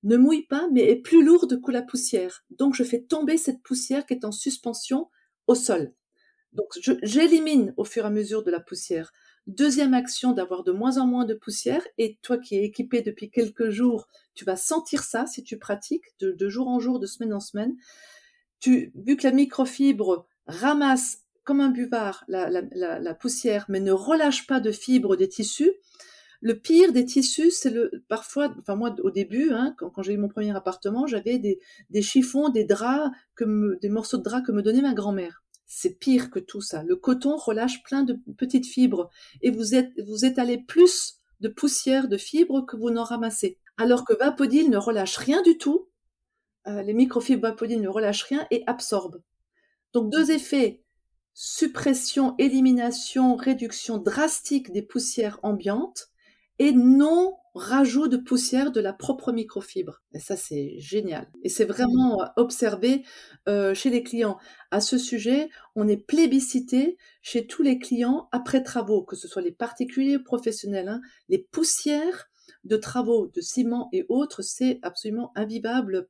ne 0.03 0.17
mouille 0.17 0.45
pas, 0.47 0.67
mais 0.71 0.89
est 0.89 1.01
plus 1.01 1.23
lourde 1.23 1.61
que 1.61 1.71
la 1.71 1.81
poussière. 1.81 2.43
Donc 2.51 2.75
je 2.75 2.83
fais 2.83 3.01
tomber 3.01 3.37
cette 3.37 3.61
poussière 3.61 4.05
qui 4.05 4.13
est 4.13 4.25
en 4.25 4.31
suspension 4.31 5.09
au 5.47 5.55
sol. 5.55 5.93
Donc 6.51 6.67
j'élimine 7.01 7.73
au 7.77 7.83
fur 7.83 8.03
et 8.03 8.07
à 8.07 8.11
mesure 8.11 8.43
de 8.43 8.51
la 8.51 8.59
poussière. 8.59 9.11
Deuxième 9.47 9.93
action 9.93 10.31
d'avoir 10.31 10.63
de 10.63 10.71
moins 10.71 10.97
en 10.97 11.05
moins 11.05 11.25
de 11.25 11.33
poussière, 11.33 11.85
et 11.97 12.17
toi 12.21 12.37
qui 12.37 12.55
es 12.55 12.63
équipé 12.63 13.01
depuis 13.01 13.29
quelques 13.29 13.69
jours, 13.69 14.07
tu 14.35 14.45
vas 14.45 14.55
sentir 14.55 15.03
ça 15.03 15.25
si 15.25 15.43
tu 15.43 15.57
pratiques 15.57 16.05
de, 16.19 16.49
jour 16.49 16.69
en 16.69 16.79
jour, 16.79 16.97
de 16.97 17.05
semaine 17.05 17.33
en 17.33 17.41
semaine. 17.41 17.75
Tu, 18.61 18.93
vu 18.95 19.17
que 19.17 19.27
la 19.27 19.33
microfibre 19.33 20.27
ramasse 20.47 21.23
comme 21.43 21.59
un 21.59 21.69
buvard 21.69 22.23
la, 22.29 23.13
poussière, 23.15 23.65
mais 23.67 23.81
ne 23.81 23.91
relâche 23.91 24.47
pas 24.47 24.61
de 24.61 24.71
fibres 24.71 25.17
des 25.17 25.27
tissus, 25.27 25.73
le 26.39 26.59
pire 26.59 26.93
des 26.93 27.05
tissus, 27.05 27.51
c'est 27.51 27.69
le 27.69 27.91
parfois, 28.07 28.53
enfin 28.59 28.75
moi 28.75 28.95
au 29.03 29.11
début, 29.11 29.51
hein, 29.51 29.75
quand, 29.77 30.01
j'ai 30.03 30.13
eu 30.13 30.17
mon 30.17 30.29
premier 30.29 30.55
appartement, 30.55 31.05
j'avais 31.05 31.37
des, 31.37 32.01
chiffons, 32.01 32.47
des 32.47 32.63
draps, 32.63 33.13
que 33.35 33.77
des 33.81 33.89
morceaux 33.89 34.17
de 34.17 34.23
draps 34.23 34.45
que 34.47 34.51
me 34.53 34.61
donnait 34.61 34.81
ma 34.81 34.93
grand-mère. 34.93 35.42
C'est 35.75 35.97
pire 35.97 36.29
que 36.29 36.37
tout 36.37 36.61
ça. 36.61 36.83
Le 36.83 36.95
coton 36.95 37.35
relâche 37.35 37.81
plein 37.81 38.03
de 38.03 38.19
petites 38.37 38.67
fibres 38.67 39.09
et 39.41 39.49
vous, 39.49 39.73
êtes, 39.73 39.91
vous 40.05 40.23
étalez 40.23 40.59
plus 40.59 41.15
de 41.39 41.49
poussière, 41.49 42.07
de 42.07 42.15
fibres 42.15 42.63
que 42.63 42.77
vous 42.77 42.91
n'en 42.91 43.03
ramassez. 43.03 43.57
Alors 43.77 44.05
que 44.05 44.13
Vapodil 44.13 44.69
ne 44.69 44.77
relâche 44.77 45.17
rien 45.17 45.41
du 45.41 45.57
tout. 45.57 45.89
Euh, 46.67 46.83
les 46.83 46.93
microfibres 46.93 47.41
Vapodil 47.41 47.81
ne 47.81 47.87
relâchent 47.87 48.21
rien 48.25 48.45
et 48.51 48.63
absorbent. 48.67 49.23
Donc 49.93 50.11
deux 50.11 50.29
effets 50.29 50.83
suppression, 51.33 52.35
élimination, 52.37 53.35
réduction 53.35 53.97
drastique 53.97 54.71
des 54.71 54.83
poussières 54.83 55.39
ambiantes 55.41 56.11
et 56.59 56.71
non 56.71 57.35
rajout 57.55 58.07
de 58.07 58.17
poussière 58.17 58.71
de 58.71 58.81
la 58.81 58.93
propre 58.93 59.31
microfibre. 59.31 60.01
Et 60.13 60.19
ça, 60.19 60.35
c'est 60.35 60.79
génial. 60.79 61.27
Et 61.43 61.49
c'est 61.49 61.65
vraiment 61.65 62.19
observé 62.35 63.03
euh, 63.47 63.73
chez 63.73 63.89
les 63.89 64.03
clients. 64.03 64.37
À 64.71 64.81
ce 64.81 64.97
sujet, 64.97 65.49
on 65.75 65.87
est 65.87 65.97
plébiscité 65.97 66.97
chez 67.21 67.45
tous 67.45 67.61
les 67.61 67.77
clients 67.77 68.27
après 68.31 68.63
travaux, 68.63 69.03
que 69.03 69.15
ce 69.15 69.27
soit 69.27 69.41
les 69.41 69.51
particuliers 69.51 70.17
ou 70.17 70.23
professionnels. 70.23 70.87
Hein. 70.87 71.01
Les 71.29 71.39
poussières 71.39 72.29
de 72.63 72.77
travaux, 72.77 73.27
de 73.27 73.41
ciment 73.41 73.89
et 73.91 74.05
autres, 74.09 74.41
c'est 74.41 74.79
absolument 74.81 75.31
invivable, 75.35 76.07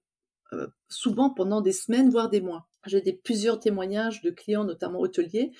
euh, 0.54 0.68
souvent 0.88 1.30
pendant 1.30 1.62
des 1.62 1.74
semaines, 1.74 2.10
voire 2.10 2.30
des 2.30 2.42
mois. 2.42 2.68
J'ai 2.86 3.02
des 3.02 3.14
plusieurs 3.14 3.60
témoignages 3.60 4.22
de 4.22 4.30
clients, 4.30 4.66
notamment 4.66 5.00
hôteliers, 5.00 5.52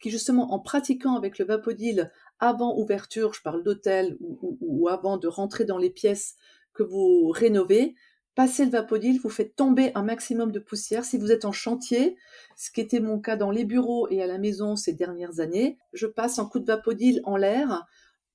qui 0.00 0.10
justement 0.10 0.52
en 0.52 0.58
pratiquant 0.58 1.16
avec 1.16 1.38
le 1.38 1.44
Vapodil 1.44 2.10
avant 2.40 2.76
ouverture, 2.76 3.34
je 3.34 3.42
parle 3.42 3.62
d'hôtel 3.62 4.16
ou, 4.20 4.88
avant 4.88 5.16
de 5.16 5.28
rentrer 5.28 5.64
dans 5.64 5.78
les 5.78 5.90
pièces 5.90 6.34
que 6.74 6.82
vous 6.82 7.28
rénovez, 7.28 7.94
passez 8.34 8.64
le 8.64 8.70
Vapodil, 8.70 9.20
vous 9.20 9.28
faites 9.28 9.54
tomber 9.54 9.92
un 9.94 10.02
maximum 10.02 10.50
de 10.50 10.58
poussière. 10.58 11.04
Si 11.04 11.18
vous 11.18 11.30
êtes 11.30 11.44
en 11.44 11.52
chantier, 11.52 12.16
ce 12.56 12.70
qui 12.70 12.80
était 12.80 13.00
mon 13.00 13.20
cas 13.20 13.36
dans 13.36 13.50
les 13.50 13.64
bureaux 13.64 14.08
et 14.10 14.22
à 14.22 14.26
la 14.26 14.38
maison 14.38 14.74
ces 14.74 14.92
dernières 14.92 15.38
années, 15.38 15.78
je 15.92 16.06
passe 16.06 16.38
un 16.38 16.46
coup 16.46 16.58
de 16.58 16.66
Vapodil 16.66 17.20
en 17.24 17.36
l'air 17.36 17.86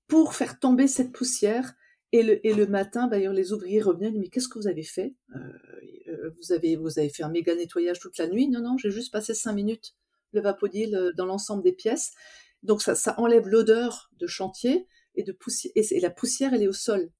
pour 0.07 0.35
faire 0.35 0.59
tomber 0.59 0.87
cette 0.87 1.11
poussière. 1.11 1.73
Et 2.13 2.23
le, 2.23 2.67
matin, 2.67 3.07
d'ailleurs, 3.07 3.33
les 3.33 3.51
ouvriers 3.51 3.81
revenaient, 3.81 4.11
mais 4.11 4.29
qu'est-ce 4.29 4.47
que 4.47 4.57
vous 4.57 4.69
avez 4.69 4.83
fait? 4.83 5.15
Euh, 5.35 6.06
vous, 6.37 6.51
avez, 6.51 6.75
vous 6.75 6.99
avez 6.99 7.09
fait 7.09 7.23
un 7.23 7.29
méga 7.29 7.55
nettoyage 7.55 7.99
toute 7.99 8.17
la 8.17 8.27
nuit 8.27 8.47
Non, 8.47 8.61
non, 8.61 8.77
j'ai 8.77 8.91
juste 8.91 9.11
passé 9.11 9.33
cinq 9.33 9.53
minutes 9.53 9.95
le 10.33 10.41
Vapodil 10.41 10.95
euh, 10.95 11.11
dans 11.13 11.25
l'ensemble 11.25 11.63
des 11.63 11.73
pièces. 11.73 12.13
Donc 12.63 12.81
ça, 12.81 12.95
ça 12.95 13.19
enlève 13.19 13.47
l'odeur 13.47 14.09
de 14.19 14.27
chantier 14.27 14.87
et 15.15 15.23
de 15.23 15.31
poussière. 15.31 15.71
Et, 15.75 15.99
la 15.99 16.09
poussière, 16.09 16.53
elle 16.53 16.63
est 16.63 16.67
au 16.67 16.73
sol 16.73 17.11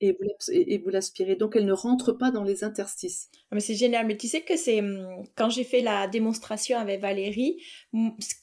et 0.00 0.78
vous 0.78 0.90
l'aspirez. 0.90 1.36
Donc 1.36 1.56
elle 1.56 1.64
ne 1.64 1.72
rentre 1.72 2.12
pas 2.12 2.30
dans 2.30 2.44
les 2.44 2.64
interstices. 2.64 3.28
Ah, 3.50 3.54
mais 3.54 3.60
c'est 3.60 3.74
génial. 3.74 4.06
Mais 4.06 4.16
tu 4.16 4.26
sais 4.28 4.42
que 4.42 4.56
c'est 4.56 4.80
hum, 4.80 5.24
quand 5.36 5.50
j'ai 5.50 5.64
fait 5.64 5.80
la 5.80 6.06
démonstration 6.08 6.78
avec 6.78 7.00
Valérie, 7.00 7.58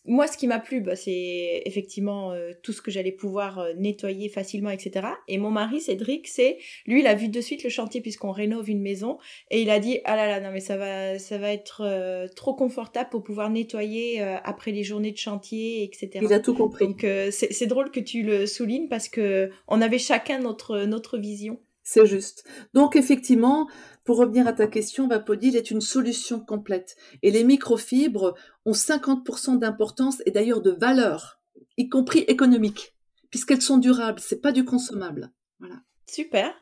moi 0.05 0.27
ce 0.27 0.37
qui 0.37 0.47
m'a 0.47 0.59
plu, 0.59 0.81
bah, 0.81 0.95
c'est 0.95 1.61
effectivement 1.65 2.31
euh, 2.31 2.51
tout 2.63 2.73
ce 2.73 2.81
que 2.81 2.89
j'allais 2.89 3.11
pouvoir 3.11 3.59
euh, 3.59 3.73
nettoyer 3.73 4.29
facilement, 4.29 4.69
etc. 4.69 5.07
Et 5.27 5.37
mon 5.37 5.51
mari 5.51 5.81
Cédric, 5.81 6.27
c'est 6.27 6.57
lui, 6.85 7.01
il 7.01 7.07
a 7.07 7.15
vu 7.15 7.29
de 7.29 7.41
suite 7.41 7.63
le 7.63 7.69
chantier 7.69 8.01
puisqu'on 8.01 8.31
rénove 8.31 8.69
une 8.69 8.81
maison 8.81 9.17
et 9.51 9.61
il 9.61 9.69
a 9.69 9.79
dit 9.79 9.99
ah 10.05 10.15
là 10.15 10.27
là 10.27 10.39
non 10.39 10.51
mais 10.51 10.59
ça 10.59 10.77
va 10.77 11.19
ça 11.19 11.37
va 11.37 11.51
être 11.51 11.81
euh, 11.85 12.27
trop 12.35 12.55
confortable 12.55 13.09
pour 13.09 13.23
pouvoir 13.23 13.49
nettoyer 13.49 14.21
après 14.21 14.71
les 14.71 14.83
journées 14.83 15.11
de 15.11 15.17
chantier, 15.17 15.83
etc. 15.83 16.19
Il 16.21 16.33
a 16.33 16.39
tout 16.39 16.55
compris. 16.55 16.85
Donc 16.85 17.05
c'est 17.31 17.67
drôle 17.67 17.91
que 17.91 17.99
tu 17.99 18.23
le 18.23 18.45
soulignes 18.45 18.87
parce 18.87 19.09
que 19.09 19.51
on 19.67 19.81
avait 19.81 19.99
chacun 19.99 20.39
notre 20.39 20.85
notre 20.85 21.17
vision 21.17 21.42
c'est 21.83 22.05
juste. 22.05 22.45
Donc 22.73 22.95
effectivement, 22.95 23.69
pour 24.03 24.17
revenir 24.17 24.47
à 24.47 24.53
ta 24.53 24.67
question, 24.67 25.07
Vapodil 25.07 25.55
est 25.55 25.71
une 25.71 25.81
solution 25.81 26.39
complète. 26.39 26.95
Et 27.21 27.31
les 27.31 27.43
microfibres 27.43 28.35
ont 28.65 28.73
50% 28.73 29.59
d'importance 29.59 30.21
et 30.25 30.31
d'ailleurs 30.31 30.61
de 30.61 30.71
valeur, 30.71 31.41
y 31.77 31.89
compris 31.89 32.19
économique, 32.19 32.95
puisqu'elles 33.29 33.61
sont 33.61 33.77
durables, 33.77 34.19
c'est 34.19 34.41
pas 34.41 34.51
du 34.51 34.65
consommable. 34.65 35.31
Voilà. 35.59 35.75
Super. 36.09 36.53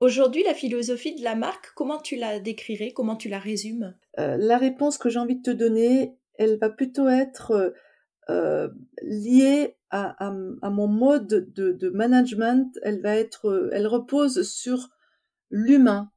Aujourd'hui, 0.00 0.42
la 0.44 0.54
philosophie 0.54 1.14
de 1.14 1.22
la 1.22 1.34
marque, 1.34 1.72
comment 1.74 2.00
tu 2.00 2.16
la 2.16 2.40
décrirais 2.40 2.92
Comment 2.92 3.16
tu 3.16 3.28
la 3.28 3.38
résumes? 3.38 3.94
Euh, 4.18 4.36
La 4.38 4.56
réponse 4.56 4.96
que 4.96 5.10
j'ai 5.10 5.18
envie 5.18 5.36
de 5.36 5.42
te 5.42 5.50
donner, 5.50 6.14
elle 6.38 6.58
va 6.58 6.70
plutôt 6.70 7.06
être 7.06 7.50
euh, 7.50 7.70
euh, 8.30 8.68
liée 9.02 9.76
à, 9.90 10.30
mon 10.70 10.86
mode 10.86 11.52
de, 11.54 11.90
management, 11.90 12.78
elle 12.82 13.00
va 13.00 13.16
être, 13.16 13.70
elle 13.72 13.86
repose 13.86 14.48
sur 14.48 14.88
l'humain, 15.50 16.10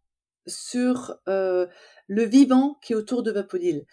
sur 0.46 1.16
euh, 1.28 1.68
le 2.08 2.24
vivant 2.24 2.78
qui 2.82 2.94
est 2.94 2.96
autour 2.96 3.24
de 3.24 3.32
Vapodil. 3.32 3.86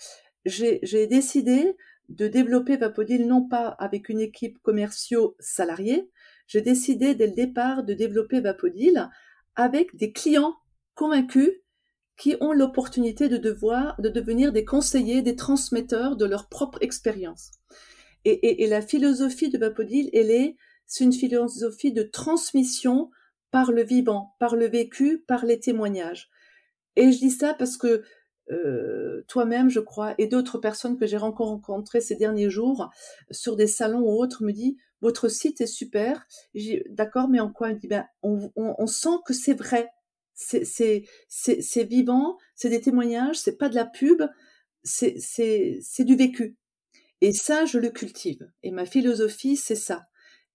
J'ai 0.45 1.07
décidé 1.07 1.77
de 2.09 2.27
développer 2.27 2.77
Vapodil 2.77 3.27
non 3.27 3.47
pas 3.47 3.69
avec 3.69 4.09
une 4.09 4.21
équipe 4.21 4.61
commerciaux 4.63 5.37
salariée, 5.39 6.11
j'ai 6.47 6.63
décidé 6.63 7.15
dès 7.15 7.29
le 7.29 7.35
départ 7.35 7.85
de 7.85 7.95
développer 7.95 8.41
Vapodil 8.41 9.09
avec 9.55 9.95
des 9.97 10.11
clients 10.11 10.57
convaincus 10.95 11.53
qui 12.17 12.37
ont 12.41 12.53
l'opportunité 12.53 13.29
de 13.29 13.37
devoir, 13.37 13.99
de 14.01 14.09
devenir 14.09 14.53
des 14.53 14.65
conseillers, 14.65 15.23
des 15.23 15.37
transmetteurs 15.37 16.17
de 16.17 16.25
leur 16.27 16.49
propre 16.49 16.79
expérience. 16.83 17.53
Et, 18.25 18.67
la 18.67 18.83
philosophie 18.83 19.49
de 19.49 19.59
Vapodil, 19.59 20.11
elle 20.13 20.31
est, 20.31 20.57
c'est 20.87 21.05
une 21.05 21.13
philosophie 21.13 21.93
de 21.93 22.03
transmission 22.03 23.11
par 23.51 23.73
le 23.73 23.83
vivant, 23.83 24.35
par 24.39 24.57
le 24.57 24.67
vécu, 24.67 25.25
par 25.27 25.45
les 25.45 25.59
témoignages. 25.59 26.29
Et 26.97 27.13
je 27.13 27.19
dis 27.19 27.31
ça 27.31 27.55
parce 27.55 27.77
que 27.77 28.03
euh, 28.51 29.23
toi-même, 29.29 29.71
je 29.71 29.81
crois, 29.81 30.15
et 30.19 30.27
d'autres 30.27 30.59
personnes 30.59 30.99
que 30.99 31.07
j'ai 31.07 31.17
rencontrées 31.17 32.01
ces 32.01 32.17
derniers 32.17 32.51
jours 32.51 32.91
sur 33.31 33.57
des 33.57 33.69
salons 33.69 34.01
ou 34.01 34.21
autres 34.21 34.43
me 34.45 34.53
disent 34.53 34.77
votre 35.01 35.29
site 35.29 35.61
est 35.61 35.67
super. 35.67 36.27
D'accord, 36.91 37.29
mais 37.29 37.41
en 37.41 37.51
quoi 37.51 37.73
dit 37.73 37.89
ben, 37.89 38.07
on, 38.23 38.51
on, 38.57 38.87
sent 38.87 39.19
que 39.25 39.33
c'est 39.33 39.55
vrai, 39.55 39.89
c'est 40.35 41.05
vivant, 41.85 42.37
c'est 42.55 42.69
des 42.69 42.81
témoignages, 42.81 43.39
c'est 43.39 43.57
pas 43.57 43.69
de 43.69 43.75
la 43.75 43.87
pub, 43.87 44.23
c'est 44.83 45.81
du 46.01 46.17
vécu. 46.17 46.57
Et 47.21 47.33
ça, 47.33 47.65
je 47.65 47.79
le 47.79 47.91
cultive. 47.91 48.51
Et 48.63 48.71
ma 48.71 48.87
philosophie, 48.87 49.57
c'est 49.57 49.75
ça. 49.75 50.07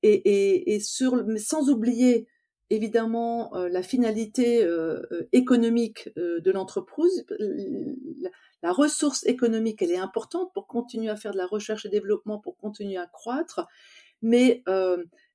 Et, 0.04 0.75
et, 0.75 0.80
sur, 0.80 1.25
mais 1.25 1.39
sans 1.39 1.69
oublier 1.69 2.28
évidemment 2.69 3.56
euh, 3.56 3.69
la 3.69 3.84
finalité 3.84 4.63
euh, 4.63 5.01
euh, 5.12 5.28
économique 5.32 6.10
de 6.15 6.51
l'entreprise. 6.51 7.25
La, 7.39 8.30
la, 8.63 8.71
ressource 8.71 9.25
économique, 9.25 9.82
elle 9.82 9.91
est 9.91 9.97
importante 9.97 10.51
pour 10.54 10.67
continuer 10.67 11.10
à 11.10 11.15
faire 11.15 11.32
de 11.32 11.38
la 11.38 11.47
recherche 11.47 11.86
et 11.86 11.89
développement, 11.89 12.39
pour 12.39 12.58
continuer 12.58 12.97
à 12.97 13.08
croître. 13.08 13.67
Mais 14.21 14.63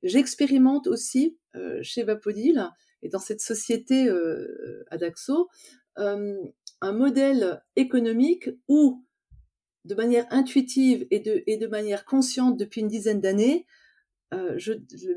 j'expérimente 0.03 0.89
aussi 0.89 1.39
chez 1.83 2.03
Vapodil 2.03 2.69
et 3.03 3.09
dans 3.09 3.21
cette 3.21 3.41
société 3.41 4.11
Adaxo 4.91 5.49
un 5.97 6.93
modèle 6.93 7.63
économique 7.77 8.51
où 8.67 9.05
de 9.85 9.95
manière 9.95 10.27
intuitive 10.31 11.07
et 11.11 11.21
de, 11.21 11.43
et 11.47 11.57
de 11.57 11.67
manière 11.67 12.05
consciente 12.05 12.57
depuis 12.57 12.81
une 12.81 12.89
dizaine 12.89 13.21
d'années, 13.21 13.67
euh, 14.33 14.59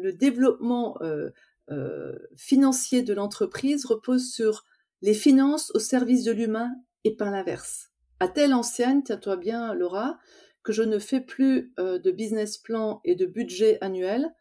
le 0.02 0.12
développement 0.12 0.98
euh, 1.02 1.30
euh, 1.70 2.18
financier 2.36 3.04
de 3.04 3.14
l'entreprise 3.14 3.86
repose 3.86 4.32
sur 4.32 4.66
les 5.02 5.14
finances 5.14 5.72
au 5.76 5.80
service 5.80 6.24
de 6.24 6.32
l'humain 6.32 6.72
et 7.04 7.16
pas 7.16 7.30
l'inverse. 7.30 7.92
À 8.20 8.28
telle 8.28 8.54
enseigne, 8.54 9.04
tiens-toi 9.04 9.38
bien 9.38 9.74
Laura, 9.74 10.18
que 10.64 10.72
je 10.72 10.82
ne 10.82 10.98
fais 10.98 11.20
plus 11.20 11.74
de 11.78 12.12
business 12.12 12.58
plan 12.58 13.02
et 13.04 13.16
de 13.16 13.26
budget 13.26 13.78
annuel. 13.82 14.34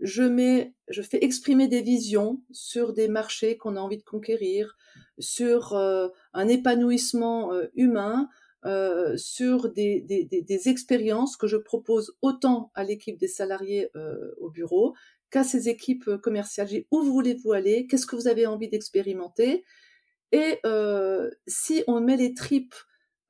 Je, 0.00 0.22
mets, 0.22 0.74
je 0.88 1.02
fais 1.02 1.22
exprimer 1.22 1.68
des 1.68 1.82
visions 1.82 2.40
sur 2.50 2.94
des 2.94 3.08
marchés 3.08 3.58
qu'on 3.58 3.76
a 3.76 3.80
envie 3.80 3.98
de 3.98 4.04
conquérir, 4.04 4.78
sur 5.18 5.74
un 5.74 6.48
épanouissement 6.48 7.52
humain, 7.74 8.30
euh, 8.64 9.16
sur 9.16 9.72
des, 9.72 10.04
expériences 10.66 11.36
que 11.36 11.46
je 11.46 11.56
propose 11.56 12.16
autant 12.22 12.72
à 12.74 12.82
l'équipe 12.82 13.16
des 13.16 13.28
salariés 13.28 13.88
euh, 13.94 14.34
au 14.38 14.50
bureau 14.50 14.94
qu'à 15.30 15.44
ces 15.44 15.68
équipes 15.68 16.16
commerciales. 16.22 16.68
J'ai 16.68 16.86
où 16.90 17.02
voulez-vous 17.02 17.52
aller 17.52 17.86
Qu'est-ce 17.86 18.06
que 18.06 18.16
vous 18.16 18.28
avez 18.28 18.46
envie 18.46 18.68
d'expérimenter 18.68 19.64
Et 20.32 20.58
euh, 20.66 21.30
si 21.46 21.84
on 21.86 22.00
met 22.00 22.16
les 22.16 22.34
tripes 22.34 22.74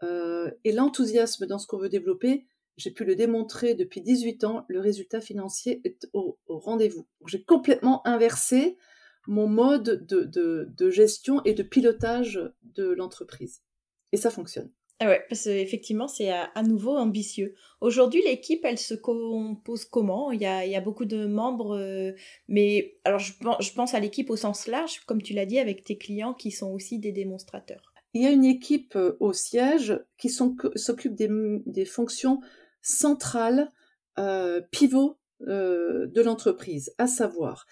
euh, 0.03 0.51
et 0.65 0.73
l'enthousiasme 0.73 1.47
dans 1.47 1.59
ce 1.59 1.67
qu'on 1.67 1.79
veut 1.79 1.89
développer, 1.89 2.47
j'ai 2.77 2.93
pu 2.93 3.05
le 3.05 3.17
démontrer 3.17 3.75
depuis 3.75 4.01
18 4.01 4.45
ans, 4.45 4.65
le 4.69 4.81
résultat 4.81 5.21
financier 5.21 5.81
est 5.85 6.09
au, 6.13 6.39
rendez-vous. 6.47 7.07
J'ai 7.27 7.43
complètement 7.43 8.07
inversé 8.07 8.79
mon 9.27 9.49
mode 9.49 10.07
de, 10.07 10.23
de, 10.23 10.69
de 10.71 10.91
gestion 10.91 11.43
et 11.45 11.53
de 11.53 11.65
pilotage 11.65 12.41
de 12.63 12.93
l'entreprise. 12.93 13.63
Et 14.13 14.17
ça 14.17 14.31
fonctionne. 14.31 14.71
Ah 15.01 15.07
ouais, 15.07 15.25
parce 15.29 15.45
qu'effectivement, 15.45 16.09
c'est 16.09 16.31
à, 16.31 16.63
nouveau 16.65 16.97
ambitieux. 16.97 17.55
Aujourd'hui, 17.81 18.21
l'équipe, 18.23 18.65
elle 18.65 18.79
se 18.79 18.95
compose 18.95 19.85
comment? 19.85 20.33
Il 20.33 20.41
y, 20.41 20.47
a, 20.47 20.81
beaucoup 20.81 21.05
de 21.05 21.25
membres, 21.27 21.77
euh, 21.77 22.13
mais 22.49 22.97
alors 23.05 23.21
je, 23.21 23.33
pense 23.75 23.95
à 23.95 24.01
l'équipe 24.01 24.29
au 24.29 24.37
sens 24.37 24.67
large, 24.67 25.01
comme 25.07 25.23
tu 25.23 25.35
l'as 25.35 25.47
dit, 25.47 25.61
avec 25.61 25.85
tes 25.85 25.97
clients 25.97 26.35
qui 26.35 26.51
sont 26.51 26.73
aussi 26.73 26.99
des 26.99 27.13
démonstrateurs. 27.13 27.93
Il 28.15 28.23
y 28.23 28.27
a 28.27 28.31
une 28.31 28.45
équipe 28.45 28.97
euh, 28.97 29.17
au 29.21 29.33
siège 29.33 30.01
qui 30.17 30.31
s'occupe 30.31 31.15
des, 31.15 31.85
fonctions 31.85 32.41
centrales, 32.83 33.71
euh, 34.19 34.61
pivots 34.73 35.19
euh, 35.47 36.09
de 36.09 36.21
l'entreprise, 36.23 36.93
à 36.99 37.07
savoir 37.07 37.67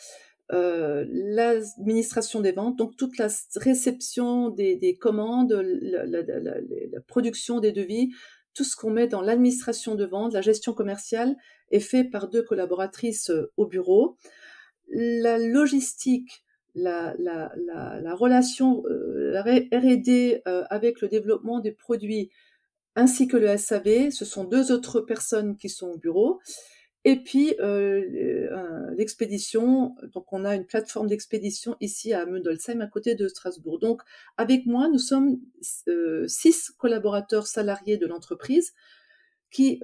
euh, 0.52 1.04
l'administration 1.08 2.40
des 2.40 2.52
ventes, 2.52 2.76
donc 2.76 2.96
toute 2.96 3.18
la 3.18 3.28
réception 3.56 4.50
des, 4.50 4.76
des 4.76 4.96
commandes, 4.96 5.52
la, 5.52 6.06
la, 6.06 6.22
la, 6.22 6.38
la, 6.40 7.00
production 7.06 7.58
des 7.60 7.72
devis, 7.72 8.10
tout 8.54 8.64
ce 8.64 8.76
qu'on 8.76 8.90
met 8.90 9.08
dans 9.08 9.22
l'administration 9.22 9.96
de 9.96 10.04
vente, 10.04 10.32
la 10.32 10.42
gestion 10.42 10.72
commerciale 10.72 11.36
est 11.70 11.80
fait 11.80 12.04
par 12.04 12.28
deux 12.28 12.42
collaboratrices 12.42 13.30
euh, 13.30 13.52
au 13.56 13.66
bureau. 13.66 14.16
La 14.88 15.38
logistique 15.38 16.44
la, 16.76 17.14
la, 17.18 17.52
la, 17.56 18.14
relation 18.14 18.84
la 18.86 19.42
R&D 19.42 20.42
avec 20.44 21.00
le 21.00 21.08
développement 21.08 21.58
des 21.58 21.72
produits 21.72 22.30
ainsi 22.96 23.28
que 23.28 23.36
le 23.36 23.56
SAV. 23.56 24.10
Ce 24.10 24.24
sont 24.24 24.44
deux 24.44 24.72
autres 24.72 25.00
personnes 25.00 25.56
qui 25.56 25.68
sont 25.68 25.88
au 25.88 25.98
bureau. 25.98 26.40
Et 27.08 27.22
puis 27.22 27.54
l'expédition, 28.96 29.94
donc 30.12 30.32
on 30.32 30.44
a 30.44 30.56
une 30.56 30.66
plateforme 30.66 31.06
d'expédition 31.06 31.76
ici 31.80 32.12
à 32.12 32.26
Mundolsheim, 32.26 32.80
à 32.80 32.88
côté 32.88 33.14
de 33.14 33.28
Strasbourg. 33.28 33.78
Donc 33.78 34.02
avec 34.36 34.66
moi, 34.66 34.88
nous 34.88 34.98
sommes 34.98 35.38
six 36.26 36.72
collaborateurs 36.76 37.46
salariés 37.46 37.96
de 37.96 38.08
l'entreprise 38.08 38.72
qui 39.52 39.80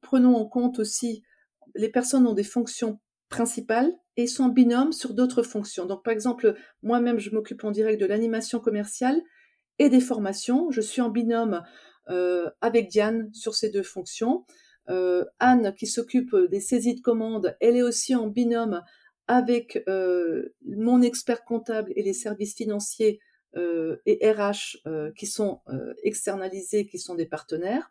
prenons 0.00 0.36
en 0.36 0.46
compte 0.46 0.78
aussi 0.78 1.24
les 1.74 1.88
personnes 1.88 2.24
ont 2.28 2.34
des 2.34 2.44
fonctions 2.44 3.00
principales 3.30 3.92
et 4.16 4.28
sont 4.28 4.46
binômes 4.46 4.92
sur 4.92 5.12
d'autres 5.12 5.42
fonctions. 5.42 5.86
Donc 5.86 6.04
par 6.04 6.12
exemple, 6.12 6.54
moi-même, 6.84 7.18
je 7.18 7.30
m'occupe 7.30 7.64
en 7.64 7.72
direct 7.72 8.00
de 8.00 8.06
l'animation 8.06 8.60
commerciale 8.60 9.20
et 9.80 9.88
des 9.88 10.00
formations. 10.00 10.70
Je 10.70 10.80
suis 10.80 11.00
en 11.00 11.08
binôme 11.08 11.64
avec 12.60 12.90
Diane 12.90 13.28
sur 13.32 13.56
ces 13.56 13.70
deux 13.70 13.82
fonctions. 13.82 14.44
Euh, 14.90 15.24
Anne, 15.38 15.74
qui 15.76 15.86
s'occupe 15.86 16.34
des 16.50 16.60
saisies 16.60 16.96
de 16.96 17.00
commandes, 17.00 17.56
elle 17.60 17.76
est 17.76 17.82
aussi 17.82 18.14
en 18.14 18.26
binôme 18.26 18.82
avec 19.26 19.82
euh, 19.88 20.54
mon 20.66 21.00
expert 21.00 21.44
comptable 21.44 21.92
et 21.96 22.02
les 22.02 22.12
services 22.12 22.54
financiers 22.54 23.20
euh, 23.56 23.96
et 24.04 24.30
RH 24.30 24.76
qui 25.16 25.26
sont 25.26 25.60
externalisés, 26.02 26.86
qui 26.86 26.98
sont 26.98 27.14
des 27.14 27.26
partenaires. 27.26 27.90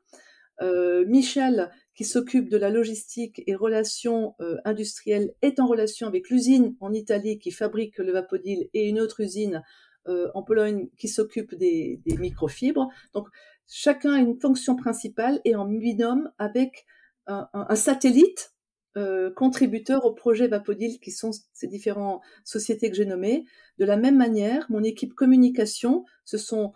Michel, 1.08 1.72
qui 1.96 2.06
s'occupe 2.06 2.48
de 2.48 2.58
la 2.58 2.70
logistique 2.70 3.42
et 3.48 3.56
relations 3.56 4.36
industrielles, 4.64 5.34
est 5.42 5.60
en 5.60 5.66
relation 5.66 6.08
avec 6.08 6.30
l'usine 6.30 6.76
en 6.80 6.94
Italie 6.94 7.40
qui 7.40 7.52
fabrique 7.52 7.98
le 7.98 8.14
Vapodil 8.14 8.70
et 8.74 8.88
une 8.88 9.00
autre 9.00 9.20
usine 9.22 9.64
en 10.06 10.44
Pologne 10.44 10.90
qui 10.98 11.08
s'occupe 11.08 11.56
des, 11.56 12.02
des, 12.06 12.18
microfibres. 12.18 12.88
Donc 13.14 13.28
chacun 13.68 14.14
a 14.14 14.20
une 14.20 14.40
fonction 14.40 14.76
principale 14.76 15.42
et 15.46 15.56
en 15.56 15.66
binôme 15.66 16.32
avec 16.38 16.86
un, 17.28 17.76
satellite 17.76 18.54
euh, 18.98 19.32
contributeur 19.32 20.06
au 20.06 20.14
projet 20.14 20.48
Vapodil, 20.48 21.00
qui 21.00 21.12
sont 21.12 21.32
ces 21.54 21.68
différentes 21.68 22.22
sociétés 22.44 22.90
que 22.90 22.96
j'ai 22.96 23.06
nommées. 23.06 23.46
De 23.80 23.86
la 23.86 23.98
même 23.98 24.18
manière, 24.18 24.66
mon 24.70 24.84
équipe 24.84 25.14
communication, 25.14 26.06
ce 26.26 26.38
sont 26.38 26.74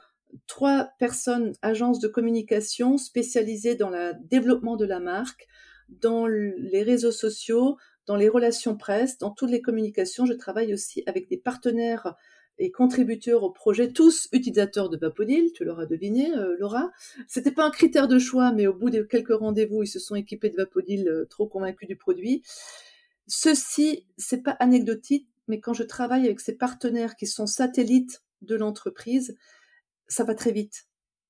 trois 0.47 0.89
personnes, 0.99 1.53
agences 1.61 1.99
de 1.99 2.07
communication 2.07 2.97
spécialisées 2.97 3.75
dans 3.75 3.89
le 3.89 4.13
développement 4.29 4.77
de 4.77 4.85
la 4.85 4.99
marque, 4.99 5.47
dans 5.89 6.27
les 6.27 6.83
réseaux 6.83 7.11
sociaux, 7.11 7.77
dans 8.07 8.15
les 8.15 8.29
relations 8.29 8.75
presse, 8.77 9.17
dans 9.17 9.31
toutes 9.31 9.51
les 9.51 9.61
communications. 9.61 10.25
Je 10.25 10.33
travaille 10.33 10.73
aussi 10.73 11.03
avec 11.05 11.29
des 11.29 11.37
partenaires 11.37 12.15
et 12.59 12.71
contributeurs 12.71 13.43
au 13.43 13.51
projet, 13.51 13.91
tous 13.91 14.27
utilisateurs 14.31 14.89
de 14.89 14.97
Vapodil, 14.97 15.51
tu 15.53 15.63
l'auras 15.63 15.85
deviné, 15.85 16.35
euh, 16.35 16.55
Laura. 16.59 16.91
C'était 17.27 17.51
pas 17.51 17.65
un 17.65 17.69
critère 17.71 18.07
de 18.07 18.17
choix, 18.19 18.51
mais 18.51 18.67
au 18.67 18.73
bout 18.73 18.89
de 18.89 19.03
quelques 19.03 19.35
rendez-vous, 19.35 19.83
ils 19.83 19.87
se 19.87 19.99
sont 19.99 20.15
équipés 20.15 20.49
de 20.49 20.55
Vapodil, 20.55 21.07
euh, 21.07 21.25
trop 21.25 21.47
convaincus 21.47 21.87
du 21.87 21.95
produit. 21.95 22.43
Ceci, 23.27 24.05
c'est 24.17 24.41
pas 24.41 24.55
anecdotique, 24.59 25.27
mais 25.47 25.59
quand 25.59 25.73
je 25.73 25.83
travaille 25.83 26.25
avec 26.25 26.39
ces 26.39 26.55
partenaires 26.55 27.15
qui 27.15 27.27
sont 27.27 27.47
satellites 27.47 28.23
de 28.41 28.55
l'entreprise, 28.55 29.35
ça 30.07 30.23
va 30.23 30.33
très 30.33 30.51
vite. 30.51 30.87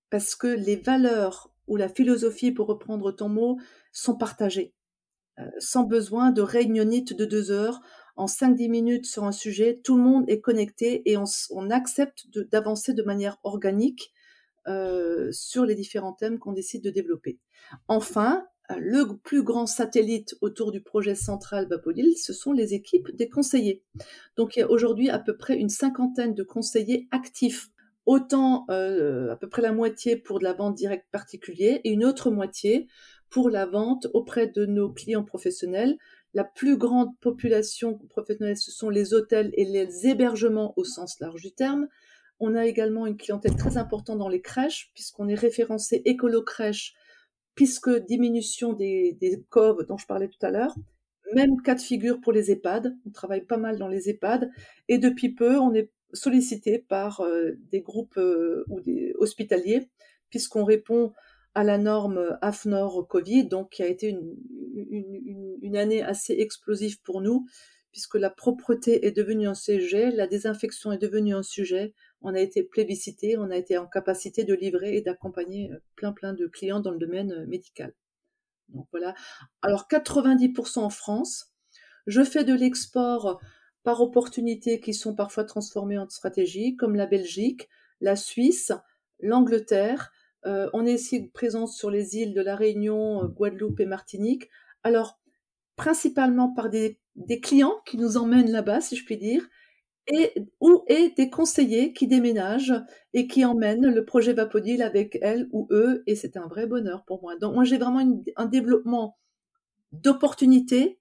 Parce 0.09 0.35
que 0.35 0.47
les 0.47 0.77
valeurs 0.77 1.51
ou 1.67 1.75
la 1.75 1.89
philosophie, 1.89 2.51
pour 2.51 2.67
reprendre 2.67 3.11
ton 3.11 3.27
mot, 3.27 3.59
sont 3.91 4.15
partagées. 4.15 4.73
Euh, 5.39 5.43
sans 5.59 5.83
besoin 5.83 6.31
de 6.31 6.41
réunionnite 6.41 7.13
de 7.13 7.25
deux 7.25 7.51
heures 7.51 7.81
en 8.17 8.25
5-10 8.25 8.69
minutes 8.69 9.05
sur 9.05 9.23
un 9.23 9.31
sujet, 9.31 9.79
tout 9.83 9.95
le 9.95 10.03
monde 10.03 10.25
est 10.27 10.41
connecté 10.41 11.09
et 11.09 11.17
on, 11.17 11.69
accepte 11.69 12.27
d'avancer 12.51 12.93
de, 12.93 13.03
manière 13.03 13.37
organique 13.43 14.11
euh, 14.67 15.31
sur 15.31 15.65
les 15.65 15.75
différents 15.75 16.13
thèmes 16.13 16.39
qu'on 16.39 16.51
décide 16.51 16.83
de 16.83 16.89
développer. 16.89 17.39
Enfin, 17.87 18.45
le 18.75 19.17
plus 19.17 19.43
grand 19.43 19.65
satellite 19.65 20.35
autour 20.41 20.71
du 20.71 20.81
projet 20.81 21.15
central 21.15 21.67
Vapodil, 21.69 22.17
ce 22.17 22.33
sont 22.33 22.51
les 22.51 22.73
équipes 22.73 23.15
des 23.15 23.29
conseillers. 23.29 23.83
Donc 24.35 24.55
il 24.55 24.59
y 24.59 24.63
a 24.63 24.69
aujourd'hui 24.69 25.09
à 25.09 25.19
peu 25.19 25.37
près 25.37 25.55
une 25.55 25.69
cinquantaine 25.69 26.33
de 26.33 26.43
conseillers 26.43 27.07
actifs, 27.11 27.69
autant 28.05 28.65
euh, 28.69 29.31
à 29.31 29.35
peu 29.37 29.47
près 29.47 29.61
la 29.61 29.71
moitié 29.71 30.17
pour 30.17 30.39
de 30.39 30.43
la 30.43 30.53
vente 30.53 30.75
directe 30.75 31.07
particulière 31.11 31.79
et 31.83 31.91
une 31.91 32.03
autre 32.03 32.31
moitié 32.31 32.87
pour 33.29 33.49
la 33.49 33.65
vente 33.65 34.07
auprès 34.13 34.47
de 34.47 34.65
nos 34.65 34.91
clients 34.91 35.23
professionnels, 35.23 35.97
la 36.37 36.43
plus 36.43 36.77
grande 36.77 37.17
population 37.19 37.97
professionnelle, 38.09 38.57
ce 38.57 38.69
sont 38.69 38.91
les 38.91 39.15
hôtels 39.15 39.49
et 39.53 39.65
les 39.65 40.05
hébergements 40.05 40.75
au 40.75 40.83
sens 40.83 41.19
large 41.19 41.41
du 41.41 41.51
terme. 41.51 41.87
On 42.39 42.53
a 42.53 42.67
également 42.67 43.07
une 43.07 43.17
clientèle 43.17 43.55
très 43.55 43.77
importante 43.77 44.19
dans 44.19 44.29
les 44.29 44.41
crèches, 44.41 44.91
puisqu'on 44.93 45.27
est 45.29 45.33
référencé 45.33 46.03
écolo-crèche, 46.05 46.93
puisque 47.55 47.89
diminution 48.05 48.73
des, 48.73 49.17
des 49.19 49.43
coves 49.49 49.87
dont 49.87 49.97
je 49.97 50.05
parlais 50.05 50.27
tout 50.27 50.45
à 50.45 50.51
l'heure. 50.51 50.75
Même 51.33 51.59
cas 51.63 51.73
de 51.73 51.81
figure 51.81 52.21
pour 52.21 52.33
les 52.33 52.51
EHPAD. 52.51 52.95
On 53.07 53.09
travaille 53.09 53.43
pas 53.43 53.57
mal 53.57 53.79
dans 53.79 53.87
les 53.87 54.07
EHPAD. 54.07 54.51
Et 54.89 54.99
depuis 54.99 55.33
peu, 55.33 55.57
on 55.57 55.73
est 55.73 55.89
sollicité 56.13 56.77
par 56.77 57.21
euh, 57.21 57.53
des 57.71 57.81
groupes 57.81 58.17
euh, 58.17 58.63
ou 58.67 58.79
des 58.79 59.15
hospitaliers, 59.17 59.89
puisqu'on 60.29 60.65
répond 60.65 61.13
à 61.57 61.63
la 61.63 61.79
norme 61.79 62.37
AFNOR 62.43 63.07
Covid, 63.07 63.47
donc 63.47 63.71
qui 63.71 63.81
a 63.81 63.87
été 63.87 64.09
une, 64.09 65.75
année 65.75 66.03
assez 66.03 66.33
explosive 66.33 67.01
pour 67.01 67.19
nous, 67.19 67.47
puisque 67.91 68.13
la 68.13 68.29
propreté 68.29 69.07
est 69.07 69.11
devenue 69.11 69.47
un 69.47 69.55
sujet, 69.55 70.11
la 70.11 70.27
désinfection 70.27 70.91
est 70.91 70.99
devenue 70.99 71.33
un 71.33 71.41
sujet, 71.41 71.95
on 72.21 72.35
a 72.35 72.39
été 72.39 72.61
plébiscité, 72.61 73.39
on 73.39 73.49
a 73.49 73.57
été 73.57 73.75
en 73.79 73.87
capacité 73.87 74.43
de 74.43 74.53
livrer 74.53 74.97
et 74.97 75.01
d'accompagner 75.01 75.71
euh, 75.71 75.79
plein 75.95 76.11
plein 76.11 76.33
de 76.33 76.45
clients 76.45 76.79
dans 76.79 76.91
le 76.91 76.99
domaine 76.99 77.31
euh, 77.31 77.47
médical. 77.47 77.91
Donc 78.69 78.85
voilà. 78.91 79.15
Alors 79.63 79.87
90% 79.89 80.77
en 80.77 80.91
France. 80.91 81.55
Je 82.05 82.23
fais 82.23 82.43
de 82.43 82.53
l'export 82.53 83.41
par 83.81 83.99
opportunités 84.01 84.79
qui 84.79 84.93
sont 84.93 85.15
parfois 85.15 85.43
transformées 85.43 85.97
en 85.97 86.07
stratégie, 86.07 86.75
comme 86.75 86.95
la 86.95 87.07
Belgique, 87.07 87.67
la 87.99 88.15
Suisse, 88.15 88.71
l'Angleterre, 89.21 90.11
euh, 90.45 90.69
on 90.73 90.85
est 90.85 90.95
aussi 90.95 91.27
présent 91.29 91.67
sur 91.67 91.89
les 91.89 92.15
îles 92.15 92.33
de 92.33 92.41
la 92.41 92.55
Réunion, 92.55 93.23
euh, 93.23 93.27
Guadeloupe 93.27 93.79
et 93.79 93.85
Martinique. 93.85 94.49
Alors, 94.83 95.19
principalement 95.75 96.53
par 96.53 96.69
des, 96.69 96.99
clients 97.41 97.75
qui 97.85 97.97
nous 97.97 98.17
emmènent 98.17 98.51
là-bas, 98.51 98.81
si 98.81 98.95
je 98.95 99.05
puis 99.05 99.17
dire, 99.17 99.47
et, 100.07 100.33
ou 100.61 100.83
et 100.87 101.09
des 101.17 101.29
conseillers 101.29 101.91
qui 101.91 102.07
déménagent 102.07 102.73
et 103.13 103.27
qui 103.27 103.43
emmènent 103.43 103.87
le 103.87 104.05
projet 104.05 104.33
Vapodil 104.33 104.81
avec 104.81 105.17
elles 105.21 105.49
ou 105.51 105.67
eux, 105.71 106.03
et 106.07 106.15
c'est 106.15 106.37
un 106.37 106.47
vrai 106.47 106.65
bonheur 106.65 107.03
pour 107.05 107.21
moi. 107.21 107.35
Donc 107.37 107.55
moi 107.55 107.65
j'ai 107.65 107.77
vraiment 107.77 108.07
un 108.37 108.45
développement 108.45 109.17
d'opportunités, 109.91 110.99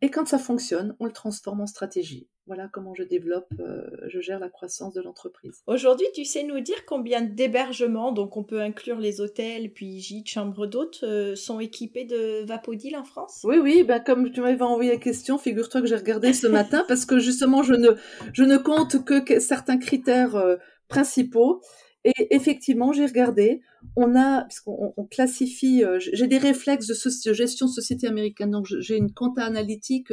et 0.00 0.10
quand 0.10 0.26
ça 0.26 0.38
fonctionne, 0.38 0.96
on 0.98 1.06
le 1.06 1.12
transforme 1.12 1.60
en 1.60 1.66
stratégie. 1.66 2.28
Voilà 2.46 2.68
comment 2.72 2.92
je 2.92 3.04
développe, 3.04 3.52
euh, 3.60 3.86
je 4.08 4.20
gère 4.20 4.40
la 4.40 4.48
croissance 4.48 4.94
de 4.94 5.00
l'entreprise. 5.00 5.62
Aujourd'hui, 5.68 6.06
tu 6.12 6.24
sais 6.24 6.42
nous 6.42 6.58
dire 6.58 6.84
combien 6.86 7.20
d'hébergements, 7.20 8.10
donc 8.10 8.36
on 8.36 8.42
peut 8.42 8.60
inclure 8.60 8.98
les 8.98 9.20
hôtels, 9.20 9.72
puis 9.72 10.00
gîtes, 10.00 10.28
chambres 10.28 10.66
d'hôtes, 10.66 11.00
euh, 11.04 11.36
sont 11.36 11.60
équipés 11.60 12.04
de 12.04 12.44
Vapodil 12.44 12.96
en 12.96 13.04
France? 13.04 13.42
Oui, 13.44 13.58
oui, 13.62 13.84
ben, 13.84 14.00
comme 14.00 14.32
tu 14.32 14.40
m'avais 14.40 14.60
envoyé 14.60 14.90
la 14.90 14.96
question, 14.96 15.38
figure-toi 15.38 15.82
que 15.82 15.86
j'ai 15.86 15.94
regardé 15.94 16.32
ce 16.32 16.46
matin 16.48 16.84
parce 16.88 17.06
que 17.06 17.20
justement, 17.20 17.62
je 17.62 17.74
ne, 17.74 17.90
je 18.32 18.42
ne 18.42 18.56
compte 18.56 19.04
que 19.04 19.38
certains 19.38 19.78
critères 19.78 20.34
euh, 20.34 20.56
principaux. 20.88 21.60
Et 22.04 22.34
effectivement, 22.34 22.92
j'ai 22.92 23.06
regardé, 23.06 23.60
on 23.94 24.16
a, 24.16 24.42
puisqu'on 24.46 24.92
on 24.96 25.04
classifie, 25.04 25.84
j'ai 25.98 26.26
des 26.26 26.38
réflexes 26.38 26.88
de, 26.88 27.32
gestion 27.32 27.66
de 27.66 27.70
société 27.70 28.08
américaine, 28.08 28.50
donc 28.50 28.66
j'ai 28.66 28.96
une 28.96 29.14
compta 29.14 29.44
analytique 29.44 30.12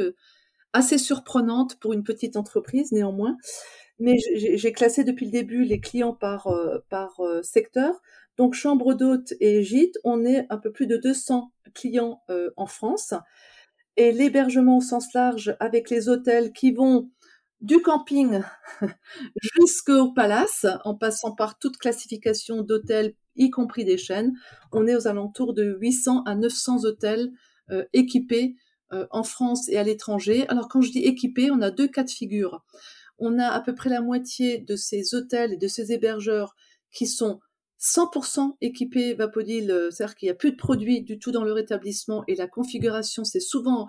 assez 0.72 0.98
surprenante 0.98 1.76
pour 1.80 1.92
une 1.92 2.04
petite 2.04 2.36
entreprise 2.36 2.92
néanmoins. 2.92 3.36
Mais 3.98 4.16
j'ai 4.34 4.72
classé 4.72 5.04
depuis 5.04 5.26
le 5.26 5.32
début 5.32 5.64
les 5.64 5.78
clients 5.78 6.14
par, 6.14 6.46
euh, 6.46 6.78
euh, 7.20 7.42
secteur. 7.42 8.00
Donc 8.38 8.54
chambre 8.54 8.94
d'hôte 8.94 9.34
et 9.40 9.62
gîte, 9.62 9.98
on 10.04 10.24
est 10.24 10.46
un 10.48 10.56
peu 10.56 10.72
plus 10.72 10.86
de 10.86 10.96
200 10.96 11.52
clients 11.74 12.22
euh, 12.30 12.50
en 12.56 12.66
France. 12.66 13.12
Et 13.96 14.12
l'hébergement 14.12 14.78
au 14.78 14.80
sens 14.80 15.12
large 15.12 15.54
avec 15.60 15.90
les 15.90 16.08
hôtels 16.08 16.52
qui 16.52 16.72
vont 16.72 17.10
du 17.60 17.82
camping 17.82 18.40
jusqu'au 19.58 20.12
palace, 20.14 20.64
en 20.84 20.94
passant 20.94 21.34
par 21.34 21.58
toute 21.58 21.76
classification 21.76 22.62
d'hôtels, 22.62 23.12
y 23.36 23.50
compris 23.50 23.84
des 23.84 23.98
chaînes, 23.98 24.32
on 24.72 24.86
est 24.86 24.96
aux 24.96 25.08
alentours 25.08 25.52
de 25.52 25.76
800 25.78 26.22
à 26.24 26.34
900 26.34 26.84
hôtels 26.84 27.30
équipés 27.92 28.56
en 29.10 29.22
France 29.22 29.68
et 29.68 29.76
à 29.76 29.82
l'étranger. 29.82 30.46
Alors 30.48 30.68
quand 30.68 30.80
je 30.80 30.90
dis 30.90 31.00
équipé, 31.00 31.50
on 31.50 31.62
a 31.62 31.70
deux 31.70 31.88
cas 31.88 32.04
de 32.04 32.10
figure. 32.10 32.64
On 33.18 33.38
a 33.38 33.46
à 33.46 33.60
peu 33.60 33.74
près 33.74 33.90
la 33.90 34.00
moitié 34.00 34.58
de 34.58 34.76
ces 34.76 35.14
hôtels 35.14 35.52
et 35.52 35.56
de 35.56 35.68
ces 35.68 35.92
hébergeurs 35.92 36.56
qui 36.90 37.06
sont 37.06 37.40
100% 37.80 38.56
équipés 38.60 39.14
Vapodil, 39.14 39.70
euh, 39.70 39.90
c'est-à-dire 39.90 40.14
qu'il 40.14 40.26
n'y 40.26 40.32
a 40.32 40.34
plus 40.34 40.52
de 40.52 40.56
produits 40.56 41.02
du 41.02 41.18
tout 41.18 41.32
dans 41.32 41.44
leur 41.44 41.58
établissement 41.58 42.24
et 42.28 42.34
la 42.34 42.46
configuration, 42.46 43.24
c'est 43.24 43.40
souvent 43.40 43.88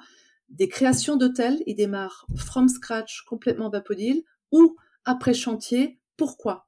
des 0.50 0.70
créations 0.70 1.18
d'hôtels, 1.18 1.62
ils 1.66 1.76
démarrent 1.76 2.26
from 2.36 2.70
scratch 2.70 3.24
complètement 3.24 3.70
Vapodil 3.70 4.24
ou 4.52 4.76
après 5.06 5.34
chantier. 5.34 6.00
Pourquoi? 6.18 6.68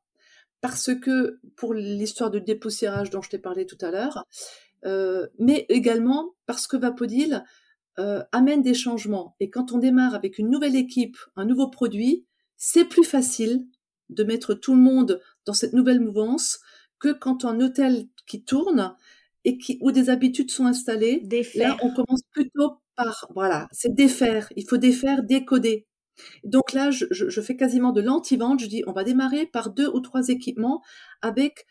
Parce 0.62 0.93
que 0.96 1.39
pour 1.56 1.74
l'histoire 1.74 2.32
de 2.32 2.39
dépoussiérage 2.39 3.10
dont 3.10 3.22
je 3.22 3.30
t'ai 3.30 3.39
parlé 3.39 3.65
tout 3.65 3.78
à 3.82 3.91
l'heure, 3.91 4.26
euh, 4.86 5.28
mais 5.39 5.65
également 5.69 6.34
parce 6.46 6.67
que 6.67 6.78
Vapodil 6.78 7.43
euh, 7.99 8.23
amène 8.32 8.62
des 8.62 8.73
changements. 8.73 9.36
Et 9.39 9.49
quand 9.49 9.71
on 9.71 9.77
démarre 9.77 10.15
avec 10.15 10.38
une 10.38 10.49
nouvelle 10.49 10.75
équipe, 10.75 11.17
un 11.36 11.45
nouveau 11.45 11.69
produit, 11.69 12.25
c'est 12.58 12.86
plus 12.86 13.03
facile 13.03 13.65
de 14.10 14.23
mettre 14.23 14.53
tout 14.53 14.73
le 14.73 14.82
monde 14.82 15.21
dans 15.45 15.53
cette 15.53 15.73
nouvelle 15.73 15.99
mouvance 15.99 16.60
que 16.99 17.12
quand 17.12 17.45
un 17.45 17.60
hôtel 17.60 18.08
qui 18.25 18.43
tourne 18.43 18.95
et 19.45 19.58
qui, 19.58 19.77
où 19.82 19.91
des 19.91 20.10
habitudes 20.10 20.51
sont 20.51 20.65
installées, 20.65 21.27
là, 21.56 21.77
on 21.82 21.93
commence 21.93 22.21
plutôt 22.32 22.77
par, 22.95 23.27
voilà, 23.36 23.67
c'est 23.71 23.93
défaire. 23.93 24.47
Il 24.56 24.67
faut 24.67 24.77
défaire, 24.77 25.23
décoder. 25.23 25.86
Donc 26.43 26.73
là, 26.73 26.91
je, 26.91 27.06
je, 27.12 27.41
fais 27.41 27.56
quasiment 27.56 27.91
de 27.91 28.01
l'anti-vente. 28.01 28.60
Je 28.60 28.67
dis, 28.67 28.84
on 28.88 28.93
va 28.93 29.03
démarrer 29.03 29.47
par 29.47 29.71
deux 29.71 29.88
ou 29.88 29.99
trois 29.99 30.29
équipements 30.29 30.82
avec 31.21 31.65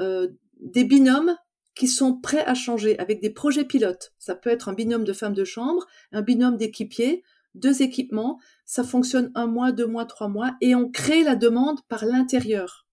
euh, 0.00 0.28
des 0.60 0.84
binômes 0.84 1.36
qui 1.74 1.88
sont 1.88 2.20
prêts 2.20 2.44
à 2.44 2.54
changer, 2.54 2.98
avec 2.98 3.20
des 3.20 3.30
projets 3.30 3.64
pilotes. 3.64 4.12
Ça 4.18 4.34
peut 4.34 4.50
être 4.50 4.68
un 4.68 4.74
binôme 4.74 5.04
de 5.04 5.12
femmes 5.12 5.34
de 5.34 5.44
chambre, 5.44 5.86
un 6.12 6.22
binôme 6.22 6.56
d'équipiers, 6.56 7.22
deux 7.54 7.82
équipements. 7.82 8.38
Ça 8.64 8.84
fonctionne 8.84 9.32
un 9.34 9.46
mois, 9.46 9.72
deux 9.72 9.86
mois, 9.86 10.04
trois 10.04 10.28
mois, 10.28 10.52
et 10.60 10.74
on 10.74 10.90
crée 10.90 11.24
la 11.24 11.36
demande 11.36 11.80
par 11.88 12.04
l'intérieur. 12.04 12.86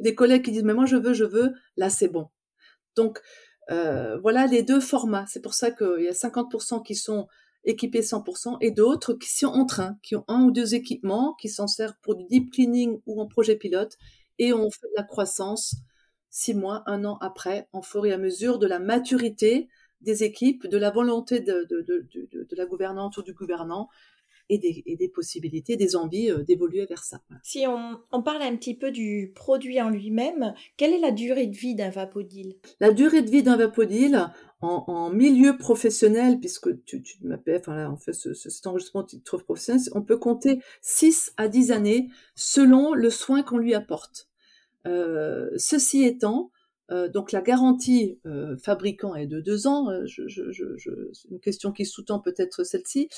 Des 0.00 0.14
collègues 0.14 0.44
qui 0.44 0.52
disent, 0.52 0.64
mais 0.64 0.74
moi 0.74 0.86
je 0.86 0.96
veux, 0.96 1.12
je 1.12 1.24
veux, 1.24 1.54
là 1.76 1.90
c'est 1.90 2.08
bon. 2.08 2.28
Donc, 2.94 3.20
euh, 3.70 4.16
voilà 4.18 4.46
les 4.46 4.62
deux 4.62 4.80
formats. 4.80 5.26
C'est 5.26 5.42
pour 5.42 5.54
ça 5.54 5.70
qu'il 5.70 6.02
y 6.02 6.08
a 6.08 6.12
50% 6.12 6.82
qui 6.82 6.94
sont 6.94 7.26
équipés 7.64 8.00
100% 8.00 8.58
et 8.60 8.70
d'autres 8.70 9.14
qui 9.14 9.28
sont 9.28 9.48
en 9.48 9.66
train, 9.66 9.98
qui 10.02 10.14
ont 10.16 10.24
un 10.28 10.42
ou 10.44 10.52
deux 10.52 10.74
équipements, 10.74 11.34
qui 11.40 11.48
s'en 11.48 11.66
servent 11.66 11.96
pour 12.02 12.14
du 12.14 12.24
deep 12.26 12.52
cleaning 12.52 13.00
ou 13.06 13.20
en 13.20 13.26
projet 13.26 13.56
pilote 13.56 13.96
et 14.38 14.52
on 14.52 14.70
fait 14.70 14.86
de 14.86 14.96
la 14.96 15.02
croissance 15.02 15.74
six 16.30 16.54
mois, 16.54 16.82
un 16.86 17.04
an 17.04 17.18
après, 17.20 17.68
en 17.72 17.82
fur 17.82 18.06
et 18.06 18.12
à 18.12 18.18
mesure 18.18 18.58
de 18.58 18.66
la 18.66 18.78
maturité 18.78 19.68
des 20.00 20.24
équipes, 20.24 20.66
de 20.66 20.78
la 20.78 20.90
volonté 20.90 21.40
de, 21.40 21.66
de 21.68 22.56
la 22.56 22.66
gouvernante 22.66 23.16
ou 23.16 23.22
du 23.22 23.34
gouvernant 23.34 23.88
et 24.50 24.96
des, 24.96 25.08
possibilités, 25.08 25.76
des 25.76 25.96
envies 25.96 26.30
euh, 26.30 26.42
d'évoluer 26.42 26.86
vers 26.86 27.04
ça. 27.04 27.20
Si 27.42 27.66
on, 27.66 28.22
parle 28.22 28.42
un 28.42 28.56
petit 28.56 28.74
peu 28.74 28.90
du 28.90 29.32
produit 29.34 29.80
en 29.80 29.90
lui-même, 29.90 30.54
quelle 30.76 30.92
est 30.92 31.00
la 31.00 31.10
durée 31.10 31.46
de 31.46 31.56
vie 31.56 31.74
d'un 31.74 31.90
Vapodil? 31.90 32.56
La 32.80 32.92
durée 32.92 33.22
de 33.22 33.30
vie 33.30 33.42
d'un 33.42 33.56
Vapodil 33.56 34.28
en, 34.60 35.10
milieu 35.10 35.56
professionnel, 35.56 36.40
puisque 36.40 36.84
tu, 36.84 37.02
tu 37.02 37.18
m'appelles, 37.22 37.60
enfin 37.60 37.76
là, 37.76 37.90
on 37.92 37.96
fait 37.96 38.12
ce, 38.12 38.34
cet 38.34 38.66
enregistrement 38.66 39.04
titre 39.04 39.38
professionnel, 39.38 39.82
on 39.94 40.02
peut 40.02 40.16
compter 40.16 40.60
6 40.80 41.32
à 41.36 41.48
10 41.48 41.70
années 41.72 42.08
selon 42.34 42.94
le 42.94 43.10
soin 43.10 43.42
qu'on 43.42 43.58
lui 43.58 43.74
apporte. 43.74 44.27
Euh, 44.88 45.50
ceci 45.56 46.02
étant, 46.02 46.50
euh, 46.90 47.08
donc 47.08 47.32
la 47.32 47.42
garantie 47.42 48.18
fabricant 48.62 49.14
est 49.14 49.26
de 49.26 49.40
2 49.40 49.66
ans, 49.66 49.88
je, 50.06 50.22
une 51.30 51.40
question 51.40 51.72
qui 51.72 51.84
sous-tend 51.84 52.18
peut-être 52.18 52.64
celle-ci, 52.64 53.08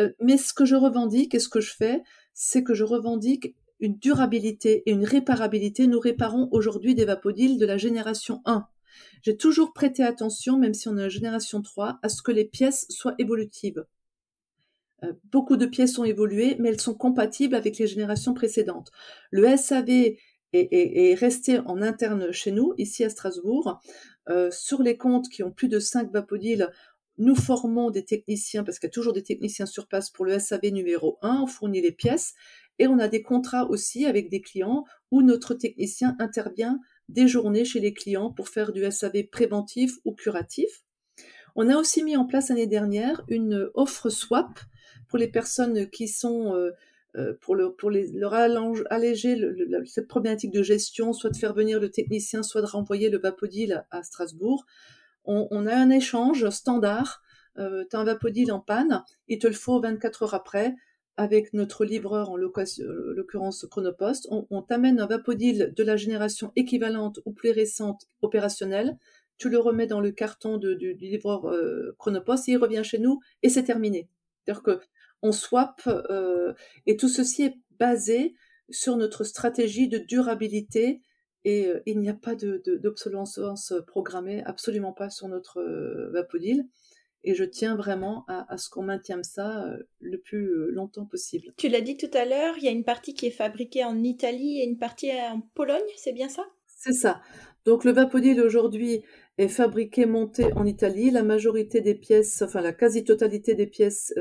euh, 0.00 0.10
mais 0.20 0.36
ce 0.36 0.52
que 0.54 0.64
je 0.64 0.76
revendique 0.76 1.34
et 1.34 1.38
ce 1.38 1.48
que 1.48 1.60
je 1.60 1.74
fais, 1.74 2.02
c'est 2.34 2.62
que 2.62 2.74
je 2.74 2.84
revendique 2.84 3.54
une 3.80 3.98
durabilité 3.98 4.82
et 4.86 4.92
une 4.92 5.04
réparabilité. 5.04 5.86
Nous 5.86 6.00
réparons 6.00 6.48
aujourd'hui 6.52 6.94
des 6.94 7.04
vapodiles 7.04 7.58
de 7.58 7.66
la 7.66 7.76
génération 7.76 8.40
1. 8.44 8.66
J'ai 9.22 9.36
toujours 9.36 9.72
prêté 9.72 10.02
attention, 10.02 10.58
même 10.58 10.74
si 10.74 10.88
on 10.88 10.96
est 10.96 11.02
la 11.02 11.08
génération 11.08 11.62
3, 11.62 11.98
à 12.02 12.08
ce 12.08 12.22
que 12.22 12.32
les 12.32 12.44
pièces 12.44 12.86
soient 12.90 13.14
évolutives. 13.18 13.84
Euh, 15.04 15.12
beaucoup 15.24 15.56
de 15.56 15.66
pièces 15.66 15.98
ont 15.98 16.04
évolué, 16.04 16.56
mais 16.58 16.68
elles 16.68 16.80
sont 16.80 16.94
compatibles 16.94 17.54
avec 17.54 17.78
les 17.78 17.86
générations 17.86 18.34
précédentes. 18.34 18.92
Le 19.30 19.56
SAV 19.56 20.14
est, 20.52 21.14
resté 21.14 21.58
en 21.60 21.80
interne 21.82 22.32
chez 22.32 22.52
nous, 22.52 22.74
ici 22.78 23.04
à 23.04 23.10
Strasbourg. 23.10 23.80
Euh, 24.28 24.50
sur 24.50 24.82
les 24.82 24.96
comptes 24.96 25.28
qui 25.28 25.42
ont 25.42 25.50
plus 25.50 25.68
de 25.68 25.78
5 25.78 26.12
vapodiles, 26.12 26.70
nous 27.18 27.34
formons 27.34 27.90
des 27.90 28.04
techniciens, 28.04 28.64
parce 28.64 28.78
qu'il 28.78 28.86
y 28.88 28.90
a 28.90 28.92
toujours 28.92 29.12
des 29.12 29.22
techniciens 29.22 29.66
sur 29.66 29.86
place 29.86 30.10
pour 30.10 30.24
le 30.24 30.38
SAV 30.38 30.70
numéro 30.72 31.18
1, 31.22 31.42
on 31.42 31.46
fournit 31.46 31.80
les 31.80 31.92
pièces, 31.92 32.34
et 32.78 32.86
on 32.86 32.98
a 32.98 33.08
des 33.08 33.22
contrats 33.22 33.68
aussi 33.68 34.06
avec 34.06 34.30
des 34.30 34.40
clients 34.40 34.84
où 35.10 35.22
notre 35.22 35.54
technicien 35.54 36.16
intervient 36.18 36.80
des 37.08 37.28
journées 37.28 37.64
chez 37.64 37.80
les 37.80 37.92
clients 37.92 38.30
pour 38.30 38.48
faire 38.48 38.72
du 38.72 38.90
SAV 38.90 39.24
préventif 39.24 39.98
ou 40.04 40.12
curatif. 40.12 40.82
On 41.54 41.68
a 41.68 41.76
aussi 41.76 42.02
mis 42.02 42.16
en 42.16 42.24
place 42.24 42.48
l'année 42.48 42.66
dernière 42.66 43.22
une 43.28 43.70
offre 43.74 44.08
swap 44.08 44.58
pour 45.08 45.18
les 45.18 45.28
personnes 45.28 45.90
qui 45.90 46.08
sont 46.08 46.54
euh, 46.54 46.70
euh, 47.16 47.34
pour, 47.40 47.56
pour 47.78 47.90
leur 47.90 48.34
alléger 48.34 49.36
cette 49.86 50.08
problématique 50.08 50.52
de 50.52 50.62
gestion, 50.62 51.12
soit 51.12 51.30
de 51.30 51.36
faire 51.36 51.54
venir 51.54 51.80
le 51.80 51.90
technicien, 51.90 52.42
soit 52.42 52.62
de 52.62 52.66
renvoyer 52.66 53.10
le 53.10 53.18
Vapodil 53.18 53.84
à 53.90 54.02
Strasbourg 54.02 54.66
on, 55.24 55.66
a 55.66 55.74
un 55.74 55.90
échange 55.90 56.48
standard. 56.50 57.22
Euh, 57.58 57.84
tu 57.90 57.96
as 57.96 58.00
un 58.00 58.04
Vapodil 58.04 58.50
en 58.50 58.60
panne, 58.60 59.04
il 59.28 59.38
te 59.38 59.46
le 59.46 59.52
faut 59.52 59.80
24 59.80 60.22
heures 60.22 60.34
après. 60.34 60.74
Avec 61.18 61.52
notre 61.52 61.84
livreur, 61.84 62.30
en 62.30 62.38
euh, 62.38 63.12
l'occurrence 63.14 63.66
Chronopost, 63.70 64.26
on, 64.30 64.62
t'amène 64.62 64.98
un 64.98 65.06
Vapodil 65.06 65.74
de 65.76 65.84
la 65.84 65.96
génération 65.96 66.52
équivalente 66.56 67.20
ou 67.26 67.32
plus 67.32 67.50
récente 67.50 68.06
opérationnelle. 68.22 68.96
Tu 69.36 69.50
le 69.50 69.58
remets 69.58 69.86
dans 69.86 70.00
le 70.00 70.10
carton 70.10 70.56
du, 70.56 70.94
livreur 70.94 71.54
Chronopost 71.98 72.48
et 72.48 72.52
il 72.52 72.56
revient 72.56 72.82
chez 72.82 72.98
nous 72.98 73.20
et 73.42 73.50
c'est 73.50 73.64
terminé. 73.64 74.08
C'est-à-dire 74.42 74.62
que 74.62 74.80
on 75.22 75.32
swap 75.32 75.80
euh, 75.86 76.52
et 76.86 76.96
tout 76.96 77.08
ceci 77.08 77.44
est 77.44 77.58
basé 77.78 78.34
sur 78.70 78.96
notre 78.96 79.24
stratégie 79.24 79.88
de 79.88 79.98
durabilité 79.98 81.00
et 81.44 81.66
euh, 81.66 81.80
il 81.86 81.98
n'y 81.98 82.08
a 82.08 82.14
pas 82.14 82.34
d'obsolescence 82.34 83.74
programmée, 83.86 84.42
absolument 84.44 84.92
pas 84.92 85.10
sur 85.10 85.28
notre 85.28 85.58
euh, 85.60 86.10
Vapodil. 86.12 86.68
Et 87.24 87.34
je 87.34 87.44
tiens 87.44 87.76
vraiment 87.76 88.24
à, 88.26 88.56
ce 88.58 88.68
qu'on 88.68 88.82
maintienne 88.82 89.22
ça 89.22 89.64
euh, 89.64 89.76
le 90.00 90.18
plus 90.18 90.72
longtemps 90.72 91.06
possible. 91.06 91.52
Tu 91.56 91.68
l'as 91.68 91.80
dit 91.80 91.96
tout 91.96 92.10
à 92.14 92.24
l'heure, 92.24 92.56
il 92.58 92.64
y 92.64 92.68
a 92.68 92.72
une 92.72 92.82
partie 92.82 93.14
qui 93.14 93.26
est 93.26 93.30
fabriquée 93.30 93.84
en 93.84 94.02
Italie 94.02 94.60
et 94.60 94.64
une 94.64 94.76
partie 94.76 95.12
en 95.12 95.40
Pologne, 95.54 95.80
c'est 95.96 96.12
bien 96.12 96.28
ça? 96.28 96.44
C'est 96.66 96.94
ça. 96.94 97.22
Donc 97.64 97.84
le 97.84 97.92
Vapodil 97.92 98.40
aujourd'hui 98.40 99.04
est 99.42 99.48
fabriqué, 99.48 100.06
monté 100.06 100.52
en 100.54 100.64
Italie. 100.64 101.10
La 101.10 101.22
majorité 101.22 101.80
des 101.80 101.94
pièces, 101.94 102.42
enfin 102.42 102.60
la 102.60 102.72
quasi-totalité 102.72 103.54
des 103.54 103.66
pièces 103.66 104.14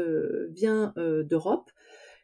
vient 0.49 0.93
d'Europe. 0.97 1.69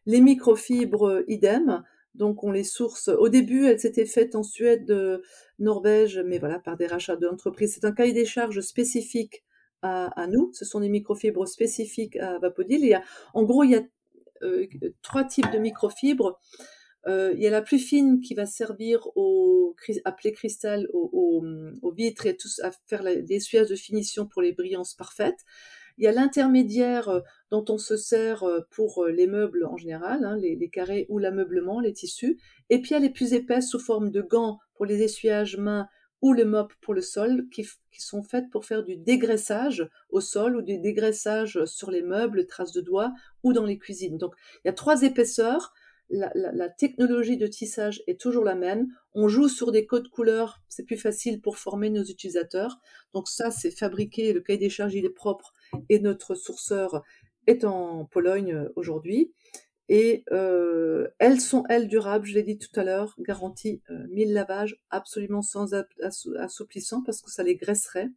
Les 0.05 0.21
microfibres, 0.21 1.23
idem. 1.27 1.83
Donc 2.17 2.43
on 2.43 2.51
les 2.51 2.63
source. 2.63 3.09
Au 3.09 3.29
début, 3.29 3.67
elles 3.67 3.79
s'étaient 3.79 4.05
faites 4.05 4.35
en 4.35 4.43
Suède, 4.43 4.89
euh, 4.89 5.19
Norvège, 5.59 6.19
mais 6.25 6.39
voilà, 6.39 6.59
par 6.59 6.75
des 6.75 6.87
rachats 6.87 7.15
d'entreprises. 7.15 7.75
C'est 7.75 7.85
un 7.85 7.91
cahier 7.91 8.13
des 8.13 8.25
charges 8.25 8.61
spécifique 8.61 9.43
à, 9.83 10.27
nous. 10.27 10.51
Ce 10.53 10.65
sont 10.65 10.81
des 10.81 10.89
microfibres 10.89 11.47
spécifiques 11.47 12.17
à 12.17 12.39
Vapodil. 12.39 12.99
En 13.33 13.43
gros, 13.43 13.63
il 13.63 13.71
y 13.71 13.75
a 13.75 13.83
euh, 14.41 14.67
trois 15.01 15.23
types 15.23 15.51
de 15.53 15.59
microfibres. 15.59 16.39
Euh, 17.07 17.33
il 17.35 17.41
y 17.41 17.47
a 17.47 17.51
la 17.51 17.61
plus 17.61 17.79
fine 17.79 18.21
qui 18.21 18.33
va 18.33 18.45
servir 18.45 19.07
au 19.15 19.75
appelé 20.05 20.33
cristal 20.33 20.87
aux, 20.91 21.43
vitres 21.95 22.25
et 22.25 22.37
à, 22.63 22.71
faire 22.87 23.03
l'essuyage 23.03 23.67
de 23.67 23.75
finition 23.75 24.25
pour 24.25 24.41
les 24.41 24.51
brillances 24.51 24.93
parfaites. 24.93 25.45
Il 25.97 26.03
y 26.03 26.07
a 26.07 26.11
l'intermédiaire 26.11 27.09
euh, 27.09 27.21
dont 27.49 27.65
on 27.69 27.77
se 27.77 27.97
sert 27.97 28.43
euh, 28.43 28.61
pour 28.71 29.05
les 29.05 29.27
meubles 29.27 29.65
en 29.65 29.77
général, 29.77 30.25
hein, 30.25 30.35
les, 30.37 30.69
carrés 30.69 31.05
ou 31.09 31.17
l'ameublement, 31.17 31.79
les 31.79 31.93
tissus. 31.93 32.39
Et 32.69 32.81
puis 32.81 32.91
il 32.91 32.93
y 32.93 32.97
a 32.97 32.99
les 32.99 33.09
plus 33.09 33.33
épaisses 33.33 33.69
sous 33.69 33.79
forme 33.79 34.11
de 34.11 34.21
gants 34.21 34.59
pour 34.75 34.85
les 34.85 35.01
essuyages 35.01 35.57
mains 35.57 35.87
ou 36.21 36.33
le 36.33 36.45
mop 36.45 36.73
pour 36.81 36.93
le 36.93 37.01
sol, 37.01 37.47
qui, 37.51 37.65
sont 37.99 38.23
faites 38.23 38.49
pour 38.51 38.65
faire 38.65 38.83
du 38.83 38.95
dégraissage 38.95 39.87
au 40.09 40.21
sol 40.21 40.55
ou 40.55 40.61
du 40.61 40.77
dégraissage 40.77 41.65
sur 41.65 41.89
les 41.89 42.01
meubles, 42.01 42.45
traces 42.45 42.73
de 42.73 42.81
doigts 42.81 43.11
ou 43.43 43.53
dans 43.53 43.65
les 43.65 43.77
cuisines. 43.77 44.17
Donc 44.17 44.35
il 44.63 44.67
y 44.67 44.69
a 44.69 44.73
trois 44.73 45.01
épaisseurs 45.03 45.73
la, 46.09 46.69
technologie 46.69 47.37
de 47.37 47.47
tissage 47.47 48.03
est 48.07 48.19
toujours 48.19 48.43
la 48.43 48.55
même. 48.55 48.87
On 49.13 49.27
joue 49.27 49.49
sur 49.49 49.71
des 49.71 49.85
codes 49.85 50.09
couleurs, 50.09 50.61
c'est 50.69 50.85
plus 50.85 50.97
facile 50.97 51.41
pour 51.41 51.57
former 51.57 51.89
nos 51.89 52.03
utilisateurs. 52.03 52.79
Donc 53.13 53.27
ça, 53.27 53.51
c'est 53.51 53.71
fabriqué, 53.71 54.33
le 54.33 54.41
cahier 54.41 54.59
des 54.59 54.69
charges, 54.69 54.95
il 54.95 55.05
est 55.05 55.09
propre 55.09 55.53
et 55.89 55.99
notre 55.99 56.35
sourceur 56.35 57.03
est 57.45 57.63
en 57.63 58.05
Pologne 58.05 58.53
euh, 58.53 58.69
aujourd'hui. 58.75 59.33
Et 59.89 60.25
euh, 60.31 61.07
elles 61.17 61.39
sont, 61.39 61.63
elles, 61.69 61.87
durables, 61.87 62.25
je 62.25 62.33
l'ai 62.33 62.43
dit 62.43 62.57
tout 62.57 62.77
à 62.77 62.83
l'heure, 62.83 63.15
garantie 63.19 63.81
euh, 63.89 64.05
1000 64.09 64.33
lavages, 64.33 64.77
absolument 64.89 65.41
sans 65.41 65.73
assouplissant 66.37 67.03
parce 67.03 67.21
que 67.21 67.31
ça 67.31 67.43
les 67.43 67.55
graisserait. 67.55 68.09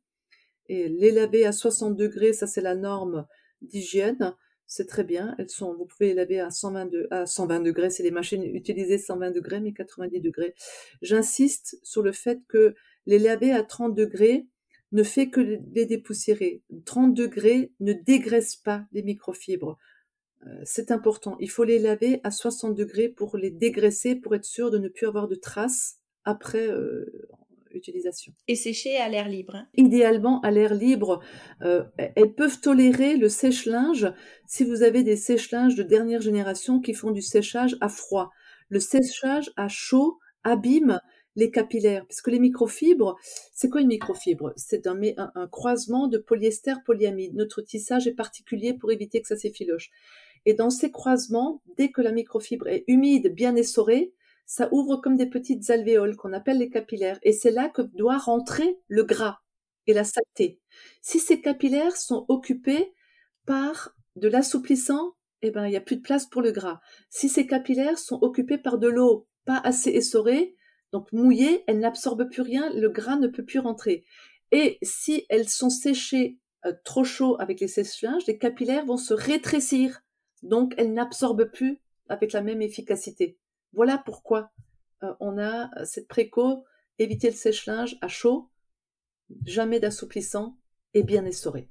Et 0.68 0.88
les 0.88 1.12
laver 1.12 1.46
à 1.46 1.52
60 1.52 1.96
degrés, 1.96 2.32
ça 2.32 2.46
c'est 2.46 2.60
la 2.60 2.74
norme 2.74 3.26
d'hygiène 3.62 4.34
c'est 4.70 4.86
très 4.86 5.02
bien. 5.02 5.34
Elles 5.36 5.50
sont, 5.50 5.74
vous 5.74 5.84
pouvez 5.84 6.10
les 6.10 6.14
laver 6.14 6.38
à 6.38 6.50
120, 6.50 6.90
à 7.10 7.26
120 7.26 7.60
degrés. 7.60 7.90
C'est 7.90 8.04
les 8.04 8.12
machines 8.12 8.44
utilisées 8.44 8.98
120 8.98 9.32
degrés, 9.32 9.60
mais 9.60 9.72
90 9.72 10.20
degrés. 10.20 10.54
J'insiste 11.02 11.80
sur 11.82 12.02
le 12.02 12.12
fait 12.12 12.40
que 12.46 12.76
les 13.04 13.18
laver 13.18 13.50
à 13.50 13.64
30 13.64 13.96
degrés 13.96 14.46
ne 14.92 15.02
fait 15.02 15.28
que 15.28 15.40
les 15.40 15.86
dépoussiérer. 15.86 16.62
30 16.84 17.14
degrés 17.14 17.72
ne 17.80 17.92
dégraisse 17.92 18.54
pas 18.54 18.86
les 18.92 19.02
microfibres. 19.02 19.76
Euh, 20.46 20.62
c'est 20.64 20.92
important. 20.92 21.36
Il 21.40 21.50
faut 21.50 21.64
les 21.64 21.80
laver 21.80 22.20
à 22.22 22.30
60 22.30 22.76
degrés 22.76 23.08
pour 23.08 23.36
les 23.36 23.50
dégraisser, 23.50 24.14
pour 24.14 24.36
être 24.36 24.44
sûr 24.44 24.70
de 24.70 24.78
ne 24.78 24.88
plus 24.88 25.08
avoir 25.08 25.26
de 25.26 25.34
traces 25.34 25.96
après 26.22 26.68
euh, 26.68 27.28
utilisation. 27.72 28.32
Et 28.48 28.54
sécher 28.54 28.96
à 28.96 29.08
l'air 29.08 29.28
libre. 29.28 29.54
Hein. 29.54 29.66
Idéalement 29.76 30.40
à 30.42 30.50
l'air 30.50 30.74
libre. 30.74 31.20
Euh, 31.62 31.84
elles 31.96 32.34
peuvent 32.34 32.60
tolérer 32.60 33.16
le 33.16 33.28
sèche-linge 33.28 34.12
si 34.46 34.64
vous 34.64 34.82
avez 34.82 35.02
des 35.02 35.16
sèche-linges 35.16 35.74
de 35.74 35.82
dernière 35.82 36.20
génération 36.20 36.80
qui 36.80 36.94
font 36.94 37.10
du 37.10 37.22
séchage 37.22 37.76
à 37.80 37.88
froid. 37.88 38.30
Le 38.68 38.80
séchage 38.80 39.50
à 39.56 39.68
chaud 39.68 40.18
abîme 40.44 41.00
les 41.36 41.50
capillaires, 41.50 42.06
puisque 42.06 42.28
les 42.28 42.40
microfibres, 42.40 43.16
c'est 43.52 43.68
quoi 43.68 43.80
une 43.80 43.88
microfibre? 43.88 44.52
C'est 44.56 44.86
un, 44.86 44.98
un, 45.16 45.46
croisement 45.48 46.08
de 46.08 46.18
polyester 46.18 46.74
polyamide. 46.84 47.34
Notre 47.34 47.62
tissage 47.62 48.06
est 48.06 48.14
particulier 48.14 48.74
pour 48.74 48.90
éviter 48.90 49.20
que 49.20 49.28
ça 49.28 49.36
s'effiloche. 49.36 49.90
Et 50.46 50.54
dans 50.54 50.70
ces 50.70 50.90
croisements, 50.90 51.62
dès 51.76 51.90
que 51.90 52.00
la 52.00 52.12
microfibre 52.12 52.66
est 52.68 52.84
humide, 52.88 53.32
bien 53.34 53.54
essorée, 53.56 54.12
ça 54.50 54.68
ouvre 54.72 54.96
comme 54.96 55.16
des 55.16 55.28
petites 55.28 55.70
alvéoles 55.70 56.16
qu'on 56.16 56.32
appelle 56.32 56.58
les 56.58 56.70
capillaires. 56.70 57.20
Et 57.22 57.32
c'est 57.32 57.52
là 57.52 57.68
que 57.68 57.82
doit 57.82 58.18
rentrer 58.18 58.80
le 58.88 59.04
gras 59.04 59.38
et 59.86 59.92
la 59.92 60.02
saleté. 60.02 60.58
Si 61.00 61.20
ces 61.20 61.40
capillaires 61.40 61.96
sont 61.96 62.24
occupés 62.28 62.92
par 63.46 63.94
de 64.16 64.28
l'assouplissant, 64.28 65.12
eh 65.42 65.52
ben, 65.52 65.66
il 65.66 65.70
n'y 65.70 65.76
a 65.76 65.80
plus 65.80 65.96
de 65.96 66.02
place 66.02 66.26
pour 66.26 66.42
le 66.42 66.50
gras. 66.50 66.80
Si 67.08 67.28
ces 67.28 67.46
capillaires 67.46 67.98
sont 67.98 68.18
occupés 68.22 68.58
par 68.58 68.78
de 68.78 68.88
l'eau 68.88 69.28
pas 69.44 69.60
assez 69.62 69.90
essorée, 69.90 70.56
donc 70.92 71.12
mouillée, 71.12 71.62
elles 71.68 71.78
n'absorbent 71.78 72.28
plus 72.28 72.42
rien, 72.42 72.70
le 72.74 72.88
gras 72.88 73.16
ne 73.16 73.28
peut 73.28 73.44
plus 73.44 73.60
rentrer. 73.60 74.04
Et 74.50 74.78
si 74.82 75.26
elles 75.28 75.48
sont 75.48 75.70
séchées 75.70 76.38
euh, 76.66 76.72
trop 76.84 77.04
chaud 77.04 77.36
avec 77.38 77.60
les 77.60 77.68
sèche-linges, 77.68 78.26
les 78.26 78.36
capillaires 78.36 78.84
vont 78.84 78.96
se 78.96 79.14
rétrécir 79.14 80.02
donc, 80.42 80.74
elle 80.78 80.92
n'absorbe 80.92 81.50
plus 81.50 81.80
avec 82.08 82.32
la 82.32 82.42
même 82.42 82.62
efficacité. 82.62 83.38
Voilà 83.72 83.98
pourquoi 83.98 84.50
euh, 85.02 85.14
on 85.20 85.38
a 85.38 85.70
euh, 85.78 85.84
cette 85.84 86.08
préco, 86.08 86.64
éviter 86.98 87.30
le 87.30 87.36
sèche-linge 87.36 87.96
à 88.00 88.08
chaud, 88.08 88.50
jamais 89.46 89.80
d'assouplissant 89.80 90.58
et 90.94 91.02
bien 91.02 91.24
essoré. 91.24 91.68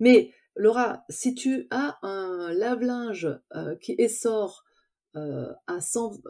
Mais 0.00 0.32
Laura, 0.56 1.04
si 1.08 1.34
tu 1.34 1.66
as 1.70 1.98
un 2.02 2.52
lave-linge 2.52 3.28
euh, 3.54 3.76
qui 3.76 3.94
essore 3.98 4.64
à 5.16 5.78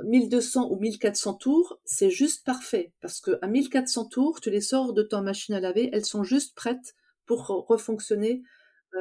1200 0.02 0.68
ou 0.70 0.78
1400 0.78 1.34
tours, 1.34 1.80
c'est 1.86 2.10
juste 2.10 2.44
parfait 2.44 2.92
parce 3.00 3.22
que 3.22 3.38
à 3.40 3.46
1400 3.46 4.08
tours, 4.10 4.42
tu 4.42 4.50
les 4.50 4.60
sors 4.60 4.92
de 4.92 5.02
ta 5.02 5.22
machine 5.22 5.54
à 5.54 5.60
laver, 5.60 5.88
elles 5.94 6.04
sont 6.04 6.22
juste 6.22 6.54
prêtes 6.54 6.94
pour 7.24 7.46
refonctionner 7.46 8.42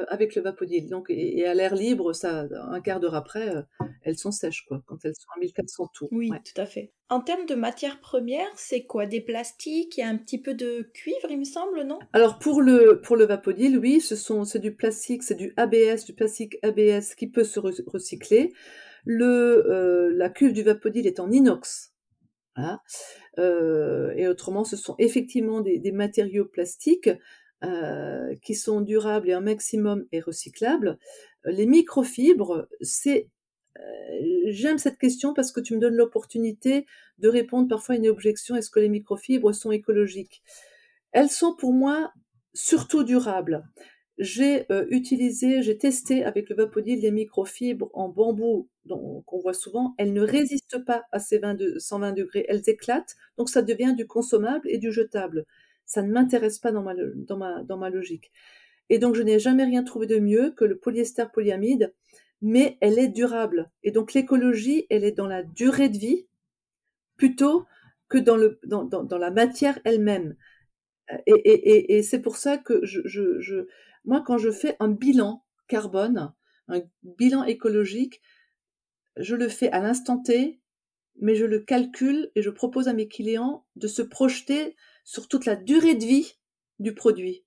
avec 0.08 0.34
le 0.34 0.42
vapodil. 0.42 0.88
Donc, 0.88 1.06
et, 1.08 1.46
à 1.46 1.54
l'air 1.54 1.74
libre, 1.74 2.12
ça, 2.12 2.46
un 2.70 2.80
quart 2.80 3.00
d'heure 3.00 3.14
après, 3.14 3.56
euh, 3.56 3.62
elles 4.02 4.18
sont 4.18 4.30
sèches, 4.30 4.64
quoi, 4.66 4.82
quand 4.86 5.04
elles 5.04 5.14
sont 5.14 5.28
à 5.36 5.40
1400 5.40 5.88
tours. 5.94 6.08
Oui, 6.12 6.30
tout 6.30 6.60
à 6.60 6.66
fait. 6.66 6.92
En 7.08 7.20
termes 7.20 7.46
de 7.46 7.54
matières 7.54 8.00
premières, 8.00 8.50
c'est 8.56 8.84
quoi? 8.84 9.06
Des 9.06 9.20
plastiques? 9.20 9.98
A 9.98 10.08
un 10.08 10.16
petit 10.16 10.40
peu 10.40 10.54
de 10.54 10.88
cuivre, 10.94 11.30
il 11.30 11.38
me 11.38 11.44
semble, 11.44 11.82
non? 11.82 11.98
Alors, 12.12 12.38
pour 12.38 12.62
le, 12.62 13.00
pour 13.00 13.16
le 13.16 13.24
vapodil, 13.24 13.78
oui, 13.78 14.00
ce 14.00 14.16
sont, 14.16 14.44
c'est 14.44 14.58
du 14.58 14.74
plastique, 14.74 15.22
c'est 15.22 15.34
du 15.34 15.52
ABS, 15.56 16.04
du 16.04 16.14
plastique 16.14 16.58
ABS 16.62 17.14
qui 17.16 17.28
peut 17.28 17.44
se 17.44 17.60
recycler. 17.60 18.52
Le, 19.04 19.66
euh, 19.70 20.12
la 20.14 20.30
cuve 20.30 20.52
du 20.52 20.62
vapodil 20.62 21.06
est 21.06 21.20
en 21.20 21.30
inox. 21.30 21.92
et 23.36 24.28
autrement, 24.28 24.64
ce 24.64 24.76
sont 24.76 24.94
effectivement 24.98 25.60
des, 25.60 25.78
des 25.78 25.92
matériaux 25.92 26.46
plastiques 26.46 27.10
euh, 27.62 28.34
qui 28.42 28.54
sont 28.54 28.80
durables 28.80 29.30
et 29.30 29.32
un 29.32 29.40
maximum 29.40 30.06
est 30.12 30.20
recyclable. 30.20 30.98
Les 31.44 31.66
microfibres, 31.66 32.66
c'est 32.80 33.28
euh, 33.78 33.82
J'aime 34.46 34.78
cette 34.78 34.98
question 34.98 35.34
parce 35.34 35.52
que 35.52 35.60
tu 35.60 35.74
me 35.74 35.80
donnes 35.80 35.96
l'opportunité 35.96 36.86
de 37.18 37.28
répondre 37.28 37.68
parfois 37.68 37.94
à 37.94 37.98
une 37.98 38.08
objection 38.08 38.56
est-ce 38.56 38.70
que 38.70 38.80
les 38.80 38.88
microfibres 38.88 39.54
sont 39.54 39.72
écologiques? 39.72 40.42
Elles 41.12 41.30
sont 41.30 41.54
pour 41.54 41.72
moi 41.72 42.12
surtout 42.52 43.04
durables. 43.04 43.64
J'ai 44.18 44.70
euh, 44.70 44.86
utilisé, 44.90 45.62
j'ai 45.62 45.76
testé 45.76 46.24
avec 46.24 46.48
le 46.48 46.54
Vapodil 46.54 47.00
les 47.00 47.10
microfibres 47.10 47.90
en 47.94 48.08
bambou 48.08 48.68
qu'on 48.88 49.40
voit 49.40 49.54
souvent. 49.54 49.94
Elles 49.98 50.12
ne 50.12 50.22
résistent 50.22 50.84
pas 50.84 51.04
à 51.10 51.18
ces 51.18 51.40
120 51.78 52.12
degrés, 52.12 52.44
elles 52.48 52.68
éclatent, 52.68 53.16
donc 53.38 53.48
ça 53.48 53.62
devient 53.62 53.94
du 53.96 54.06
consommable 54.06 54.68
et 54.68 54.78
du 54.78 54.92
jetable 54.92 55.46
ça 55.86 56.02
ne 56.02 56.12
m'intéresse 56.12 56.58
pas 56.58 56.72
dans 56.72 56.82
ma, 56.82 56.94
dans, 56.94 57.36
ma, 57.36 57.62
dans 57.62 57.76
ma 57.76 57.90
logique. 57.90 58.32
Et 58.90 58.98
donc, 58.98 59.14
je 59.14 59.22
n'ai 59.22 59.38
jamais 59.38 59.64
rien 59.64 59.82
trouvé 59.82 60.06
de 60.06 60.18
mieux 60.18 60.50
que 60.50 60.64
le 60.64 60.78
polyester 60.78 61.24
polyamide, 61.32 61.94
mais 62.42 62.76
elle 62.80 62.98
est 62.98 63.08
durable. 63.08 63.70
Et 63.82 63.90
donc, 63.90 64.12
l'écologie, 64.12 64.86
elle 64.90 65.04
est 65.04 65.12
dans 65.12 65.26
la 65.26 65.42
durée 65.42 65.88
de 65.88 65.98
vie 65.98 66.26
plutôt 67.16 67.64
que 68.08 68.18
dans, 68.18 68.36
le, 68.36 68.58
dans, 68.64 68.84
dans, 68.84 69.18
la 69.18 69.30
matière 69.30 69.78
elle-même. 69.84 70.36
Et, 71.26 71.32
et, 71.32 71.96
et, 71.96 72.02
c'est 72.02 72.20
pour 72.20 72.36
ça 72.36 72.58
que 72.58 72.84
je, 72.84 73.00
je, 73.04 73.40
je, 73.40 73.66
moi, 74.04 74.22
quand 74.26 74.38
je 74.38 74.50
fais 74.50 74.76
un 74.80 74.88
bilan 74.88 75.44
carbone, 75.68 76.32
un 76.68 76.82
bilan 77.02 77.44
écologique, 77.44 78.20
je 79.16 79.36
le 79.36 79.48
fais 79.48 79.70
à 79.70 79.80
l'instant 79.80 80.18
T, 80.18 80.60
mais 81.20 81.34
je 81.34 81.44
le 81.44 81.60
calcule 81.60 82.30
et 82.34 82.42
je 82.42 82.50
propose 82.50 82.88
à 82.88 82.92
mes 82.92 83.08
clients 83.08 83.64
de 83.76 83.86
se 83.86 84.02
projeter 84.02 84.76
sur 85.04 85.28
toute 85.28 85.46
la 85.46 85.56
durée 85.56 85.94
de 85.94 86.04
vie 86.04 86.34
du 86.78 86.94
produit. 86.94 87.44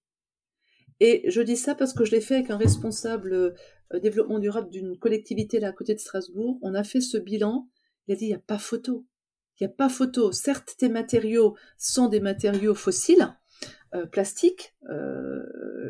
Et 1.00 1.30
je 1.30 1.42
dis 1.42 1.58
ça 1.58 1.76
parce 1.76 1.94
que 1.94 2.06
je 2.06 2.12
l'ai 2.12 2.22
fait 2.22 2.36
avec 2.36 2.50
un 2.50 2.58
responsable 2.58 3.34
euh, 3.34 4.00
développement 4.00 4.40
durable 4.40 4.70
d'une 4.70 4.98
collectivité 4.98 5.60
là 5.60 5.70
à 5.70 5.72
côté 5.72 5.94
de 5.94 6.00
Strasbourg. 6.00 6.58
On 6.62 6.74
a 6.74 6.84
fait 6.84 7.02
ce 7.02 7.18
bilan. 7.18 7.68
Il 8.08 8.14
a 8.14 8.16
dit 8.18 8.26
il 8.26 8.30
n'y 8.30 8.34
a 8.34 8.40
pas 8.40 8.58
photo. 8.58 9.06
Il 9.60 9.64
n'y 9.64 9.72
a 9.72 9.76
pas 9.76 9.90
photo. 9.90 10.32
Certes, 10.32 10.76
tes 10.78 10.90
matériaux 10.90 11.56
sont 11.78 12.08
des 12.08 12.20
matériaux 12.20 12.76
fossiles, 12.76 13.36
euh, 13.96 14.06
plastiques, 14.06 14.76
euh, 14.90 15.44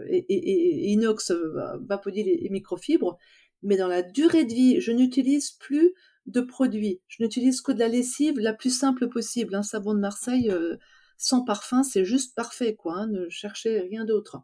et, 0.09 0.91
inox, 0.91 1.33
vapodil 1.81 2.27
et, 2.27 2.49
microfibres, 2.49 3.17
mais 3.63 3.75
dans 3.75 3.87
la 3.87 4.03
durée 4.03 4.45
de 4.45 4.53
vie, 4.53 4.79
je 4.79 4.91
n'utilise 4.93 5.51
plus 5.51 5.93
de 6.27 6.39
produits. 6.39 7.01
Je 7.07 7.23
n'utilise 7.23 7.59
que 7.61 7.73
de 7.73 7.79
la 7.79 7.89
lessive 7.89 8.39
la 8.39 8.53
plus 8.53 8.69
simple 8.69 9.09
possible. 9.09 9.55
Un 9.55 9.63
savon 9.63 9.93
de 9.93 9.99
Marseille, 9.99 10.49
sans 11.17 11.43
parfum, 11.43 11.83
c'est 11.83 12.05
juste 12.05 12.35
parfait, 12.35 12.75
quoi. 12.75 12.95
Hein, 12.95 13.07
ne 13.07 13.27
cherchez 13.29 13.79
rien 13.79 14.05
d'autre. 14.05 14.41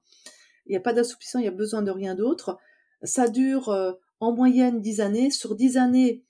Il 0.65 0.71
n'y 0.71 0.77
a 0.77 0.81
pas 0.81 0.93
d'assouplissant, 0.93 1.39
il 1.39 1.45
y 1.45 1.49
a 1.49 1.51
besoin 1.51 1.81
de 1.81 1.91
rien 1.91 2.15
d'autre. 2.15 2.57
Ça 3.03 3.27
dure 3.27 3.69
euh, 3.69 3.93
en 4.19 4.33
moyenne 4.33 4.81
10 4.81 5.01
années. 5.01 5.31
Sur 5.31 5.55
10 5.55 5.77
années, 5.77 6.23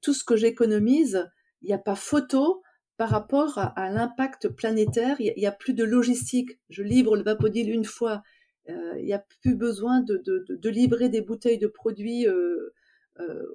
tout 0.00 0.14
ce 0.14 0.24
que 0.24 0.36
j'économise, 0.36 1.28
il 1.62 1.66
n'y 1.66 1.74
a 1.74 1.78
pas 1.78 1.94
photo 1.94 2.62
par 2.96 3.10
rapport 3.10 3.58
à, 3.58 3.90
l'impact 3.90 4.48
planétaire. 4.48 5.20
Il 5.20 5.34
n'y 5.36 5.46
a, 5.46 5.52
plus 5.52 5.74
de 5.74 5.84
logistique. 5.84 6.58
Je 6.70 6.82
livre 6.82 7.16
le 7.16 7.22
Vapodil 7.22 7.68
une 7.70 7.84
fois. 7.84 8.22
Euh, 8.68 8.94
il 8.98 9.04
n'y 9.04 9.12
a 9.12 9.24
plus 9.40 9.56
besoin 9.56 10.00
de, 10.00 10.22
de, 10.24 10.68
livrer 10.68 11.08
des 11.08 11.20
bouteilles 11.20 11.58
de 11.58 11.66
produits 11.66 12.28
euh, 12.28 12.72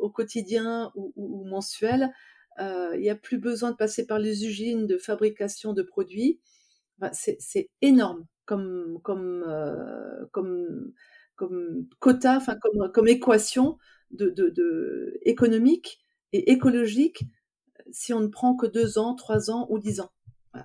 au 0.01 0.09
quotidien 0.09 0.91
ou, 0.95 1.13
ou, 1.15 1.41
ou 1.41 1.45
mensuel. 1.45 2.11
Euh, 2.59 2.91
il 2.95 3.01
n'y 3.01 3.09
a 3.09 3.15
plus 3.15 3.37
besoin 3.37 3.71
de 3.71 3.75
passer 3.75 4.05
par 4.05 4.19
les 4.19 4.45
usines 4.45 4.87
de 4.87 4.97
fabrication 4.97 5.73
de 5.73 5.83
produits. 5.83 6.39
c'est 7.11 7.69
énorme 7.81 8.25
comme, 8.45 8.99
comme, 9.03 9.43
euh, 9.47 10.25
comme, 10.31 10.93
comme 11.35 11.87
quota, 11.99 12.37
enfin 12.37 12.55
comme, 12.55 12.91
comme 12.91 13.07
équation 13.07 13.77
de, 14.11 14.29
de, 14.29 14.49
de, 14.49 15.19
économique 15.23 15.99
et 16.33 16.51
écologique 16.51 17.23
si 17.91 18.13
on 18.13 18.21
ne 18.21 18.27
prend 18.27 18.55
que 18.55 18.65
deux 18.65 18.97
ans, 18.97 19.15
trois 19.15 19.51
ans 19.51 19.67
ou 19.69 19.79
dix 19.79 19.99
ans. 19.99 20.09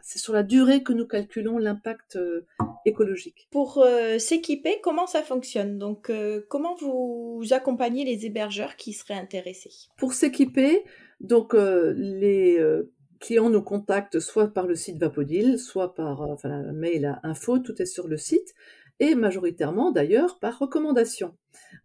C'est 0.02 0.18
sur 0.18 0.32
la 0.32 0.42
durée 0.42 0.82
que 0.82 0.94
nous 0.94 1.06
calculons 1.06 1.58
l'impact 1.58 2.16
euh, 2.16 2.46
écologique. 2.86 3.46
Pour 3.50 3.86
s'équiper, 4.18 4.80
comment 4.82 5.06
ça 5.06 5.22
fonctionne? 5.22 5.78
Donc, 5.78 6.10
comment 6.48 6.74
vous 6.76 7.42
accompagnez 7.50 8.06
les 8.06 8.24
hébergeurs 8.24 8.76
qui 8.76 8.94
seraient 8.94 9.18
intéressés? 9.18 9.90
Pour 9.98 10.14
s'équiper, 10.14 10.82
donc 11.22 11.54
euh, 11.54 11.94
les 11.96 12.58
euh, 12.58 12.92
clients 13.20 13.48
nous 13.48 13.62
contactent 13.62 14.18
soit 14.18 14.48
par 14.52 14.66
le 14.66 14.74
site 14.74 14.98
Vapodil, 14.98 15.58
soit 15.58 15.94
par 15.94 16.22
euh, 16.22 16.72
mail 16.72 17.06
à 17.06 17.20
info, 17.22 17.60
tout 17.60 17.80
est 17.80 17.86
sur 17.86 18.08
le 18.08 18.16
site, 18.16 18.54
et 18.98 19.14
majoritairement 19.14 19.92
d'ailleurs 19.92 20.38
par 20.40 20.58
recommandation 20.58 21.36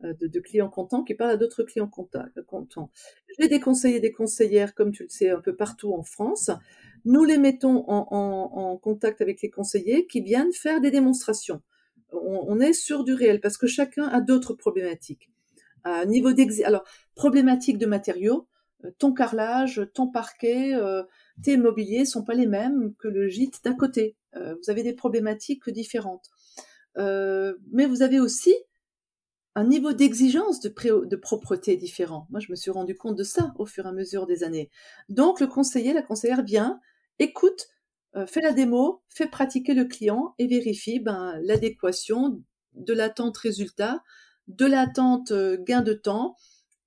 de, 0.02 0.40
clients 0.40 0.70
contents 0.70 1.04
qui 1.04 1.14
parlent 1.16 1.32
à 1.32 1.38
d'autres 1.38 1.64
clients 1.64 1.90
contents. 1.90 2.92
J'ai 3.40 3.48
des 3.48 3.60
conseillers, 3.60 4.00
des 4.00 4.12
conseillères, 4.12 4.76
comme 4.76 4.92
tu 4.92 5.04
le 5.04 5.10
sais, 5.10 5.30
un 5.30 5.40
peu 5.40 5.56
partout 5.56 5.94
en 5.94 6.04
France. 6.04 6.52
Nous 7.06 7.24
les 7.24 7.38
mettons 7.38 7.86
en, 7.88 8.78
contact 8.78 9.22
avec 9.22 9.42
les 9.42 9.50
conseillers 9.50 10.06
qui 10.06 10.22
viennent 10.22 10.52
faire 10.52 10.82
des 10.82 10.92
démonstrations. 10.92 11.62
On, 12.12 12.60
est 12.60 12.74
sur 12.74 13.04
du 13.04 13.14
réel 13.14 13.40
parce 13.40 13.58
que 13.58 13.68
chacun 13.68 14.08
a 14.08 14.22
d'autres 14.22 14.54
problématiques. 14.54 15.32
Niveau 16.06 16.30
alors 16.66 16.84
problématiques 17.16 17.78
de 17.78 17.86
matériaux, 17.86 18.48
euh, 18.48 18.57
ton 18.98 19.14
carrelage, 19.14 19.82
ton 19.94 20.08
parquet, 20.08 20.74
euh, 20.76 21.04
tes 21.44 21.58
mobiliers 21.58 22.06
sont 22.06 22.24
pas 22.24 22.34
les 22.34 22.48
mêmes 22.48 22.94
que 23.00 23.08
le 23.08 23.28
gîte 23.28 23.64
d'à 23.64 23.74
côté. 23.74 24.16
Euh, 24.36 24.56
vous 24.56 24.70
avez 24.70 24.84
des 24.84 24.94
problématiques 24.94 25.70
différentes. 25.70 26.30
mais 26.96 27.86
vous 27.86 28.02
avez 28.02 28.20
aussi 28.20 28.56
un 29.56 29.64
niveau 29.64 29.92
d'exigence 29.92 30.60
de, 30.60 30.70
de, 31.06 31.16
propreté 31.16 31.78
différent. 31.78 32.28
Moi, 32.30 32.40
je 32.40 32.52
me 32.52 32.56
suis 32.56 32.70
rendu 32.70 32.96
compte 32.96 33.16
de 33.16 33.24
ça 33.24 33.54
au 33.58 33.66
fur 33.66 33.86
et 33.86 33.90
à 33.90 33.92
mesure 33.92 34.28
des 34.28 34.44
années. 34.44 34.70
Donc, 35.10 35.40
le 35.40 35.48
conseiller, 35.48 35.94
la 35.94 36.04
conseillère 36.04 36.44
vient, 36.44 36.80
écoute, 37.18 37.68
euh, 38.16 38.26
fait 38.26 38.42
la 38.42 38.52
démo, 38.52 39.04
fait 39.10 39.28
pratiquer 39.28 39.74
le 39.74 39.86
client 39.86 40.34
et 40.38 40.48
vérifie 40.48 41.00
ben, 41.00 41.40
l'adéquation 41.42 42.42
de 42.74 42.94
l'attente 42.94 43.38
résultat, 43.38 44.04
de 44.48 44.66
l'attente 44.66 45.32
euh, 45.32 45.58
gain 45.60 45.82
de 45.82 45.94
temps 45.94 46.36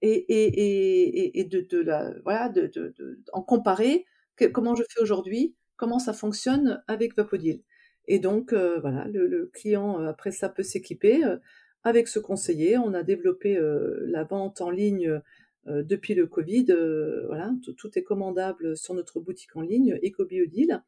et, 0.02 1.46
de, 1.50 1.60
de, 1.60 1.78
la 1.78 2.14
voilà 2.24 2.48
de, 2.48 2.94
en 3.32 3.42
comparer 3.42 4.06
comment 4.52 4.74
je 4.74 4.82
fais 4.88 5.02
aujourd'hui, 5.02 5.54
comment 5.76 5.98
ça 5.98 6.12
fonctionne 6.12 6.82
avec 6.88 7.16
Vapodil. 7.16 7.62
Et 8.06 8.18
donc 8.18 8.52
euh, 8.52 8.80
voilà, 8.80 9.06
le, 9.08 9.50
client 9.52 9.98
après 9.98 10.32
ça 10.32 10.48
peut 10.48 10.62
s'équiper 10.62 11.22
avec 11.82 12.08
ce 12.08 12.18
conseiller, 12.18 12.78
on 12.78 12.92
a 12.94 13.02
développé 13.02 13.56
euh, 13.56 14.00
la 14.06 14.24
vente 14.24 14.60
en 14.60 14.70
ligne 14.70 15.20
euh, 15.66 15.82
depuis 15.82 16.14
le 16.14 16.26
Covid. 16.26 16.66
Euh, 16.70 17.26
voilà, 17.26 17.52
tout, 17.76 17.98
est 17.98 18.02
commandable 18.02 18.76
sur 18.76 18.94
notre 18.94 19.20
boutique 19.20 19.56
en 19.56 19.62
ligne, 19.62 19.98
EcoBiodeal. 20.04 20.82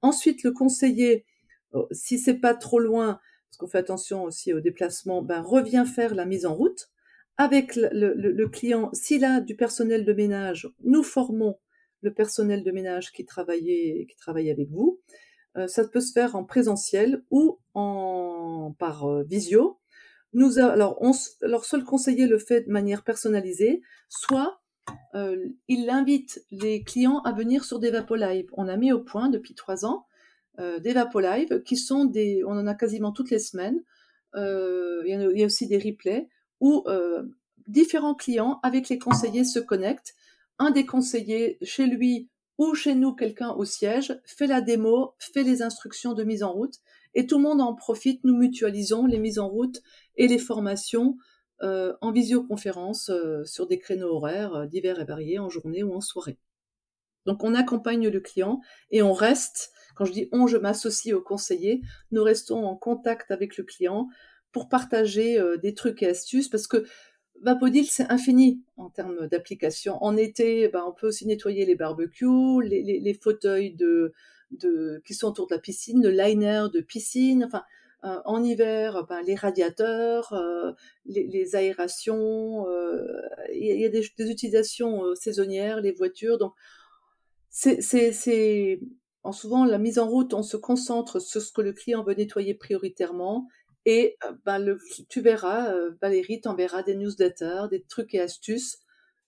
Ensuite, 0.00 0.42
le 0.42 0.52
conseiller, 0.52 1.26
oh, 1.72 1.86
si 1.90 2.18
c'est 2.18 2.38
pas 2.38 2.54
trop 2.54 2.78
loin, 2.78 3.20
parce 3.48 3.58
qu'on 3.58 3.68
fait 3.68 3.78
attention 3.78 4.24
aussi 4.24 4.52
au 4.52 4.60
déplacement, 4.60 5.22
ben, 5.22 5.42
revient 5.42 5.84
faire 5.86 6.14
la 6.14 6.24
mise 6.24 6.46
en 6.46 6.54
route. 6.54 6.88
Avec 7.38 7.76
le, 7.76 8.46
client, 8.46 8.90
s'il 8.92 9.24
a 9.24 9.40
du 9.40 9.54
personnel 9.54 10.04
de 10.04 10.12
ménage, 10.12 10.68
nous 10.82 11.02
formons 11.02 11.56
le 12.02 12.12
personnel 12.12 12.64
de 12.64 12.70
ménage 12.70 13.12
qui 13.12 13.24
travaillait, 13.24 14.06
qui 14.08 14.16
travaille 14.16 14.50
avec 14.50 14.68
vous. 14.70 15.00
ça 15.66 15.86
peut 15.86 16.00
se 16.00 16.12
faire 16.12 16.34
en 16.34 16.44
présentiel 16.44 17.22
ou 17.30 17.58
en 17.74 18.74
par 18.78 19.22
visio. 19.22 19.78
Nous 20.32 20.58
alors, 20.58 20.98
on, 21.00 21.12
alors, 21.42 21.64
soit 21.64 21.78
le 21.78 21.84
conseiller 21.84 22.26
le 22.26 22.38
fait 22.38 22.62
de 22.62 22.70
manière 22.70 23.02
personnalisée, 23.02 23.82
soit 24.08 24.60
euh, 25.14 25.48
il 25.68 25.88
invite 25.90 26.44
les 26.50 26.82
clients 26.82 27.20
à 27.20 27.32
venir 27.32 27.64
sur 27.64 27.78
des 27.78 27.90
Live. 27.90 28.46
On 28.52 28.68
a 28.68 28.76
mis 28.76 28.92
au 28.92 29.00
point 29.00 29.28
depuis 29.28 29.54
trois 29.54 29.84
ans 29.84 30.06
euh, 30.60 30.78
des 30.80 30.92
Live 30.92 31.62
qui 31.62 31.76
sont 31.76 32.04
des, 32.04 32.42
on 32.46 32.52
en 32.52 32.66
a 32.66 32.74
quasiment 32.74 33.12
toutes 33.12 33.30
les 33.30 33.38
semaines. 33.38 33.82
Euh, 34.34 35.02
il, 35.06 35.10
y 35.10 35.24
il, 35.24 35.38
y 35.38 35.42
a, 35.42 35.46
aussi 35.46 35.66
des 35.66 35.78
replays 35.78 36.28
où 36.60 36.84
euh, 36.86 37.22
différents 37.66 38.14
clients 38.14 38.60
avec 38.62 38.88
les 38.88 38.98
conseillers 38.98 39.44
se 39.44 39.58
connectent. 39.58 40.14
Un 40.58 40.70
des 40.70 40.86
conseillers 40.86 41.58
chez 41.62 41.86
lui 41.86 42.30
ou 42.58 42.74
chez 42.74 42.94
nous, 42.94 43.14
quelqu'un 43.14 43.50
au 43.52 43.64
siège, 43.64 44.18
fait 44.24 44.48
la 44.48 44.60
démo, 44.60 45.14
fait 45.18 45.44
les 45.44 45.62
instructions 45.62 46.14
de 46.14 46.24
mise 46.24 46.42
en 46.42 46.52
route 46.52 46.74
et 47.14 47.26
tout 47.26 47.36
le 47.36 47.44
monde 47.44 47.60
en 47.60 47.74
profite. 47.74 48.24
Nous 48.24 48.36
mutualisons 48.36 49.06
les 49.06 49.18
mises 49.18 49.38
en 49.38 49.48
route 49.48 49.80
et 50.16 50.26
les 50.26 50.38
formations 50.38 51.16
euh, 51.62 51.94
en 52.00 52.10
visioconférence 52.10 53.10
euh, 53.10 53.44
sur 53.44 53.66
des 53.66 53.78
créneaux 53.78 54.16
horaires 54.16 54.66
divers 54.66 55.00
et 55.00 55.04
variés 55.04 55.38
en 55.38 55.48
journée 55.48 55.84
ou 55.84 55.94
en 55.94 56.00
soirée. 56.00 56.38
Donc 57.26 57.44
on 57.44 57.54
accompagne 57.54 58.08
le 58.08 58.20
client 58.20 58.60
et 58.90 59.02
on 59.02 59.12
reste, 59.12 59.70
quand 59.94 60.04
je 60.04 60.12
dis 60.12 60.28
on, 60.32 60.46
je 60.46 60.56
m'associe 60.56 61.14
au 61.14 61.20
conseiller, 61.20 61.82
nous 62.10 62.24
restons 62.24 62.64
en 62.64 62.74
contact 62.74 63.30
avec 63.30 63.56
le 63.56 63.64
client 63.64 64.08
pour 64.52 64.68
partager 64.68 65.38
des 65.62 65.74
trucs 65.74 66.02
et 66.02 66.08
astuces 66.08 66.48
parce 66.48 66.66
que 66.66 66.84
Vapodil, 67.42 67.86
c'est 67.86 68.10
infini 68.10 68.62
en 68.76 68.90
termes 68.90 69.28
d'application. 69.28 70.02
En 70.02 70.16
été, 70.16 70.68
ben, 70.68 70.84
on 70.86 70.92
peut 70.92 71.08
aussi 71.08 71.26
nettoyer 71.26 71.64
les 71.66 71.76
barbecues, 71.76 72.62
les, 72.64 72.82
les 72.82 73.14
fauteuils 73.14 73.74
de, 73.74 74.12
de, 74.50 75.02
qui 75.06 75.14
sont 75.14 75.28
autour 75.28 75.46
de 75.46 75.54
la 75.54 75.60
piscine, 75.60 76.02
le 76.02 76.10
liner 76.10 76.64
de 76.72 76.80
piscine, 76.80 77.44
enfin, 77.44 77.62
euh, 78.04 78.20
en 78.24 78.42
hiver, 78.44 79.06
ben, 79.08 79.22
les 79.22 79.34
radiateurs, 79.34 80.32
euh, 80.32 80.72
les, 81.06 81.56
aérations, 81.56 82.68
euh, 82.68 83.02
il 83.52 83.80
y 83.80 83.84
a 83.84 83.88
des, 83.88 84.06
des 84.16 84.30
utilisations 84.30 85.02
saisonnières, 85.14 85.80
les 85.80 85.92
voitures. 85.92 86.38
Donc, 86.38 86.52
c'est 87.50 88.80
en 89.24 89.32
souvent 89.32 89.64
la 89.64 89.78
mise 89.78 89.98
en 89.98 90.08
route, 90.08 90.32
on 90.32 90.42
se 90.42 90.56
concentre 90.56 91.20
sur 91.20 91.42
ce 91.42 91.52
que 91.52 91.60
le 91.60 91.72
client 91.72 92.04
veut 92.04 92.14
nettoyer 92.14 92.54
prioritairement. 92.54 93.48
Et 93.86 94.16
ben, 94.44 94.58
le, 94.58 94.78
tu 95.08 95.20
verras, 95.20 95.72
Valérie 96.02 96.40
t'enverra 96.40 96.82
des 96.82 96.94
newsletters, 96.94 97.68
des 97.70 97.82
trucs 97.82 98.14
et 98.14 98.20
astuces 98.20 98.78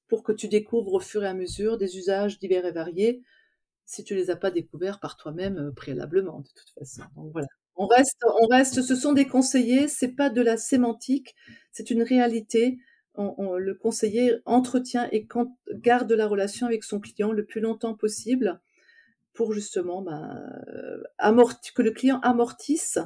pour 0.08 0.22
que 0.22 0.32
tu 0.32 0.48
découvres 0.48 0.94
au 0.94 1.00
fur 1.00 1.22
et 1.22 1.28
à 1.28 1.34
mesure 1.34 1.78
des 1.78 1.96
usages 1.96 2.38
divers 2.38 2.66
et 2.66 2.72
variés 2.72 3.22
si 3.86 4.04
tu 4.04 4.14
les 4.14 4.30
as 4.30 4.36
pas 4.36 4.50
découverts 4.50 5.00
par 5.00 5.16
toi-même 5.16 5.72
préalablement 5.74 6.40
de 6.40 6.48
toute 6.48 6.70
façon. 6.78 7.02
Donc 7.16 7.32
voilà. 7.32 7.48
On 7.74 7.86
reste, 7.86 8.22
on 8.40 8.46
reste, 8.46 8.82
ce 8.82 8.94
sont 8.94 9.12
des 9.12 9.26
conseillers, 9.26 9.88
c'est 9.88 10.14
pas 10.14 10.30
de 10.30 10.42
la 10.42 10.56
sémantique, 10.56 11.34
c'est 11.72 11.90
une 11.90 12.02
réalité. 12.02 12.78
le 13.16 13.72
conseiller 13.72 14.36
entretient 14.44 15.08
et 15.12 15.26
garde 15.72 16.12
la 16.12 16.26
relation 16.26 16.66
avec 16.66 16.84
son 16.84 17.00
client 17.00 17.32
le 17.32 17.44
plus 17.44 17.60
longtemps 17.60 17.94
possible 17.94 18.60
pour 19.32 19.52
justement 19.52 20.02
ben, 20.02 20.40
que 21.74 21.82
le 21.82 21.90
client 21.90 22.20
amortisse 22.20 22.98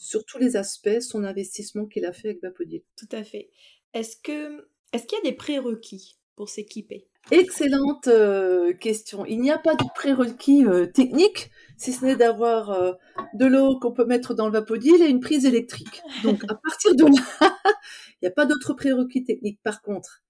sur 0.00 0.24
tous 0.24 0.38
les 0.38 0.56
aspects 0.56 1.00
son 1.00 1.24
investissement 1.24 1.86
qu'il 1.86 2.06
a 2.06 2.12
fait 2.12 2.30
avec 2.30 2.42
Vapodil. 2.42 2.82
Tout 2.96 3.08
à 3.12 3.22
fait. 3.22 3.50
Est-ce 3.92 4.16
que 4.16 4.66
est-ce 4.92 5.06
qu'il 5.06 5.18
y 5.18 5.28
a 5.28 5.30
des 5.30 5.36
prérequis 5.36 6.18
pour 6.34 6.48
s'équiper? 6.48 7.06
Excellente 7.30 8.08
euh, 8.08 8.72
question. 8.72 9.26
Il 9.26 9.40
n'y 9.40 9.50
a 9.50 9.58
pas 9.58 9.74
de 9.74 9.84
prérequis 9.94 10.64
euh, 10.64 10.86
technique, 10.86 11.50
si 11.76 11.92
ce 11.92 12.06
n'est 12.06 12.16
d'avoir 12.16 12.70
euh, 12.70 12.92
de 13.34 13.44
l'eau 13.44 13.78
qu'on 13.78 13.92
peut 13.92 14.06
mettre 14.06 14.32
dans 14.32 14.46
le 14.46 14.52
vapodil 14.52 15.02
et 15.02 15.06
une 15.06 15.20
prise 15.20 15.44
électrique. 15.44 16.00
Donc 16.24 16.42
à 16.44 16.54
partir 16.54 16.96
de 16.96 17.04
là, 17.04 17.58
il 18.14 18.18
n'y 18.22 18.28
a 18.28 18.32
pas 18.32 18.46
d'autres 18.46 18.72
prérequis 18.72 19.22
techniques. 19.22 19.60
Par 19.62 19.82
contre, 19.82 20.22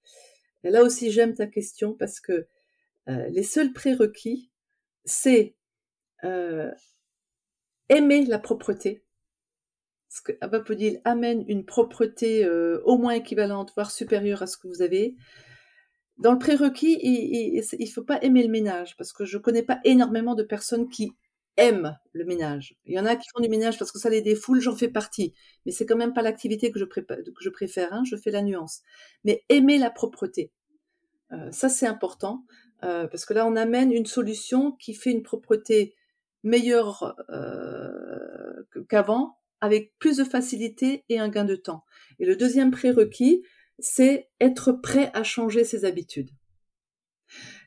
là 0.64 0.82
aussi 0.82 1.12
j'aime 1.12 1.34
ta 1.34 1.46
question 1.46 1.94
parce 1.94 2.20
que 2.20 2.46
les 3.06 3.42
seuls 3.42 3.72
prérequis, 3.72 4.50
c'est 5.04 5.56
aimer 6.22 6.74
la 8.26 8.38
propreté. 8.38 9.04
Parce 10.10 10.20
que 10.22 10.32
Vapodil 10.44 11.00
amène 11.04 11.44
une 11.46 11.64
propreté 11.64 12.44
au 12.84 12.98
moins 12.98 13.12
équivalente, 13.12 13.72
voire 13.76 13.92
supérieure 13.92 14.42
à 14.42 14.48
ce 14.48 14.58
que 14.58 14.66
vous 14.66 14.82
avez. 14.82 15.14
Dans 16.18 16.32
le 16.32 16.38
prérequis, 16.38 16.98
il 17.00 17.62
ne 17.80 17.86
faut 17.86 18.02
pas 18.02 18.20
aimer 18.20 18.42
le 18.42 18.50
ménage, 18.50 18.96
parce 18.96 19.12
que 19.12 19.24
je 19.24 19.38
ne 19.38 19.42
connais 19.42 19.62
pas 19.62 19.78
énormément 19.84 20.34
de 20.34 20.42
personnes 20.42 20.88
qui 20.88 21.12
aiment 21.56 21.96
le 22.12 22.24
ménage. 22.24 22.76
Il 22.86 22.94
y 22.94 23.00
en 23.00 23.06
a 23.06 23.16
qui 23.16 23.28
font 23.34 23.40
du 23.40 23.48
ménage 23.48 23.78
parce 23.78 23.92
que 23.92 23.98
ça 23.98 24.10
les 24.10 24.22
défoule, 24.22 24.60
j'en 24.60 24.74
fais 24.74 24.88
partie. 24.88 25.34
Mais 25.64 25.72
c'est 25.72 25.86
quand 25.86 25.96
même 25.96 26.14
pas 26.14 26.22
l'activité 26.22 26.70
que 26.72 26.78
je, 26.78 26.84
préfère, 27.50 27.92
hein, 27.92 28.02
je 28.04 28.16
fais 28.16 28.30
la 28.30 28.42
nuance. 28.42 28.82
Mais 29.24 29.44
aimer 29.48 29.78
la 29.78 29.90
propreté, 29.90 30.52
euh, 31.32 31.50
ça 31.52 31.68
c'est 31.68 31.86
important, 31.86 32.44
euh, 32.82 33.06
parce 33.06 33.24
que 33.24 33.34
là 33.34 33.46
on 33.46 33.56
amène 33.56 33.92
une 33.92 34.06
solution 34.06 34.72
qui 34.72 34.94
fait 34.94 35.10
une 35.10 35.22
propreté 35.22 35.94
meilleure 36.42 37.14
euh, 37.28 38.62
qu'avant, 38.88 39.36
avec 39.60 39.96
plus 39.98 40.16
de 40.16 40.24
facilité 40.24 41.04
et 41.08 41.18
un 41.18 41.28
gain 41.28 41.44
de 41.44 41.56
temps. 41.56 41.84
Et 42.18 42.26
le 42.26 42.36
deuxième 42.36 42.70
prérequis, 42.70 43.42
c'est 43.78 44.28
être 44.40 44.72
prêt 44.72 45.10
à 45.14 45.22
changer 45.22 45.64
ses 45.64 45.84
habitudes. 45.84 46.30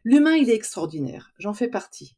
L'humain, 0.03 0.35
il 0.35 0.49
est 0.49 0.55
extraordinaire, 0.55 1.31
j'en 1.39 1.53
fais 1.53 1.69
partie. 1.69 2.17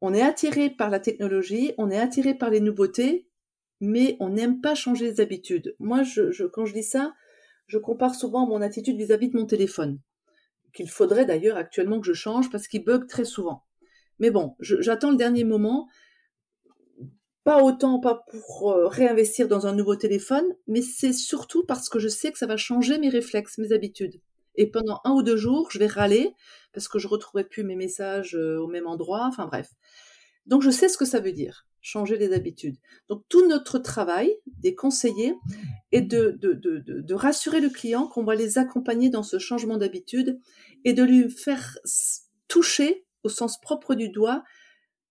On 0.00 0.14
est 0.14 0.22
attiré 0.22 0.70
par 0.70 0.90
la 0.90 1.00
technologie, 1.00 1.72
on 1.78 1.90
est 1.90 1.98
attiré 1.98 2.34
par 2.34 2.50
les 2.50 2.60
nouveautés, 2.60 3.28
mais 3.80 4.16
on 4.20 4.30
n'aime 4.30 4.60
pas 4.60 4.74
changer 4.74 5.06
les 5.06 5.20
habitudes. 5.20 5.76
Moi, 5.78 6.02
quand 6.52 6.64
je 6.64 6.72
dis 6.72 6.82
ça, 6.82 7.14
je 7.66 7.78
compare 7.78 8.14
souvent 8.14 8.46
mon 8.46 8.62
attitude 8.62 8.96
vis-à-vis 8.96 9.28
de 9.28 9.36
mon 9.36 9.46
téléphone, 9.46 10.00
qu'il 10.72 10.88
faudrait 10.88 11.26
d'ailleurs 11.26 11.56
actuellement 11.56 12.00
que 12.00 12.06
je 12.06 12.12
change 12.12 12.50
parce 12.50 12.68
qu'il 12.68 12.84
bug 12.84 13.06
très 13.06 13.24
souvent. 13.24 13.64
Mais 14.18 14.30
bon, 14.30 14.56
j'attends 14.60 15.10
le 15.10 15.16
dernier 15.16 15.44
moment 15.44 15.88
pas 17.46 17.62
autant 17.62 18.00
pas 18.00 18.24
pour 18.28 18.72
euh, 18.72 18.88
réinvestir 18.88 19.46
dans 19.46 19.68
un 19.68 19.72
nouveau 19.72 19.94
téléphone, 19.94 20.44
mais 20.66 20.82
c'est 20.82 21.12
surtout 21.12 21.64
parce 21.64 21.88
que 21.88 22.00
je 22.00 22.08
sais 22.08 22.32
que 22.32 22.38
ça 22.38 22.46
va 22.46 22.56
changer 22.56 22.98
mes 22.98 23.08
réflexes, 23.08 23.58
mes 23.58 23.70
habitudes. 23.70 24.20
Et 24.56 24.68
pendant 24.68 25.00
un 25.04 25.12
ou 25.12 25.22
deux 25.22 25.36
jours, 25.36 25.70
je 25.70 25.78
vais 25.78 25.86
râler 25.86 26.34
parce 26.72 26.88
que 26.88 26.98
je 26.98 27.06
retrouverai 27.06 27.44
plus 27.44 27.62
mes 27.62 27.76
messages 27.76 28.34
euh, 28.34 28.58
au 28.58 28.66
même 28.66 28.88
endroit. 28.88 29.26
Enfin 29.28 29.46
bref. 29.46 29.70
Donc 30.46 30.62
je 30.62 30.70
sais 30.70 30.88
ce 30.88 30.98
que 30.98 31.04
ça 31.04 31.20
veut 31.20 31.30
dire, 31.30 31.68
changer 31.82 32.18
les 32.18 32.32
habitudes. 32.32 32.78
Donc 33.08 33.22
tout 33.28 33.46
notre 33.46 33.78
travail 33.78 34.34
des 34.58 34.74
conseillers 34.74 35.36
est 35.92 36.02
de, 36.02 36.36
de, 36.40 36.52
de, 36.52 36.80
de 36.80 37.14
rassurer 37.14 37.60
le 37.60 37.70
client 37.70 38.08
qu'on 38.08 38.24
va 38.24 38.34
les 38.34 38.58
accompagner 38.58 39.08
dans 39.08 39.22
ce 39.22 39.38
changement 39.38 39.76
d'habitude 39.76 40.40
et 40.84 40.94
de 40.94 41.04
lui 41.04 41.30
faire 41.30 41.78
toucher 42.48 43.06
au 43.22 43.28
sens 43.28 43.60
propre 43.60 43.94
du 43.94 44.08
doigt 44.08 44.42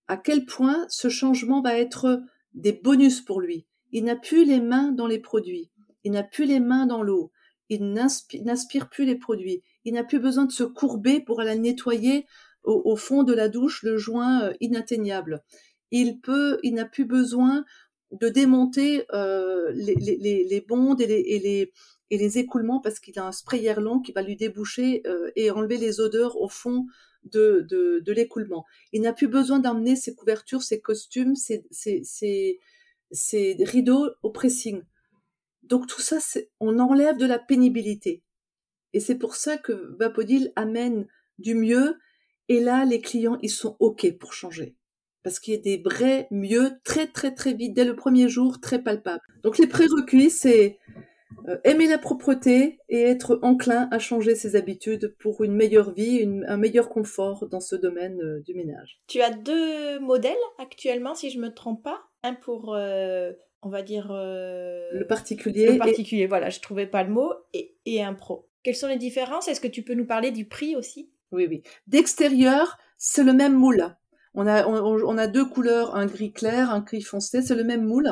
à 0.07 0.17
quel 0.17 0.45
point 0.45 0.85
ce 0.89 1.09
changement 1.09 1.61
va 1.61 1.77
être 1.77 2.21
des 2.53 2.73
bonus 2.73 3.21
pour 3.21 3.41
lui. 3.41 3.65
Il 3.91 4.05
n'a 4.05 4.15
plus 4.15 4.45
les 4.45 4.59
mains 4.59 4.91
dans 4.91 5.07
les 5.07 5.19
produits, 5.19 5.71
il 6.03 6.11
n'a 6.11 6.23
plus 6.23 6.45
les 6.45 6.59
mains 6.59 6.85
dans 6.85 7.01
l'eau, 7.01 7.31
il 7.69 7.93
n'aspire 7.93 8.89
plus 8.89 9.05
les 9.05 9.15
produits, 9.15 9.63
il 9.83 9.93
n'a 9.93 10.03
plus 10.03 10.19
besoin 10.19 10.45
de 10.45 10.51
se 10.51 10.63
courber 10.63 11.19
pour 11.19 11.41
aller 11.41 11.57
nettoyer 11.57 12.25
au, 12.63 12.95
fond 12.95 13.23
de 13.23 13.33
la 13.33 13.47
douche 13.47 13.83
le 13.83 13.95
joint 13.97 14.41
euh, 14.41 14.53
inatteignable. 14.59 15.43
Il 15.91 16.19
peut, 16.19 16.59
il 16.63 16.73
n'a 16.73 16.85
plus 16.85 17.05
besoin 17.05 17.63
de 18.11 18.27
démonter 18.27 19.05
les, 19.73 20.45
les, 20.49 20.65
bondes 20.67 21.01
et 21.01 21.69
les, 22.09 22.37
écoulements 22.39 22.79
parce 22.79 22.99
qu'il 22.99 23.17
a 23.19 23.27
un 23.27 23.31
sprayer 23.31 23.75
long 23.75 23.99
qui 23.99 24.11
va 24.11 24.21
lui 24.21 24.35
déboucher 24.35 25.03
et 25.35 25.51
enlever 25.51 25.77
les 25.77 25.99
odeurs 25.99 26.39
au 26.41 26.47
fond 26.47 26.85
de, 27.25 27.65
de, 27.69 27.99
de 27.99 28.13
l'écoulement. 28.13 28.65
Il 28.93 29.01
n'a 29.01 29.13
plus 29.13 29.27
besoin 29.27 29.59
d'emmener 29.59 29.95
ses 29.95 30.15
couvertures, 30.15 30.63
ses 30.63 30.81
costumes, 30.81 31.35
ses, 31.35 31.65
ses, 31.71 32.03
ses, 32.03 32.59
ses 33.11 33.57
rideaux 33.59 34.09
au 34.23 34.31
pressing. 34.31 34.81
Donc 35.63 35.87
tout 35.87 36.01
ça, 36.01 36.17
on 36.59 36.79
enlève 36.79 37.17
de 37.17 37.25
la 37.25 37.39
pénibilité. 37.39 38.23
Et 38.93 38.99
c'est 38.99 39.15
pour 39.17 39.35
ça 39.35 39.57
que 39.57 39.95
Vapodil 39.99 40.53
amène 40.55 41.07
du 41.39 41.55
mieux. 41.55 41.97
Et 42.47 42.59
là, 42.59 42.85
les 42.85 43.01
clients, 43.01 43.39
ils 43.41 43.49
sont 43.49 43.75
OK 43.79 44.09
pour 44.17 44.33
changer. 44.33 44.75
Parce 45.23 45.39
qu'il 45.39 45.55
y 45.55 45.57
a 45.57 45.59
des 45.59 45.77
vrais 45.77 46.27
mieux 46.29 46.73
très, 46.83 47.07
très, 47.07 47.33
très 47.33 47.53
vite, 47.53 47.73
dès 47.73 47.83
le 47.83 47.95
premier 47.95 48.29
jour, 48.29 48.61
très 48.61 48.83
palpable. 48.83 49.21
Donc 49.41 49.57
les 49.57 49.65
prérequis, 49.67 50.29
c'est 50.29 50.77
aimer 51.63 51.87
la 51.87 51.97
propreté 51.97 52.79
et 52.89 53.01
être 53.01 53.39
enclin 53.41 53.87
à 53.91 53.99
changer 53.99 54.35
ses 54.35 54.55
habitudes 54.55 55.15
pour 55.19 55.43
une 55.43 55.53
meilleure 55.53 55.93
vie, 55.93 56.27
un 56.47 56.57
meilleur 56.57 56.89
confort 56.89 57.47
dans 57.47 57.59
ce 57.59 57.75
domaine 57.75 58.19
euh, 58.21 58.41
du 58.41 58.53
ménage. 58.53 58.99
Tu 59.07 59.21
as 59.21 59.31
deux 59.31 59.99
modèles 59.99 60.33
actuellement, 60.59 61.15
si 61.15 61.29
je 61.29 61.39
me 61.39 61.53
trompe 61.53 61.83
pas. 61.83 62.01
Un 62.23 62.33
pour 62.33 62.75
euh, 62.75 63.33
on 63.61 63.69
va 63.69 63.81
dire... 63.81 64.11
Euh, 64.11 64.89
le 64.91 65.07
particulier. 65.07 65.73
Le 65.73 65.77
particulier, 65.77 66.27
voilà, 66.27 66.49
je 66.49 66.59
trouvais 66.59 66.87
pas 66.87 67.03
le 67.03 67.11
mot, 67.11 67.33
et, 67.53 67.75
et 67.85 68.03
un 68.03 68.13
pro. 68.13 68.47
Quelles 68.63 68.75
sont 68.75 68.87
les 68.87 68.97
différences? 68.97 69.47
Est-ce 69.47 69.61
que 69.61 69.67
tu 69.67 69.83
peux 69.83 69.93
nous 69.93 70.05
parler 70.05 70.31
du 70.31 70.47
prix 70.47 70.75
aussi? 70.75 71.11
Oui, 71.31 71.47
oui. 71.49 71.63
D'extérieur, 71.87 72.77
c'est 72.97 73.23
le 73.23 73.33
même 73.33 73.53
moule. 73.53 73.95
On 74.37 74.47
a, 74.47 74.67
on, 74.67 75.17
a 75.17 75.27
deux 75.27 75.45
couleurs, 75.45 75.95
un 75.95 76.05
gris 76.05 76.33
clair, 76.33 76.69
un 76.69 76.81
gris 76.81 77.01
foncé, 77.01 77.41
c'est 77.41 77.55
le 77.55 77.63
même 77.63 77.85
moule. 77.85 78.11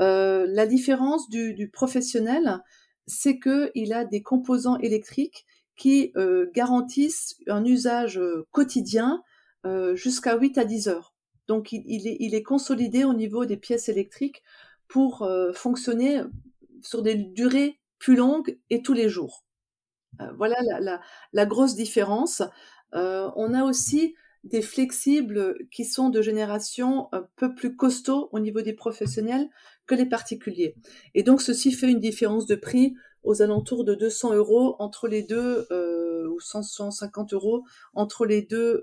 Euh, 0.00 0.46
la 0.48 0.66
différence 0.66 1.28
du, 1.28 1.70
professionnel, 1.72 2.60
c'est 3.06 3.38
que 3.38 3.70
il 3.74 3.92
a 3.92 4.04
des 4.04 4.22
composants 4.22 4.78
électriques 4.78 5.46
qui 5.76 6.12
euh, 6.16 6.46
garantissent 6.54 7.36
un 7.46 7.64
usage 7.64 8.20
quotidien 8.50 9.22
jusqu'à 9.94 10.38
8 10.38 10.56
à 10.56 10.64
10 10.64 10.88
heures. 10.88 11.14
Donc 11.50 11.72
il, 11.72 12.34
est, 12.34 12.42
consolidé 12.44 13.02
au 13.02 13.12
niveau 13.12 13.44
des 13.44 13.56
pièces 13.56 13.88
électriques 13.88 14.40
pour 14.86 15.22
euh, 15.22 15.52
fonctionner 15.52 16.22
sur 16.80 17.02
des 17.02 17.16
durées 17.16 17.80
plus 17.98 18.14
longues 18.14 18.56
et 18.70 18.82
tous 18.82 18.92
les 18.92 19.08
jours. 19.08 19.44
Euh, 20.20 20.30
voilà 20.36 20.56
la, 21.32 21.46
grosse 21.46 21.74
différence. 21.74 22.42
Euh, 22.94 23.28
on 23.34 23.52
a 23.52 23.64
aussi 23.64 24.14
des 24.44 24.62
flexibles 24.62 25.56
qui 25.70 25.84
sont 25.84 26.08
de 26.08 26.22
génération 26.22 27.08
un 27.12 27.26
peu 27.36 27.54
plus 27.54 27.76
costaud 27.76 28.28
au 28.32 28.40
niveau 28.40 28.62
des 28.62 28.72
professionnels 28.72 29.48
que 29.86 29.94
les 29.94 30.06
particuliers. 30.06 30.76
Et 31.14 31.22
donc 31.22 31.42
ceci 31.42 31.72
fait 31.72 31.90
une 31.90 32.00
différence 32.00 32.46
de 32.46 32.54
prix 32.54 32.94
aux 33.22 33.42
alentours 33.42 33.84
de 33.84 33.94
200 33.94 34.34
euros 34.34 34.76
entre 34.78 35.06
les 35.06 35.22
deux, 35.22 35.66
ou 36.30 36.40
150 36.40 37.34
euros 37.34 37.64
entre 37.92 38.24
les 38.24 38.40
deux 38.40 38.82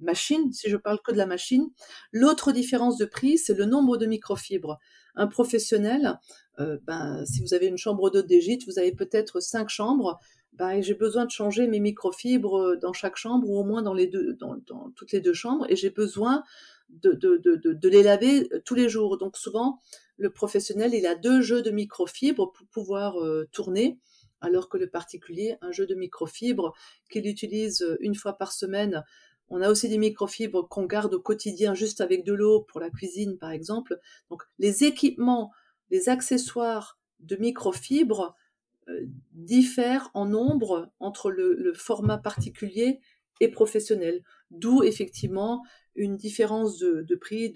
machines, 0.00 0.52
si 0.52 0.70
je 0.70 0.76
parle 0.78 1.00
que 1.04 1.12
de 1.12 1.18
la 1.18 1.26
machine. 1.26 1.68
L'autre 2.10 2.52
différence 2.52 2.96
de 2.96 3.04
prix, 3.04 3.36
c'est 3.36 3.54
le 3.54 3.66
nombre 3.66 3.98
de 3.98 4.06
microfibres 4.06 4.78
un 5.18 5.26
professionnel, 5.26 6.18
euh, 6.60 6.78
ben, 6.86 7.24
si 7.26 7.42
vous 7.42 7.52
avez 7.52 7.66
une 7.66 7.76
chambre 7.76 8.08
d'hôte 8.10 8.26
des 8.26 8.40
vous 8.66 8.78
avez 8.78 8.92
peut-être 8.92 9.40
cinq 9.40 9.68
chambres. 9.68 10.18
J'ai 10.80 10.94
besoin 10.94 11.24
de 11.24 11.30
changer 11.30 11.66
mes 11.66 11.80
microfibres 11.80 12.58
euh, 12.58 12.76
dans 12.76 12.92
chaque 12.92 13.16
chambre 13.16 13.48
ou 13.48 13.58
au 13.58 13.64
moins 13.64 13.82
dans 13.82 13.94
toutes 14.94 15.12
les 15.12 15.20
deux 15.20 15.32
chambres, 15.32 15.66
et 15.68 15.76
j'ai 15.76 15.90
besoin 15.90 16.42
de, 16.88 17.88
les 17.88 18.02
laver 18.02 18.48
euh, 18.52 18.60
tous 18.64 18.74
les 18.74 18.88
jours. 18.88 19.18
Donc 19.18 19.36
souvent, 19.36 19.80
le 20.16 20.30
professionnel, 20.30 20.94
il 20.94 21.06
a 21.06 21.14
deux 21.14 21.40
jeux 21.40 21.62
de 21.62 21.70
microfibres 21.70 22.52
pour 22.52 22.66
pouvoir 22.68 23.16
tourner, 23.52 23.98
alors 24.40 24.68
que 24.68 24.78
le 24.78 24.88
particulier, 24.88 25.56
un 25.60 25.70
jeu 25.70 25.86
de 25.86 25.94
microfibres 25.94 26.74
qu'il 27.10 27.26
utilise 27.26 27.86
une 28.00 28.16
fois 28.16 28.32
par 28.32 28.52
semaine 28.52 29.04
on 29.50 29.62
a 29.62 29.70
aussi 29.70 29.88
des 29.88 29.98
microfibres 29.98 30.68
qu'on 30.68 30.84
garde 30.84 31.14
au 31.14 31.20
quotidien 31.20 31.74
juste 31.74 32.00
avec 32.00 32.24
de 32.24 32.32
l'eau 32.34 32.62
pour 32.62 32.80
la 32.80 32.90
cuisine, 32.90 33.38
par 33.38 33.50
exemple. 33.50 33.98
Donc, 34.30 34.42
les 34.58 34.84
équipements, 34.84 35.52
les 35.90 36.08
accessoires 36.08 36.98
de 37.20 37.36
microfibres 37.36 38.20
euh, 38.20 38.47
diffèrent 39.32 40.10
en 40.14 40.26
nombre 40.26 40.90
entre 41.00 41.30
le, 41.30 41.72
format 41.74 42.18
particulier 42.18 43.00
et 43.40 43.48
professionnel. 43.48 44.22
D'où, 44.50 44.82
effectivement, 44.82 45.62
une 45.94 46.16
différence 46.16 46.78
de, 46.78 47.14
prix 47.16 47.52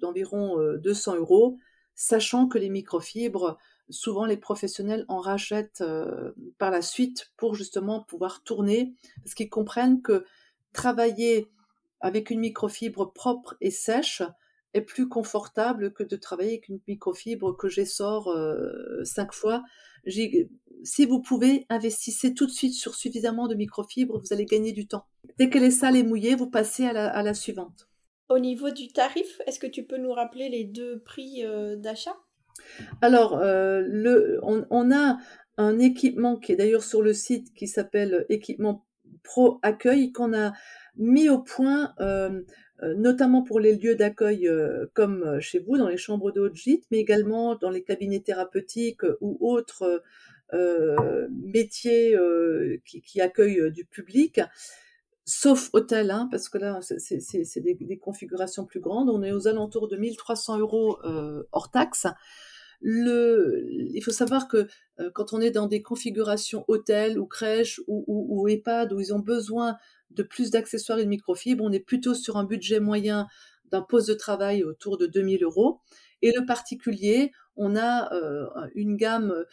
d'environ 0.00 0.58
de, 0.58 0.78
200 0.78 1.14
euh, 1.14 1.18
euros, 1.18 1.58
sachant 1.94 2.46
que 2.46 2.58
les 2.58 2.68
microfibres, 2.68 3.58
souvent 3.88 4.26
les 4.26 4.36
professionnels 4.36 5.04
en 5.08 5.18
rachètent 5.18 5.80
euh, 5.80 6.32
par 6.58 6.70
la 6.70 6.82
suite 6.82 7.32
pour 7.36 7.54
justement 7.54 8.02
pouvoir 8.02 8.42
tourner, 8.42 8.94
parce 9.22 9.34
qu'ils 9.34 9.50
comprennent 9.50 10.02
que 10.02 10.24
travailler 10.72 11.48
avec 12.00 12.30
une 12.30 12.40
microfibre 12.40 13.12
propre 13.12 13.56
et 13.60 13.70
sèche 13.70 14.22
est 14.74 14.82
plus 14.82 15.08
confortable 15.08 15.92
que 15.92 16.02
de 16.02 16.16
travailler 16.16 16.50
avec 16.50 16.68
une 16.68 16.80
microfibre 16.86 17.56
que 17.56 17.68
j'essore 17.68 18.28
euh, 18.28 19.02
cinq 19.04 19.32
fois. 19.32 19.62
Si 20.06 21.04
vous 21.04 21.20
pouvez, 21.20 21.66
investissez 21.68 22.34
tout 22.34 22.46
de 22.46 22.50
suite 22.50 22.74
sur 22.74 22.94
suffisamment 22.94 23.48
de 23.48 23.54
microfibres, 23.54 24.20
vous 24.20 24.32
allez 24.32 24.44
gagner 24.44 24.72
du 24.72 24.86
temps. 24.86 25.06
Dès 25.38 25.50
qu'elle 25.50 25.64
est 25.64 25.70
sale 25.70 25.96
et 25.96 26.02
mouillée, 26.02 26.34
vous 26.34 26.48
passez 26.48 26.84
à 26.84 27.22
la, 27.22 27.34
suivante. 27.34 27.88
Au 28.28 28.38
niveau 28.38 28.70
du 28.70 28.88
tarif, 28.88 29.40
est-ce 29.46 29.58
que 29.58 29.66
tu 29.66 29.84
peux 29.84 29.98
nous 29.98 30.12
rappeler 30.12 30.48
les 30.48 30.64
deux 30.64 31.00
prix 31.00 31.44
euh, 31.44 31.76
d'achat? 31.76 32.16
Alors, 33.02 33.38
euh, 33.38 33.82
le, 33.86 34.40
on, 34.42 34.92
a 34.92 35.18
un 35.56 35.78
équipement 35.78 36.36
qui 36.36 36.52
est 36.52 36.56
d'ailleurs 36.56 36.82
sur 36.82 37.02
le 37.02 37.12
site 37.12 37.52
qui 37.54 37.68
s'appelle 37.68 38.26
équipement 38.28 38.86
Pro 39.22 39.58
Accueil 39.62 40.12
qu'on 40.12 40.32
a 40.34 40.52
mis 40.98 41.28
au 41.28 41.38
point, 41.38 41.94
euh, 42.00 42.42
euh, 42.82 42.94
notamment 42.94 43.42
pour 43.42 43.60
les 43.60 43.76
lieux 43.76 43.96
d'accueil 43.96 44.48
euh, 44.48 44.86
comme 44.94 45.40
chez 45.40 45.58
vous, 45.58 45.76
dans 45.76 45.88
les 45.88 45.96
chambres 45.96 46.32
de 46.32 46.40
haute 46.40 46.56
gîte, 46.56 46.84
mais 46.90 46.98
également 46.98 47.54
dans 47.56 47.70
les 47.70 47.82
cabinets 47.82 48.20
thérapeutiques 48.20 49.02
ou 49.20 49.38
autres 49.40 50.02
métiers 51.30 52.16
qui, 52.84 53.20
accueillent 53.20 53.72
du 53.72 53.84
public 53.84 54.40
sauf 55.24 55.70
hôtel, 55.72 56.12
hein, 56.12 56.28
parce 56.30 56.48
que 56.48 56.56
là, 56.56 56.78
c'est 56.80 57.60
des, 57.60 57.98
configurations 57.98 58.64
plus 58.64 58.78
grandes. 58.78 59.10
On 59.10 59.24
est 59.24 59.32
aux 59.32 59.48
alentours 59.48 59.88
de 59.88 59.96
1300 59.96 60.58
euros 60.58 60.98
hors 61.50 61.70
taxe. 61.72 62.06
Le, 62.80 63.66
il 63.92 64.00
faut 64.02 64.12
savoir 64.12 64.46
que 64.46 64.68
quand 65.14 65.32
on 65.32 65.40
est 65.40 65.50
dans 65.50 65.66
des 65.66 65.82
configurations 65.82 66.64
hôtel 66.68 67.18
ou 67.18 67.26
crèche 67.26 67.80
ou 67.88 68.46
EHPAD 68.48 68.92
où 68.92 69.00
ils 69.00 69.12
ont 69.12 69.18
besoin 69.18 69.76
de 70.10 70.22
plus 70.22 70.50
d'accessoires 70.50 70.98
et 70.98 71.04
de 71.04 71.08
microfibres, 71.08 71.64
on 71.64 71.72
est 71.72 71.80
plutôt 71.80 72.14
sur 72.14 72.36
un 72.36 72.44
budget 72.44 72.80
moyen 72.80 73.26
d'un 73.70 73.82
poste 73.82 74.08
de 74.08 74.14
travail 74.14 74.64
autour 74.64 74.96
de 74.96 75.06
2000 75.06 75.42
euros. 75.42 75.80
Et 76.22 76.32
le 76.32 76.46
particulier, 76.46 77.32
on 77.56 77.76
a 77.76 78.12
euh, 78.12 78.46
une 78.74 78.96
gamme 78.96 79.30
euh, 79.30 79.44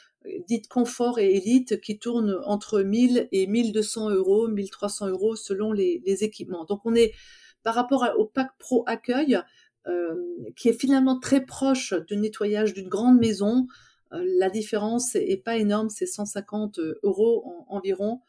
dite 0.47 0.67
confort 0.67 1.19
et 1.19 1.35
élite 1.35 1.81
qui 1.81 1.99
tourne 1.99 2.39
entre 2.45 2.81
1000 2.81 3.27
et 3.31 3.47
1200 3.47 4.11
euros, 4.11 4.47
1300 4.47 5.09
euros 5.09 5.35
selon 5.35 5.71
les, 5.71 6.01
équipements. 6.23 6.65
Donc 6.65 6.81
on 6.85 6.95
est 6.95 7.13
par 7.63 7.75
rapport 7.75 8.05
au 8.17 8.25
pack 8.25 8.49
pro 8.59 8.83
accueil, 8.87 9.39
euh, 9.87 10.15
qui 10.55 10.69
est 10.69 10.79
finalement 10.79 11.19
très 11.19 11.45
proche 11.45 11.93
du 12.07 12.17
nettoyage 12.17 12.73
d'une 12.73 12.89
grande 12.89 13.19
maison. 13.19 13.67
La 14.11 14.51
différence 14.51 15.15
est 15.15 15.43
pas 15.43 15.57
énorme, 15.57 15.89
c'est 15.89 16.05
150 16.05 16.79
euros 17.01 17.65
environ 17.67 18.21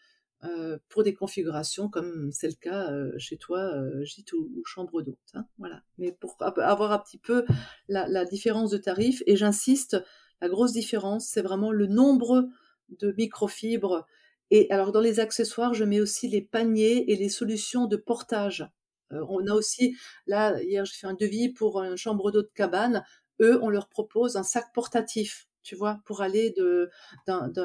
euh, 0.45 0.79
pour 0.89 1.03
des 1.03 1.15
configurations 1.15 1.89
comme 1.89 2.31
c'est 2.33 2.49
le 2.49 2.55
cas 2.55 2.91
chez 3.19 3.37
toi, 3.37 3.73
gîte 4.03 4.33
ou, 4.33 4.63
chambre 4.65 5.03
d'hôte. 5.03 5.19
Hein, 5.35 5.47
voilà. 5.59 5.83
Mais 5.99 6.13
pour 6.13 6.37
avoir 6.41 6.93
un 6.93 6.99
petit 6.99 7.19
peu 7.19 7.45
la, 7.89 8.25
différence 8.25 8.71
de 8.71 8.79
tarif, 8.79 9.23
et 9.27 9.37
j'insiste, 9.37 10.03
la 10.41 10.49
grosse 10.49 10.73
différence, 10.73 11.27
c'est 11.27 11.43
vraiment 11.43 11.73
le 11.73 11.87
nombre 11.87 12.49
de 12.91 13.13
microfibres. 13.17 14.07
Et 14.51 14.71
alors 14.71 14.93
dans 14.93 15.01
les 15.01 15.21
accessoires, 15.21 15.75
je 15.75 15.85
mets 15.85 16.01
aussi 16.01 16.29
les 16.29 16.43
paniers 16.43 17.11
et 17.11 17.17
les 17.17 17.29
solutions 17.29 17.87
de 17.87 17.97
portage. 17.97 18.69
Euh, 19.13 19.25
on 19.29 19.47
a 19.47 19.55
aussi, 19.55 19.97
là, 20.27 20.61
hier, 20.63 20.85
j'ai 20.85 20.95
fait 20.95 21.07
un 21.07 21.15
devis 21.15 21.51
pour 21.51 21.83
une 21.83 21.97
chambre 21.97 22.31
de 22.31 22.43
cabane. 22.55 23.05
Eux, 23.41 23.59
on 23.63 23.69
leur 23.69 23.89
propose 23.89 24.37
un 24.37 24.43
sac 24.43 24.73
portatif, 24.73 25.49
tu 25.65 25.75
vois, 25.75 26.01
pour 26.05 26.21
aller 26.23 26.55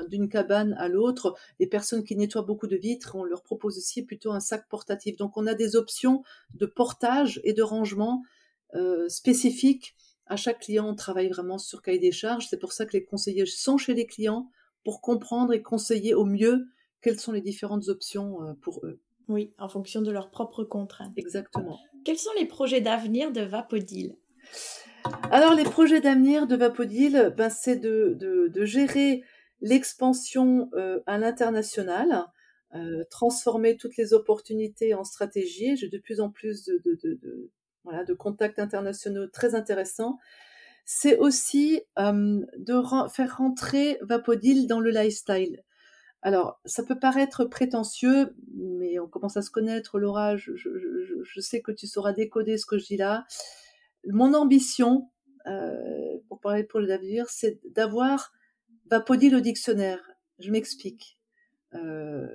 d'une 0.09 0.29
cabane 0.29 0.73
à 0.73 0.87
l'autre. 0.87 1.35
Les 1.59 1.67
personnes 1.67 2.03
qui 2.03 2.15
nettoient 2.15 2.41
beaucoup 2.41 2.67
de 2.67 2.77
vitres, 2.77 3.15
on 3.15 3.23
leur 3.23 3.43
propose 3.43 3.77
aussi 3.77 4.03
plutôt 4.03 4.31
un 4.31 4.39
sac 4.39 4.67
portatif. 4.69 5.17
Donc, 5.17 5.37
on 5.37 5.45
a 5.45 5.53
des 5.53 5.75
options 5.75 6.23
de 6.55 6.65
portage 6.65 7.39
et 7.43 7.53
de 7.53 7.61
rangement 7.61 8.23
euh, 8.73 9.07
spécifiques. 9.09 9.95
À 10.25 10.35
chaque 10.35 10.59
client, 10.59 10.87
on 10.87 10.95
travaille 10.95 11.29
vraiment 11.29 11.57
sur 11.57 11.81
cahier 11.81 11.99
des 11.99 12.11
charges. 12.11 12.47
C'est 12.49 12.59
pour 12.59 12.71
ça 12.71 12.85
que 12.85 12.93
les 12.93 13.03
conseillers 13.03 13.45
sont 13.45 13.77
chez 13.77 13.93
les 13.93 14.07
clients 14.07 14.49
pour 14.83 15.01
comprendre 15.01 15.53
et 15.53 15.61
conseiller 15.61 16.13
au 16.13 16.25
mieux 16.25 16.67
quelles 17.01 17.19
sont 17.19 17.31
les 17.31 17.41
différentes 17.41 17.89
options 17.89 18.41
euh, 18.43 18.53
pour 18.61 18.79
eux. 18.85 19.01
Oui, 19.27 19.53
en 19.59 19.69
fonction 19.69 20.01
de 20.01 20.11
leurs 20.11 20.31
propres 20.31 20.63
contraintes. 20.63 21.13
Exactement. 21.15 21.77
Quels 22.05 22.17
sont 22.17 22.31
les 22.39 22.45
projets 22.45 22.81
d'avenir 22.81 23.31
de 23.31 23.41
Vapodil? 23.41 24.17
Alors, 25.31 25.53
les 25.53 25.63
projets 25.63 26.01
d'avenir 26.01 26.47
de 26.47 26.55
Vapodil, 26.55 27.33
ben, 27.37 27.49
c'est 27.49 27.75
de, 27.75 28.17
de, 28.19 28.65
gérer 28.65 29.23
l'expansion 29.61 30.69
euh, 30.73 30.99
à 31.05 31.17
l'international, 31.17 32.25
euh, 32.75 33.03
transformer 33.09 33.77
toutes 33.77 33.97
les 33.97 34.13
opportunités 34.13 34.93
en 34.93 35.03
stratégie. 35.03 35.77
J'ai 35.77 35.89
de 35.89 35.97
plus 35.97 36.19
en 36.19 36.29
plus 36.29 36.65
de, 36.65 37.51
voilà, 37.83 38.03
de 38.03 38.13
contacts 38.13 38.59
internationaux 38.59 39.27
très 39.27 39.55
intéressants. 39.55 40.17
C'est 40.85 41.17
aussi 41.17 41.81
euh, 41.99 42.43
de 42.57 42.81
faire 43.09 43.37
rentrer 43.37 43.99
Vapodil 44.01 44.67
dans 44.67 44.79
le 44.79 44.89
lifestyle. 44.89 45.63
Alors, 46.21 46.59
ça 46.65 46.83
peut 46.83 46.99
paraître 46.99 47.45
prétentieux, 47.45 48.35
mais 48.55 48.99
on 48.99 49.07
commence 49.07 49.37
à 49.37 49.41
se 49.41 49.51
connaître, 49.51 49.99
Laura. 49.99 50.35
Je, 50.35 50.51
je, 50.55 51.39
sais 51.39 51.61
que 51.61 51.71
tu 51.71 51.87
sauras 51.87 52.11
décoder 52.11 52.57
ce 52.57 52.65
que 52.65 52.77
je 52.77 52.85
dis 52.85 52.97
là. 52.97 53.25
Mon 54.05 54.33
ambition, 54.33 55.09
euh, 55.47 56.17
pour 56.27 56.39
parler 56.39 56.63
pour 56.63 56.79
l'avenir, 56.79 57.29
c'est 57.29 57.59
d'avoir 57.71 58.31
Vapodil 58.89 59.35
au 59.35 59.39
dictionnaire. 59.39 60.01
Je 60.39 60.51
m'explique. 60.51 61.19
Euh, 61.75 62.27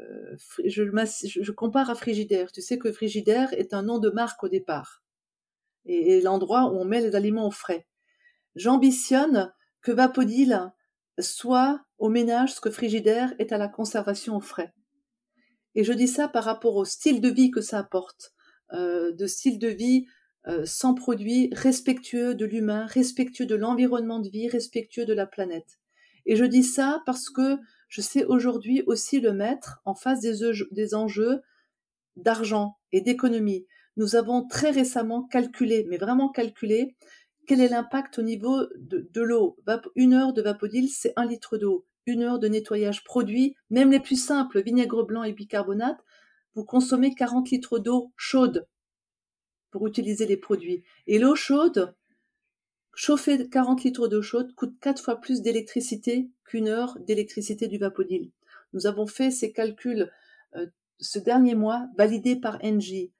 je, 0.64 0.84
je, 1.24 1.52
compare 1.52 1.90
à 1.90 1.94
frigidaire. 1.94 2.52
Tu 2.52 2.60
sais 2.60 2.78
que 2.78 2.92
frigidaire 2.92 3.52
est 3.54 3.74
un 3.74 3.82
nom 3.82 3.98
de 3.98 4.10
marque 4.10 4.44
au 4.44 4.48
départ 4.48 5.04
et, 5.86 6.20
l'endroit 6.20 6.70
où 6.70 6.78
on 6.78 6.84
met 6.84 7.00
les 7.00 7.16
aliments 7.16 7.48
au 7.48 7.50
frais. 7.50 7.86
J'ambitionne 8.54 9.52
que 9.82 9.92
Vapodil 9.92 10.72
soit 11.18 11.84
au 11.98 12.08
ménage 12.08 12.54
ce 12.54 12.60
que 12.60 12.70
frigidaire 12.70 13.34
est 13.38 13.52
à 13.52 13.58
la 13.58 13.68
conservation 13.68 14.36
au 14.36 14.40
frais. 14.40 14.72
Et 15.74 15.84
je 15.84 15.92
dis 15.92 16.08
ça 16.08 16.28
par 16.28 16.44
rapport 16.44 16.76
au 16.76 16.84
style 16.84 17.20
de 17.20 17.28
vie 17.28 17.50
que 17.50 17.60
ça 17.60 17.78
apporte, 17.78 18.32
euh, 18.72 19.12
de 19.12 19.26
style 19.26 19.58
de 19.58 19.68
vie 19.68 20.06
euh, 20.46 20.66
sans 20.66 20.94
produits, 20.94 21.48
respectueux 21.52 22.34
de 22.34 22.44
l'humain, 22.44 22.84
respectueux 22.86 23.46
de 23.46 23.54
l'environnement 23.54 24.20
de 24.20 24.28
vie, 24.28 24.48
respectueux 24.48 25.06
de 25.06 25.14
la 25.14 25.26
planète. 25.26 25.78
Et 26.26 26.36
je 26.36 26.44
dis 26.44 26.62
ça 26.62 27.02
parce 27.06 27.30
que 27.30 27.58
je 27.88 28.02
sais 28.02 28.24
aujourd'hui 28.24 28.82
aussi 28.86 29.20
le 29.20 29.32
mettre 29.32 29.80
en 29.86 29.94
face 29.94 30.20
des, 30.20 30.94
enjeux 30.94 31.40
d'argent 32.16 32.76
et 32.92 33.00
d'économie. 33.00 33.66
Nous 33.96 34.16
avons 34.16 34.46
très 34.46 34.70
récemment 34.70 35.22
calculé, 35.22 35.86
mais 35.88 35.96
vraiment 35.96 36.28
calculé, 36.28 36.94
quel 37.46 37.60
est 37.60 37.68
l'impact 37.68 38.18
au 38.18 38.22
niveau 38.22 38.66
de, 38.76 39.08
de 39.10 39.22
l'eau. 39.22 39.56
Une 39.96 40.12
heure 40.12 40.34
de 40.34 40.42
Vapodil, 40.42 40.90
c'est 40.90 41.12
un 41.16 41.26
litre 41.26 41.56
d'eau. 41.56 41.86
Une 42.06 42.22
heure 42.22 42.38
de 42.38 42.48
nettoyage 42.48 43.02
produit, 43.04 43.54
même 43.70 43.90
les 43.90 44.00
plus 44.00 44.22
simples, 44.22 44.62
vinaigre 44.62 45.04
blanc 45.04 45.22
et 45.22 45.32
bicarbonate, 45.32 46.04
vous 46.54 46.64
consommez 46.64 47.14
40 47.14 47.50
litres 47.50 47.78
d'eau 47.78 48.12
chaude 48.16 48.66
pour 49.74 49.88
utiliser 49.88 50.24
les 50.24 50.36
produits. 50.36 50.84
Et 51.08 51.18
l'eau 51.18 51.34
chaude, 51.34 51.96
Chauffer 52.94 53.48
40 53.48 53.82
litres 53.82 54.06
d'eau 54.06 54.22
chaude 54.22 54.54
coûte 54.54 54.76
4 54.80 55.02
fois 55.02 55.20
plus 55.20 55.42
d'électricité 55.42 56.30
qu'une 56.44 56.68
heure 56.68 56.96
d'électricité 57.00 57.66
du 57.66 57.76
Vapodil. 57.76 58.30
Nous 58.72 58.86
avons 58.86 59.08
fait 59.08 59.32
ces 59.32 59.50
calculs 59.50 60.12
euh, 60.54 60.66
ce 61.00 61.18
dernier 61.18 61.56
mois, 61.56 61.88
validés 61.98 62.36
par 62.36 62.60
Engie. 62.62 63.10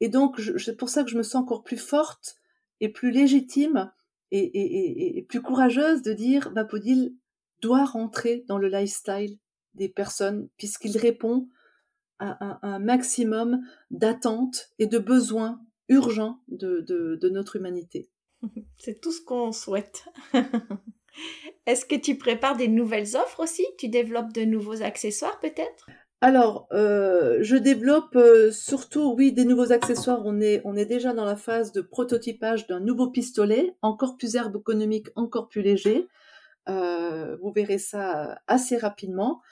Et 0.00 0.08
donc, 0.08 0.40
c'est 0.56 0.78
pour 0.78 0.88
ça 0.88 1.04
que 1.04 1.10
je 1.10 1.18
me 1.18 1.22
sens 1.22 1.42
encore 1.42 1.62
plus 1.62 1.76
forte 1.76 2.36
et 2.80 2.88
plus 2.88 3.10
légitime 3.10 3.92
et, 4.30 5.26
plus 5.28 5.42
courageuse 5.42 6.00
de 6.00 6.14
dire 6.14 6.50
Vapodil 6.54 7.14
doit 7.60 7.84
rentrer 7.84 8.46
dans 8.48 8.56
le 8.56 8.68
lifestyle 8.68 9.36
des 9.74 9.90
personnes 9.90 10.48
puisqu'il 10.56 10.96
répond 10.96 11.50
à 12.18 12.66
un, 12.66 12.78
maximum 12.78 13.60
d'attentes 13.90 14.70
et 14.78 14.86
de 14.86 14.98
besoins 14.98 15.60
urgents 15.88 16.40
de 16.48 17.28
notre 17.28 17.56
humanité. 17.56 18.08
C'est 18.78 19.00
tout 19.00 19.12
ce 19.12 19.20
qu'on 19.20 19.52
souhaite. 19.52 20.04
Est-ce 21.66 21.84
que 21.84 21.96
tu 21.96 22.16
prépares 22.16 22.56
des 22.56 22.68
nouvelles 22.68 23.16
offres 23.16 23.40
aussi? 23.40 23.66
Tu 23.78 23.88
développes 23.88 24.32
de 24.32 24.42
nouveaux 24.42 24.82
accessoires 24.82 25.38
peut-être? 25.40 25.86
Alors, 26.20 26.66
euh, 26.72 27.38
je 27.42 27.56
développe 27.56 28.16
euh, 28.16 28.50
surtout, 28.50 29.14
oui, 29.16 29.32
des 29.32 29.44
nouveaux 29.44 29.70
accessoires. 29.70 30.22
On 30.24 30.40
est, 30.40 30.60
on 30.64 30.74
est 30.76 30.84
déjà 30.84 31.12
dans 31.12 31.24
la 31.24 31.36
phase 31.36 31.72
de 31.72 31.80
prototypage 31.80 32.66
d'un 32.66 32.80
nouveau 32.80 33.10
pistolet, 33.10 33.76
encore 33.82 34.16
plus 34.16 34.34
ergonomique, 34.34 35.08
encore 35.14 35.48
plus 35.48 35.62
léger. 35.62 36.08
Euh, 36.68 37.36
vous 37.40 37.52
verrez 37.52 37.78
ça 37.78 38.40
assez 38.46 38.76
rapidement. 38.76 39.42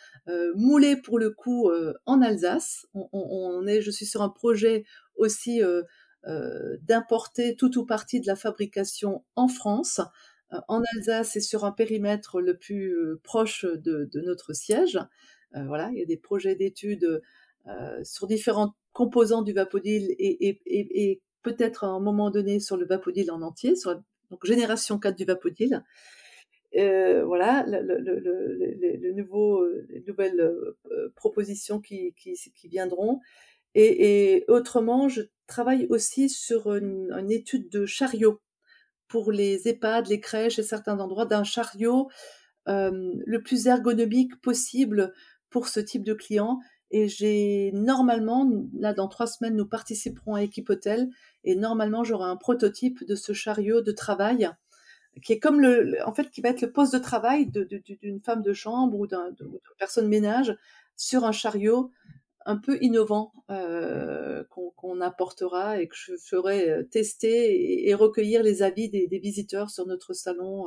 moulé 0.57 0.97
pour 0.97 1.19
le 1.21 1.31
coup 1.31 1.71
en 2.05 2.21
Alsace. 2.21 2.87
On, 2.95 3.65
est, 3.67 3.81
je 3.81 3.91
suis 3.93 4.07
sur 4.07 4.23
un 4.23 4.29
projet 4.29 4.85
aussi 5.17 5.63
d'importer 6.83 7.55
tout 7.55 7.79
ou 7.79 7.87
partie 7.87 8.21
de 8.21 8.27
la 8.27 8.37
fabrication 8.37 9.25
en 9.37 9.49
France, 9.49 10.01
euh, 10.53 10.59
en 10.69 10.83
Alsace 10.95 11.37
et 11.37 11.41
sur 11.41 11.65
un 11.65 11.73
périmètre 11.73 12.41
le 12.41 12.57
plus 12.57 12.95
euh, 12.95 13.21
proche 13.25 13.65
de, 13.65 14.09
notre 14.15 14.53
siège. 14.53 14.99
voilà, 15.53 15.91
il 15.93 15.99
y 15.99 16.03
a 16.03 16.07
des 16.07 16.19
projets 16.19 16.55
d'études 16.55 17.23
sur 18.05 18.27
différents 18.27 18.75
composants 18.93 19.43
du 19.43 19.53
Vapodil 19.53 20.15
et, 20.19 21.21
peut-être 21.43 21.85
à 21.85 21.89
un 21.89 22.01
moment 22.01 22.31
donné 22.31 22.61
sur 22.61 22.77
le 22.77 22.85
Vapodil 22.85 23.31
en 23.31 23.41
entier, 23.41 23.75
donc, 24.31 24.45
génération 24.45 24.99
4 24.99 25.17
du 25.17 25.25
Vapodil. 25.25 25.83
voilà, 26.75 27.65
les 27.67 29.15
nouvelles 30.07 30.53
propositions 31.15 31.81
qui 31.81 32.15
viendront. 32.65 33.21
Et, 33.75 34.45
autrement, 34.49 35.09
je 35.09 35.23
travaille 35.47 35.87
aussi 35.91 36.29
sur 36.29 36.75
une, 36.75 37.31
étude 37.31 37.69
de 37.71 37.87
chariot 37.87 38.41
pour 39.09 39.33
les 39.33 39.69
EHPAD, 39.69 40.09
les 40.09 40.21
crèches 40.21 40.59
et 40.59 40.63
certains 40.63 40.99
endroits, 40.99 41.27
d'un 41.27 41.45
chariot 41.45 42.09
euh, 42.69 43.13
le 43.25 43.43
plus 43.43 43.67
ergonomique 43.67 44.41
possible 44.41 45.13
pour 45.51 45.69
ce 45.69 45.81
type 45.81 46.05
de 46.05 46.15
client. 46.15 46.59
Et 46.91 47.09
j'ai 47.09 47.73
normalement, 47.73 48.49
là 48.75 48.93
dans 48.93 49.09
trois 49.09 49.27
semaines, 49.27 49.57
nous 49.57 49.67
participerons 49.67 50.35
à 50.35 50.43
Équipe 50.43 50.71
Hôtel 50.71 51.09
et 51.45 51.57
normalement 51.57 52.05
j'aurai 52.05 52.29
un 52.29 52.37
prototype 52.37 53.05
de 53.05 53.15
ce 53.15 53.33
chariot 53.33 53.81
de 53.81 53.93
travail 53.93 54.51
qui 55.23 55.33
est 55.33 55.39
comme 55.39 55.61
le, 55.61 55.97
en 56.05 56.13
fait, 56.13 56.31
qui 56.31 56.41
va 56.41 56.51
être 56.51 56.61
le 56.61 56.73
poste 56.73 56.93
de 56.93 56.99
travail 56.99 57.47
d'une 57.47 58.21
femme 58.21 58.43
de 58.43 58.53
chambre 58.53 58.99
ou 58.99 59.07
d'une 59.07 59.35
personne 59.79 60.09
ménage 60.09 60.57
sur 60.97 61.25
un 61.25 61.33
chariot 61.33 61.91
un 62.47 62.57
peu 62.57 62.79
innovant 62.81 63.33
euh, 63.51 64.45
qu'on 64.77 65.01
apportera 65.01 65.81
et 65.81 65.89
que 65.89 65.97
je 65.97 66.13
ferai 66.17 66.71
euh, 66.71 66.83
tester 66.85 67.89
et, 67.89 67.95
recueillir 67.95 68.43
les 68.43 68.63
avis 68.63 68.89
des, 68.89 69.19
visiteurs 69.19 69.69
sur 69.69 69.87
notre 69.87 70.13
salon 70.13 70.67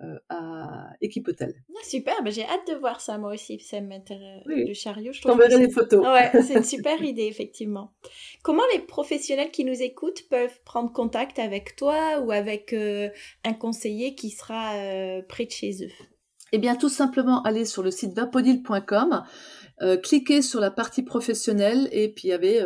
euh, 0.00 0.18
à 0.30 0.88
Équipe 1.02 1.28
Hôtel. 1.28 1.54
Ah, 1.70 1.84
super, 1.84 2.22
ben, 2.22 2.32
j'ai 2.32 2.44
hâte 2.44 2.66
de 2.68 2.74
voir 2.74 3.02
ça 3.02 3.18
moi 3.18 3.34
aussi. 3.34 3.60
Ça 3.60 3.80
m'intéresse. 3.82 4.42
Le 4.46 4.72
chariot, 4.72 5.12
je 5.12 5.20
t'enverrai 5.20 5.58
les 5.58 5.70
photos. 5.70 6.06
Ouais, 6.06 6.30
c'est 6.42 6.54
une 6.54 6.64
super 6.64 7.02
idée 7.02 7.26
effectivement. 7.26 7.92
Comment 8.42 8.64
les 8.72 8.80
professionnels 8.80 9.50
qui 9.50 9.64
nous 9.64 9.82
écoutent 9.82 10.26
peuvent 10.30 10.58
prendre 10.64 10.90
contact 10.90 11.38
avec 11.38 11.76
toi 11.76 12.20
ou 12.20 12.32
avec 12.32 12.74
un 12.74 13.52
conseiller 13.52 14.14
qui 14.14 14.30
sera 14.30 14.72
près 15.28 15.44
de 15.44 15.50
chez 15.50 15.84
eux? 15.84 15.92
Eh 16.54 16.58
bien, 16.58 16.76
tout 16.76 16.88
simplement 16.88 17.42
aller 17.42 17.64
sur 17.64 17.82
le 17.82 17.90
site 17.90 18.14
vapodil.com 18.14 19.24
euh, 19.82 19.96
cliquez 19.96 20.40
sur 20.40 20.60
la 20.60 20.70
partie 20.70 21.02
professionnelle 21.02 21.88
et 21.90 22.08
puis 22.08 22.28
il 22.28 22.30
y 22.30 22.32
avait 22.32 22.64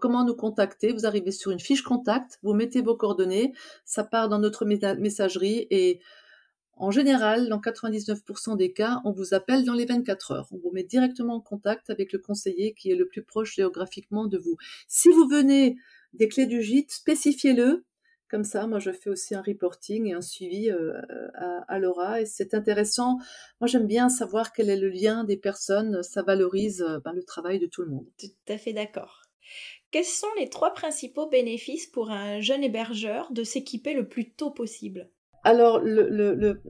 comment 0.00 0.24
nous 0.24 0.34
contacter? 0.34 0.90
Vous 0.90 1.04
arrivez 1.04 1.32
sur 1.32 1.50
une 1.50 1.60
fiche 1.60 1.82
contact, 1.82 2.38
vous 2.42 2.54
mettez 2.54 2.80
vos 2.80 2.96
coordonnées, 2.96 3.52
ça 3.84 4.04
part 4.04 4.30
dans 4.30 4.38
notre 4.38 4.64
messagerie 4.64 5.66
et 5.70 6.00
en 6.78 6.90
général, 6.90 7.50
dans 7.50 7.58
99% 7.58 8.56
des 8.56 8.72
cas, 8.72 9.02
on 9.04 9.12
vous 9.12 9.34
appelle 9.34 9.66
dans 9.66 9.74
les 9.74 9.84
24 9.84 10.30
heures. 10.32 10.48
On 10.50 10.56
vous 10.56 10.70
met 10.72 10.84
directement 10.84 11.34
en 11.34 11.40
contact 11.42 11.90
avec 11.90 12.14
le 12.14 12.18
conseiller 12.18 12.72
qui 12.72 12.90
est 12.90 12.96
le 12.96 13.06
plus 13.06 13.22
proche 13.22 13.54
géographiquement 13.54 14.26
de 14.26 14.38
vous. 14.38 14.56
Si 14.88 15.10
vous 15.10 15.28
venez 15.28 15.76
des 16.14 16.28
clés 16.28 16.46
du 16.46 16.62
gîte, 16.62 16.90
spécifiez-le 16.90 17.84
comme 18.28 18.44
ça, 18.44 18.66
moi, 18.66 18.80
je 18.80 18.90
fais 18.90 19.08
aussi 19.08 19.34
un 19.34 19.42
reporting 19.42 20.06
et 20.06 20.12
un 20.12 20.20
suivi 20.20 20.70
euh, 20.70 21.00
à, 21.68 21.78
Laura. 21.78 22.20
Et 22.20 22.26
c'est 22.26 22.54
intéressant. 22.54 23.18
Moi, 23.60 23.68
j'aime 23.68 23.86
bien 23.86 24.08
savoir 24.08 24.52
quel 24.52 24.68
est 24.68 24.76
le 24.76 24.88
lien 24.88 25.22
des 25.22 25.36
personnes. 25.36 26.02
Ça 26.02 26.22
valorise 26.22 26.82
euh, 26.82 26.98
ben, 27.04 27.12
le 27.12 27.22
travail 27.22 27.60
de 27.60 27.66
tout 27.66 27.82
le 27.82 27.88
monde. 27.88 28.06
Tout 28.18 28.52
à 28.52 28.58
fait 28.58 28.72
d'accord. 28.72 29.22
Quels 29.92 30.04
sont 30.04 30.26
les 30.38 30.48
trois 30.48 30.74
principaux 30.74 31.28
bénéfices 31.28 31.86
pour 31.86 32.10
un 32.10 32.40
jeune 32.40 32.64
hébergeur 32.64 33.30
de 33.30 33.44
s'équiper 33.44 33.94
le 33.94 34.08
plus 34.08 34.32
tôt 34.32 34.50
possible? 34.50 35.08
Alors, 35.44 35.78
le, 35.78 36.60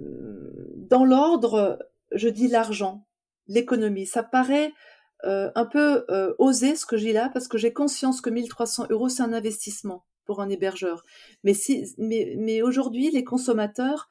dans 0.91 1.07
l'ordre, 1.07 1.79
je 2.13 2.29
dis 2.29 2.49
l'argent, 2.49 3.07
l'économie. 3.47 4.05
Ça 4.05 4.23
paraît 4.23 4.75
euh, 5.25 5.51
un 5.55 5.65
peu 5.65 6.05
osé 6.39 6.77
ce 6.77 6.85
que 6.85 6.99
j'ai 6.99 7.15
là 7.15 7.31
parce 7.33 7.49
que 7.49 7.57
j'ai 7.57 7.73
conscience 7.73 8.21
que 8.21 8.29
1300 8.29 8.89
euros, 8.91 9.09
c'est 9.09 9.23
un 9.23 9.33
investissement 9.33 10.05
pour 10.27 10.43
un 10.43 10.51
hébergeur. 10.51 11.05
Mais, 11.45 11.55
si, 11.55 11.95
mais, 11.97 12.35
mais 12.37 12.61
aujourd'hui, 12.61 13.11
les 13.11 13.25
consommateurs, 13.25 14.11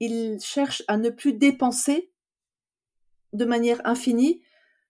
ils 0.00 0.40
cherchent 0.40 0.82
à 0.88 0.96
ne 0.96 1.10
plus 1.10 1.34
dépenser 1.34 2.10
de 3.32 3.44
manière 3.44 3.80
infinie, 3.84 4.42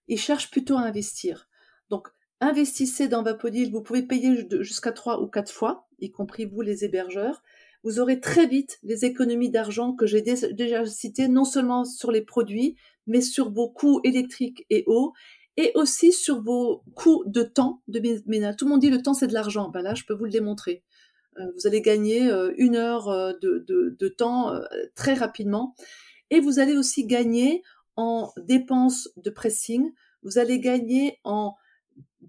ils 0.07 0.19
cherchent 0.19 0.49
plutôt 0.49 0.75
à 0.75 0.81
investir. 0.81 1.47
Donc, 1.89 2.07
investissez 2.39 3.07
dans 3.07 3.21
Vapodil, 3.21 3.71
vous 3.71 3.83
pouvez 3.83 4.01
payer 4.01 4.47
jusqu'à 4.61 4.91
trois 4.91 5.21
ou 5.21 5.27
quatre 5.27 5.51
fois, 5.51 5.87
y 5.99 6.11
compris 6.11 6.45
vous 6.45 6.61
les 6.61 6.83
hébergeurs. 6.83 7.43
vous 7.83 7.99
aurez 7.99 8.19
très 8.19 8.47
vite 8.47 8.79
les 8.83 9.05
économies 9.05 9.51
d'argent 9.51 9.93
que 9.93 10.05
j'ai 10.07 10.21
déjà 10.21 10.85
citées, 10.85 11.27
non 11.27 11.45
seulement 11.45 11.85
sur 11.85 12.11
les 12.11 12.21
produits, 12.21 12.77
mais 13.07 13.21
sur 13.21 13.51
vos 13.51 13.69
coûts 13.69 14.01
électriques 14.03 14.65
et 14.69 14.83
eau, 14.87 15.13
et 15.57 15.71
aussi 15.75 16.11
sur 16.11 16.41
vos 16.41 16.83
coûts 16.95 17.23
de 17.25 17.43
temps 17.43 17.81
de 17.87 18.01
ménage. 18.25 18.55
Tout 18.57 18.65
le 18.65 18.71
monde 18.71 18.81
dit 18.81 18.89
le 18.89 19.01
temps 19.01 19.13
c'est 19.13 19.27
de 19.27 19.33
l'argent. 19.33 19.69
Ben 19.69 19.81
là, 19.81 19.93
je 19.93 20.03
peux 20.05 20.13
vous 20.13 20.25
le 20.25 20.31
démontrer. 20.31 20.83
Euh, 21.37 21.45
vous 21.55 21.67
allez 21.67 21.81
gagner 21.81 22.29
euh, 22.29 22.53
une 22.57 22.75
heure 22.75 23.09
euh, 23.09 23.33
de, 23.41 24.07
temps 24.07 24.53
très 24.95 25.13
rapidement. 25.13 25.75
Et 26.29 26.39
vous 26.39 26.59
allez 26.59 26.77
aussi 26.77 27.05
gagner 27.05 27.63
en 27.95 28.31
dépenses 28.37 29.09
de 29.17 29.29
pressing. 29.29 29.91
Vous 30.23 30.37
allez 30.37 30.59
gagner 30.59 31.19
en 31.23 31.55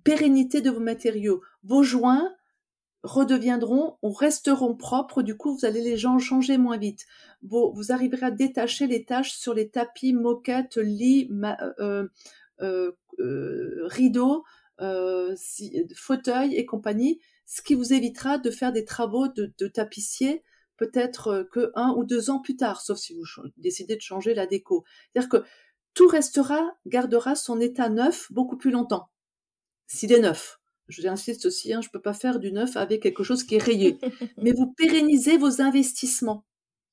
pérennité 0.05 0.61
de 0.61 0.71
vos 0.71 0.81
matériaux. 0.81 1.41
Vos 1.63 1.83
joints, 1.83 2.29
redeviendront 3.03 3.97
ou 4.03 4.13
resteront 4.13 4.77
propres. 4.77 5.23
Du 5.23 5.37
coup, 5.37 5.57
vous 5.57 5.65
allez 5.65 5.81
les 5.81 5.97
gens 5.97 6.19
changer 6.19 6.57
moins 6.57 6.79
vite. 6.79 7.07
Vous, 7.43 7.73
arriverez 7.91 8.27
à 8.27 8.31
détacher 8.31 8.87
les 8.87 9.05
tâches 9.05 9.33
sur 9.33 9.55
les 9.55 9.69
tapis, 9.69 10.13
moquettes, 10.13 10.77
lits, 10.77 11.29
euh, 11.31 11.73
euh, 11.81 12.09
euh, 12.61 12.93
rideaux, 13.19 14.45
fauteuils 15.97 16.55
et 16.57 16.67
compagnie, 16.67 17.21
ce 17.47 17.63
qui 17.63 17.75
vous 17.75 17.93
évitera 17.93 18.39
de 18.39 18.51
faire 18.51 18.73
des 18.73 18.85
travaux 18.85 19.29
de, 19.29 19.53
de 19.59 19.69
tapissier 19.69 20.43
peut-être 20.79 21.49
que 21.53 21.71
un 21.75 21.95
ou 21.97 22.05
deux 22.05 22.31
ans 22.31 22.41
plus 22.41 22.57
tard, 22.57 22.81
sauf 22.81 22.99
si 22.99 23.15
vous 23.15 23.25
décidez 23.57 23.95
de 23.95 24.01
changer 24.01 24.35
la 24.35 24.47
déco. 24.47 24.85
C'est-à-dire 25.13 25.29
que 25.29 25.45
tout 25.95 26.09
restera, 26.09 26.77
gardera 26.87 27.37
son 27.37 27.61
état 27.61 27.89
neuf 27.89 28.33
beaucoup 28.33 28.57
plus 28.57 28.71
longtemps, 28.71 29.11
s'il 29.87 30.13
est 30.13 30.21
neuf 30.21 30.59
j'insiste 30.89 31.47
aussi, 31.47 31.73
hein, 31.73 31.81
je 31.81 31.89
ne 31.89 31.93
peux 31.93 32.01
pas 32.01 32.13
faire 32.13 32.39
du 32.39 32.53
neuf 32.53 32.77
avec 32.77 33.03
quelque 33.03 33.23
chose 33.23 33.45
qui 33.45 33.57
est 33.57 33.63
rayé. 33.63 33.99
Mais 34.43 34.53
vous 34.53 34.73
pérennisez 34.73 35.39
vos 35.39 35.61
investissements 35.61 36.45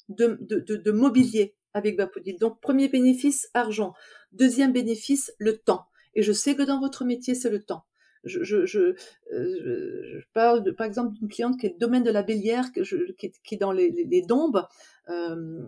de, 0.10 0.38
de, 0.42 0.92
mobilier 0.92 1.56
avec 1.74 1.98
Vapodil. 1.98 2.38
Donc, 2.40 2.60
premier 2.62 2.88
bénéfice, 2.88 3.50
argent. 3.54 3.94
Deuxième 4.32 4.72
bénéfice, 4.72 5.32
le 5.38 5.58
temps. 5.58 5.86
Et 6.16 6.22
je 6.22 6.32
sais 6.32 6.56
que 6.56 6.64
dans 6.64 6.80
votre 6.80 7.06
métier, 7.06 7.36
c'est 7.36 7.50
le 7.50 7.62
temps. 7.62 7.86
Je, 8.26 8.96
euh, 9.32 10.22
parle 10.34 10.76
par 10.76 10.86
exemple 10.86 11.14
d'une 11.14 11.30
cliente 11.30 11.58
qui 11.58 11.68
est 11.68 11.74
le 11.74 11.78
domaine 11.78 12.04
de 12.04 12.12
la 12.12 12.22
Bélière, 12.22 12.72
qui, 12.74 12.82
est 12.82 13.58
dans 13.58 13.72
les, 13.72 14.22
Dombes, 14.28 14.68
euh, 15.08 15.64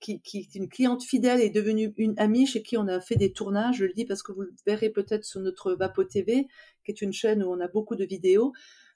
qui, 0.00 0.20
est 0.34 0.54
une 0.56 0.68
cliente 0.68 1.04
fidèle 1.04 1.40
et 1.40 1.50
devenue 1.50 1.94
une 1.96 2.18
amie 2.18 2.46
chez 2.46 2.62
qui 2.62 2.76
on 2.76 2.88
a 2.88 3.00
fait 3.00 3.14
des 3.14 3.32
tournages. 3.32 3.76
Je 3.76 3.84
le 3.84 3.92
dis 3.92 4.04
parce 4.04 4.22
que 4.22 4.32
vous 4.32 4.42
le 4.42 4.54
verrez 4.66 4.90
peut-être 4.90 5.24
sur 5.24 5.40
notre 5.40 5.74
Vapo 5.74 6.02
TV, 6.02 6.48
qui 6.84 6.90
est 6.90 7.02
une 7.02 7.12
chaîne 7.12 7.42
où 7.44 7.52
on 7.52 7.60
a 7.60 7.68
beaucoup 7.68 7.94
de 7.94 8.04
vidéos. 8.04 8.52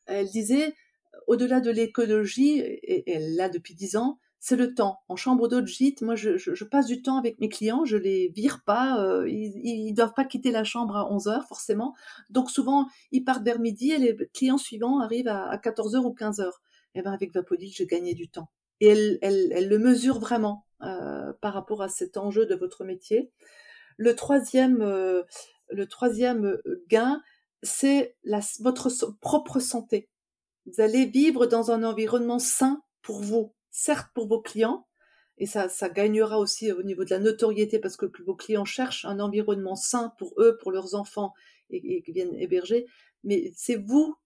Elle 0.06 0.26
disait, 0.26 0.74
au-delà 1.28 1.60
de 1.60 1.70
l'écologie, 1.70 2.58
et 2.58 3.08
elle 3.08 3.36
l'a 3.36 3.48
depuis 3.48 3.74
dix 3.74 3.96
ans, 3.96 4.18
c'est 4.40 4.56
le 4.56 4.74
temps. 4.74 5.00
En 5.08 5.16
chambre 5.16 5.48
d'hôte 5.48 5.66
gîte, 5.66 6.00
moi, 6.00 6.16
je, 6.16 6.64
passe 6.64 6.86
du 6.86 7.02
temps 7.02 7.18
avec 7.18 7.38
mes 7.40 7.50
clients, 7.50 7.84
je 7.84 7.98
les 7.98 8.28
vire 8.28 8.62
pas, 8.64 9.04
euh, 9.04 9.28
ils, 9.28 9.90
ne 9.90 9.94
doivent 9.94 10.14
pas 10.14 10.24
quitter 10.24 10.50
la 10.50 10.64
chambre 10.64 10.96
à 10.96 11.12
11 11.12 11.28
heures 11.28 11.46
forcément. 11.46 11.94
Donc 12.30 12.50
souvent, 12.50 12.86
ils 13.12 13.22
partent 13.22 13.44
vers 13.44 13.60
midi 13.60 13.92
et 13.92 13.98
les 13.98 14.16
clients 14.32 14.58
suivants 14.58 14.98
arrivent 15.00 15.28
à, 15.28 15.56
14 15.58 15.94
heures 15.94 16.06
ou 16.06 16.14
15 16.14 16.40
heures. 16.40 16.62
Et 16.94 17.00
eh 17.00 17.02
ben 17.02 17.12
avec 17.12 17.32
Vapodil, 17.34 17.70
je 17.72 17.84
gagnais 17.84 18.14
du 18.14 18.28
temps. 18.28 18.48
Et 18.80 18.88
elle, 18.88 19.18
elle, 19.20 19.68
le 19.68 19.78
mesure 19.78 20.18
vraiment 20.18 20.64
euh, 20.82 21.32
par 21.42 21.52
rapport 21.52 21.82
à 21.82 21.88
cet 21.88 22.16
enjeu 22.16 22.46
de 22.46 22.54
votre 22.54 22.84
métier. 22.84 23.30
Le 23.98 24.16
troisième, 24.16 24.80
euh, 24.80 25.22
le 25.68 25.86
troisième 25.86 26.58
gain, 26.88 27.22
c'est 27.62 28.16
votre 28.60 28.88
propre 29.20 29.60
santé. 29.60 30.08
Vous 30.64 30.80
allez 30.80 31.04
vivre 31.04 31.44
dans 31.44 31.70
un 31.70 31.84
environnement 31.84 32.38
sain 32.38 32.82
pour 33.02 33.20
vous 33.20 33.52
certes 33.70 34.10
pour 34.14 34.28
vos 34.28 34.40
clients, 34.40 34.86
et 35.38 35.46
ça, 35.46 35.68
ça 35.68 35.88
gagnera 35.88 36.38
aussi 36.38 36.70
au 36.70 36.82
niveau 36.82 37.04
de 37.04 37.10
la 37.10 37.18
notoriété 37.18 37.78
parce 37.78 37.96
que 37.96 38.06
vos 38.24 38.34
clients 38.34 38.66
cherchent 38.66 39.06
un 39.06 39.20
environnement 39.20 39.74
sain 39.74 40.12
pour 40.18 40.34
eux, 40.38 40.58
pour 40.60 40.70
leurs 40.70 40.94
enfants 40.94 41.32
et, 41.70 42.02
qui 42.02 42.12
viennent 42.12 42.34
héberger, 42.34 42.86
mais 43.24 43.52
c'est 43.56 43.76
vous 43.76 44.16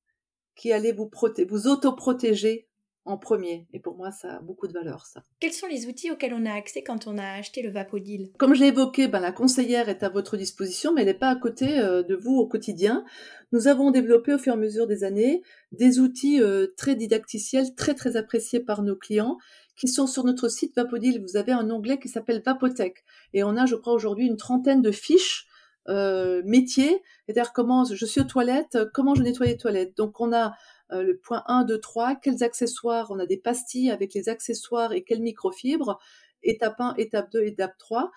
qui 0.56 0.72
allez 0.72 0.92
vous, 0.92 1.10
vous 1.48 1.66
auto-protéger 1.68 2.68
en 3.06 3.18
premier. 3.18 3.66
Et 3.72 3.80
pour 3.80 3.96
moi, 3.96 4.10
ça 4.10 4.36
a 4.36 4.40
beaucoup 4.40 4.66
de 4.66 4.72
valeur, 4.72 5.04
ça. 5.06 5.22
Quels 5.40 5.52
sont 5.52 5.66
les 5.66 5.86
outils 5.86 6.10
auxquels 6.10 6.32
on 6.32 6.46
a 6.46 6.52
accès 6.52 6.82
quand 6.82 7.06
on 7.06 7.18
a 7.18 7.32
acheté 7.34 7.62
le 7.62 7.70
Vapodil 7.70 8.30
Comme 8.38 8.54
je 8.54 8.60
l'ai 8.60 8.68
évoqué, 8.68 9.08
ben, 9.08 9.20
la 9.20 9.32
conseillère 9.32 9.88
est 9.88 10.02
à 10.02 10.08
votre 10.08 10.36
disposition, 10.36 10.94
mais 10.94 11.02
elle 11.02 11.08
n'est 11.08 11.14
pas 11.14 11.28
à 11.28 11.36
côté 11.36 11.78
euh, 11.78 12.02
de 12.02 12.14
vous 12.14 12.36
au 12.36 12.46
quotidien. 12.46 13.04
Nous 13.52 13.68
avons 13.68 13.90
développé 13.90 14.32
au 14.32 14.38
fur 14.38 14.52
et 14.52 14.56
à 14.56 14.58
mesure 14.58 14.86
des 14.86 15.04
années 15.04 15.42
des 15.72 16.00
outils 16.00 16.40
euh, 16.40 16.68
très 16.76 16.94
didacticiels, 16.94 17.74
très 17.74 17.94
très 17.94 18.16
appréciés 18.16 18.60
par 18.60 18.82
nos 18.82 18.96
clients, 18.96 19.36
qui 19.76 19.88
sont 19.88 20.06
sur 20.06 20.24
notre 20.24 20.48
site 20.48 20.74
Vapodil. 20.74 21.20
Vous 21.20 21.36
avez 21.36 21.52
un 21.52 21.70
onglet 21.70 21.98
qui 21.98 22.08
s'appelle 22.08 22.42
Vapotech. 22.44 23.04
Et 23.34 23.44
on 23.44 23.56
a, 23.56 23.66
je 23.66 23.74
crois, 23.74 23.92
aujourd'hui 23.92 24.26
une 24.26 24.36
trentaine 24.36 24.82
de 24.82 24.92
fiches 24.92 25.46
euh, 25.88 26.40
métiers, 26.46 27.02
c'est-à-dire 27.26 27.52
comment 27.52 27.84
je 27.84 28.06
suis 28.06 28.22
aux 28.22 28.24
toilettes, 28.24 28.78
comment 28.94 29.14
je 29.14 29.22
nettoie 29.22 29.46
les 29.46 29.58
toilettes. 29.58 29.94
Donc 29.96 30.20
on 30.20 30.32
a 30.32 30.54
euh, 30.92 31.02
le 31.02 31.16
point 31.16 31.42
1, 31.46 31.64
2, 31.64 31.80
3, 31.80 32.16
quels 32.16 32.42
accessoires, 32.42 33.10
on 33.10 33.18
a 33.18 33.26
des 33.26 33.36
pastilles 33.36 33.90
avec 33.90 34.14
les 34.14 34.28
accessoires 34.28 34.92
et 34.92 35.02
quelles 35.02 35.22
microfibres, 35.22 35.98
étape 36.42 36.80
1, 36.80 36.94
étape 36.96 37.30
2, 37.32 37.42
étape 37.44 37.76
3. 37.78 38.10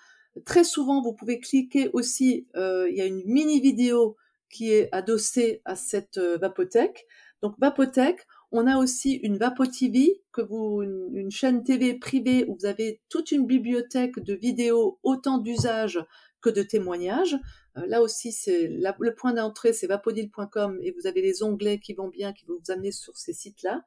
Très 0.44 0.64
souvent, 0.64 1.02
vous 1.02 1.14
pouvez 1.14 1.40
cliquer 1.40 1.90
aussi, 1.92 2.46
euh, 2.56 2.88
il 2.90 2.96
y 2.96 3.00
a 3.00 3.06
une 3.06 3.22
mini 3.24 3.60
vidéo 3.60 4.16
qui 4.50 4.72
est 4.72 4.88
adossée 4.92 5.62
à 5.64 5.76
cette 5.76 6.18
euh, 6.18 6.38
Vapotech. 6.38 7.06
Donc 7.42 7.54
Vapotech, 7.58 8.26
on 8.50 8.66
a 8.66 8.78
aussi 8.78 9.12
une 9.14 9.36
Vapo 9.36 9.66
TV, 9.66 10.22
que 10.32 10.40
vous, 10.40 10.82
une, 10.82 11.30
chaîne 11.30 11.62
TV 11.62 11.94
privée 11.94 12.44
où 12.48 12.56
vous 12.58 12.66
avez 12.66 13.00
toute 13.08 13.30
une 13.30 13.46
bibliothèque 13.46 14.18
de 14.18 14.34
vidéos, 14.34 14.98
autant 15.02 15.38
d'usages 15.38 16.02
que 16.40 16.50
de 16.50 16.62
témoignages. 16.62 17.36
Euh, 17.78 17.86
là 17.86 18.02
aussi, 18.02 18.32
c'est 18.32 18.68
le 18.68 19.14
point 19.14 19.32
d'entrée, 19.32 19.72
c'est 19.72 19.86
vapodil.com 19.86 20.78
et 20.82 20.90
vous 20.92 21.06
avez 21.06 21.22
les 21.22 21.42
onglets 21.42 21.78
qui 21.78 21.94
vont 21.94 22.08
bien, 22.08 22.32
qui 22.32 22.44
vont 22.46 22.58
vous 22.64 22.70
amener 22.70 22.92
sur 22.92 23.16
ces 23.16 23.32
sites-là. 23.32 23.82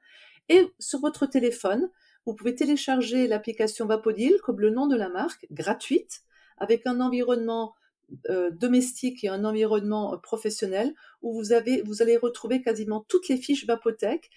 Et 0.49 0.67
sur 0.79 0.99
votre 0.99 1.25
téléphone, 1.25 1.89
vous 2.25 2.33
pouvez 2.33 2.55
télécharger 2.55 3.27
l'application 3.27 3.85
Vapodil, 3.85 4.37
comme 4.43 4.59
le 4.59 4.69
nom 4.69 4.87
de 4.87 4.95
la 4.95 5.09
marque, 5.09 5.47
gratuite, 5.51 6.21
avec 6.57 6.85
un 6.85 6.99
environnement 6.99 7.73
euh, 8.29 8.51
domestique 8.51 9.23
et 9.23 9.29
un 9.29 9.45
environnement 9.45 10.13
euh, 10.13 10.17
professionnel 10.17 10.93
où 11.21 11.33
vous, 11.33 11.53
vous 11.85 12.01
allez 12.01 12.17
retrouver 12.17 12.61
quasiment 12.61 13.05
toutes 13.07 13.29
les 13.29 13.37
fiches 13.37 13.65
Vapotech 13.65 14.29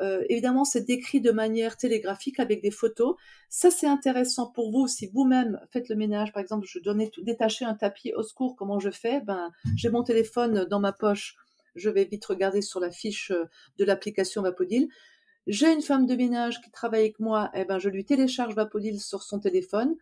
euh, 0.00 0.24
évidemment, 0.28 0.64
c'est 0.64 0.86
décrit 0.86 1.20
de 1.20 1.30
manière 1.30 1.76
télégraphique 1.76 2.40
avec 2.40 2.62
des 2.62 2.70
photos. 2.70 3.16
Ça, 3.48 3.70
c'est 3.70 3.86
intéressant 3.86 4.50
pour 4.50 4.70
vous 4.70 4.86
si 4.86 5.08
vous-même 5.08 5.60
faites 5.70 5.88
le 5.88 5.96
ménage. 5.96 6.32
Par 6.32 6.42
exemple, 6.42 6.66
je 6.68 6.78
dois 6.78 6.94
détacher 7.22 7.64
un 7.64 7.74
tapis 7.74 8.12
au 8.14 8.22
secours. 8.22 8.56
Comment 8.56 8.78
je 8.78 8.90
fais? 8.90 9.20
Ben, 9.20 9.50
j'ai 9.76 9.90
mon 9.90 10.02
téléphone 10.02 10.64
dans 10.64 10.80
ma 10.80 10.92
poche. 10.92 11.36
Je 11.74 11.90
vais 11.90 12.04
vite 12.04 12.24
regarder 12.24 12.62
sur 12.62 12.80
la 12.80 12.90
fiche 12.90 13.30
euh, 13.30 13.44
de 13.78 13.84
l'application 13.84 14.42
Vapodil. 14.42 14.88
J'ai 15.46 15.72
une 15.72 15.82
femme 15.82 16.06
de 16.06 16.14
ménage 16.14 16.60
qui 16.60 16.70
travaille 16.70 17.00
avec 17.00 17.20
moi. 17.20 17.50
Eh 17.54 17.64
ben, 17.64 17.78
je 17.78 17.88
lui 17.88 18.04
télécharge 18.04 18.54
Vapodil 18.54 19.00
sur 19.00 19.22
son 19.22 19.40
téléphone. 19.40 19.96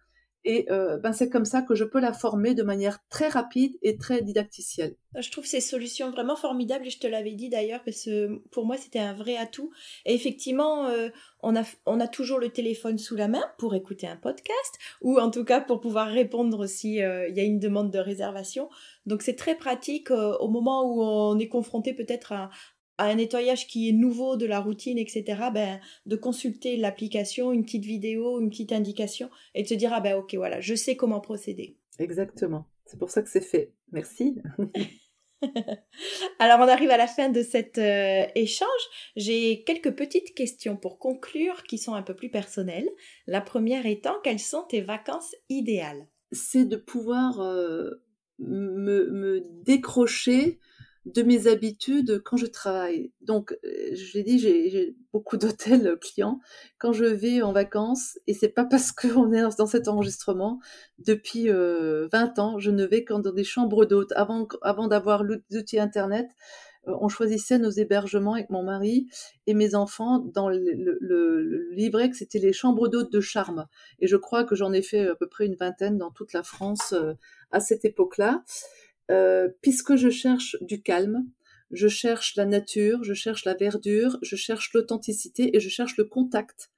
Et 0.48 0.70
euh, 0.70 0.96
ben 0.96 1.12
c'est 1.12 1.28
comme 1.28 1.44
ça 1.44 1.60
que 1.60 1.74
je 1.74 1.82
peux 1.82 1.98
la 1.98 2.12
former 2.12 2.54
de 2.54 2.62
manière 2.62 3.00
très 3.08 3.26
rapide 3.26 3.76
et 3.82 3.96
très 3.96 4.22
didacticielle. 4.22 4.94
Je 5.18 5.28
trouve 5.32 5.44
ces 5.44 5.60
solutions 5.60 6.12
vraiment 6.12 6.36
formidables 6.36 6.86
et 6.86 6.90
je 6.90 7.00
te 7.00 7.06
l'avais 7.08 7.32
dit 7.32 7.48
d'ailleurs 7.48 7.82
parce 7.84 8.04
que 8.04 8.40
pour 8.52 8.64
moi 8.64 8.76
c'était 8.76 9.00
un 9.00 9.12
vrai 9.12 9.36
atout. 9.36 9.72
Et 10.04 10.14
effectivement, 10.14 10.86
euh, 10.86 11.08
on, 11.42 11.56
a, 11.56 12.06
toujours 12.06 12.38
le 12.38 12.50
téléphone 12.50 12.96
sous 12.96 13.16
la 13.16 13.26
main 13.26 13.42
pour 13.58 13.74
écouter 13.74 14.06
un 14.06 14.14
podcast 14.14 14.78
ou 15.02 15.18
en 15.18 15.32
tout 15.32 15.44
cas 15.44 15.60
pour 15.60 15.80
pouvoir 15.80 16.06
répondre 16.06 16.66
s'il 16.66 17.02
euh, 17.02 17.28
y 17.28 17.40
a 17.40 17.42
une 17.42 17.58
demande 17.58 17.90
de 17.90 17.98
réservation. 17.98 18.68
Donc 19.04 19.22
c'est 19.22 19.34
très 19.34 19.56
pratique 19.56 20.12
au 20.12 20.48
moment 20.48 20.84
où 20.84 21.02
on 21.02 21.38
est 21.40 21.48
confronté 21.48 21.92
peut-être 21.92 22.32
à, 22.32 22.50
à 22.98 23.06
un 23.06 23.14
nettoyage 23.16 23.66
qui 23.66 23.88
est 23.88 23.92
nouveau 23.92 24.36
de 24.36 24.46
la 24.46 24.60
routine, 24.60 24.98
etc., 24.98 25.24
ben, 25.52 25.80
de 26.06 26.16
consulter 26.16 26.76
l'application, 26.76 27.52
une 27.52 27.64
petite 27.64 27.84
vidéo, 27.84 28.40
une 28.40 28.50
petite 28.50 28.72
indication, 28.72 29.30
et 29.54 29.62
de 29.62 29.68
se 29.68 29.74
dire, 29.74 29.92
ah 29.92 30.00
ben 30.00 30.16
ok, 30.16 30.34
voilà, 30.34 30.60
je 30.60 30.74
sais 30.74 30.96
comment 30.96 31.20
procéder. 31.20 31.76
Exactement. 31.98 32.66
C'est 32.86 32.98
pour 32.98 33.10
ça 33.10 33.22
que 33.22 33.28
c'est 33.28 33.40
fait. 33.40 33.72
Merci. 33.92 34.36
Alors 36.38 36.60
on 36.60 36.68
arrive 36.68 36.90
à 36.90 36.96
la 36.96 37.06
fin 37.06 37.28
de 37.28 37.42
cet 37.42 37.78
euh, 37.78 38.24
échange. 38.34 38.68
J'ai 39.16 39.64
quelques 39.64 39.94
petites 39.94 40.34
questions 40.34 40.76
pour 40.76 40.98
conclure 40.98 41.62
qui 41.64 41.78
sont 41.78 41.94
un 41.94 42.02
peu 42.02 42.14
plus 42.14 42.30
personnelles. 42.30 42.88
La 43.26 43.40
première 43.40 43.86
étant, 43.86 44.16
quelles 44.24 44.40
sont 44.40 44.62
tes 44.62 44.80
vacances 44.80 45.34
idéales? 45.48 46.06
C'est 46.32 46.64
de 46.64 46.76
pouvoir 46.76 47.40
euh, 47.40 48.02
me, 48.38 49.10
me, 49.10 49.42
décrocher 49.64 50.58
de 51.06 51.22
mes 51.22 51.46
habitudes 51.46 52.20
quand 52.24 52.36
je 52.36 52.46
travaille. 52.46 53.12
Donc, 53.22 53.56
euh, 53.64 53.94
je 53.94 54.12
l'ai 54.14 54.24
dit, 54.24 54.38
j'ai 54.38 54.96
beaucoup 55.12 55.36
d'hôtels 55.38 55.96
clients 56.00 56.40
quand 56.78 56.92
je 56.92 57.04
vais 57.04 57.42
en 57.42 57.52
vacances, 57.52 58.18
et 58.26 58.34
c'est 58.34 58.48
pas 58.48 58.64
parce 58.64 58.92
qu'on 58.92 59.32
est 59.32 59.56
dans 59.56 59.66
cet 59.66 59.88
enregistrement. 59.88 60.60
Depuis 60.98 61.46
20 61.46 61.54
euh, 61.54 62.08
ans, 62.38 62.58
je 62.58 62.70
ne 62.70 62.84
vais 62.84 63.04
qu'en 63.04 63.20
dans 63.20 63.32
des 63.32 63.44
chambres 63.44 63.86
d'hôtes. 63.86 64.12
Avant, 64.16 64.48
avant 64.62 64.88
d'avoir 64.88 65.22
l'outil 65.22 65.78
Internet, 65.78 66.28
on 66.88 67.08
choisissait 67.08 67.58
nos 67.58 67.70
hébergements 67.70 68.34
avec 68.34 68.48
mon 68.48 68.62
mari 68.62 69.08
et 69.48 69.54
mes 69.54 69.74
enfants 69.74 70.20
dans 70.20 70.48
le, 70.48 71.68
livret 71.72 72.10
que 72.10 72.16
c'était 72.16 72.38
les 72.38 72.52
chambres 72.52 72.86
d'hôtes 72.86 73.12
de 73.12 73.20
charme. 73.20 73.66
Et 73.98 74.06
je 74.06 74.16
crois 74.16 74.44
que 74.44 74.54
j'en 74.54 74.72
ai 74.72 74.82
fait 74.82 75.08
à 75.08 75.16
peu 75.16 75.26
près 75.26 75.46
une 75.46 75.56
vingtaine 75.56 75.98
dans 75.98 76.12
toute 76.12 76.32
la 76.32 76.44
France 76.44 76.94
à 77.50 77.58
cette 77.58 77.84
époque-là, 77.84 78.44
puisque 79.62 79.96
je 79.96 80.10
cherche 80.10 80.56
du 80.60 80.82
calme, 80.82 81.24
je 81.70 81.88
cherche 81.88 82.36
la 82.36 82.46
nature, 82.46 83.02
je 83.02 83.14
cherche 83.14 83.44
la 83.44 83.54
verdure, 83.54 84.18
je 84.22 84.36
cherche 84.36 84.72
l'authenticité 84.74 85.56
et 85.56 85.60
je 85.60 85.68
cherche 85.68 85.96
le 85.96 86.04
contact 86.04 86.70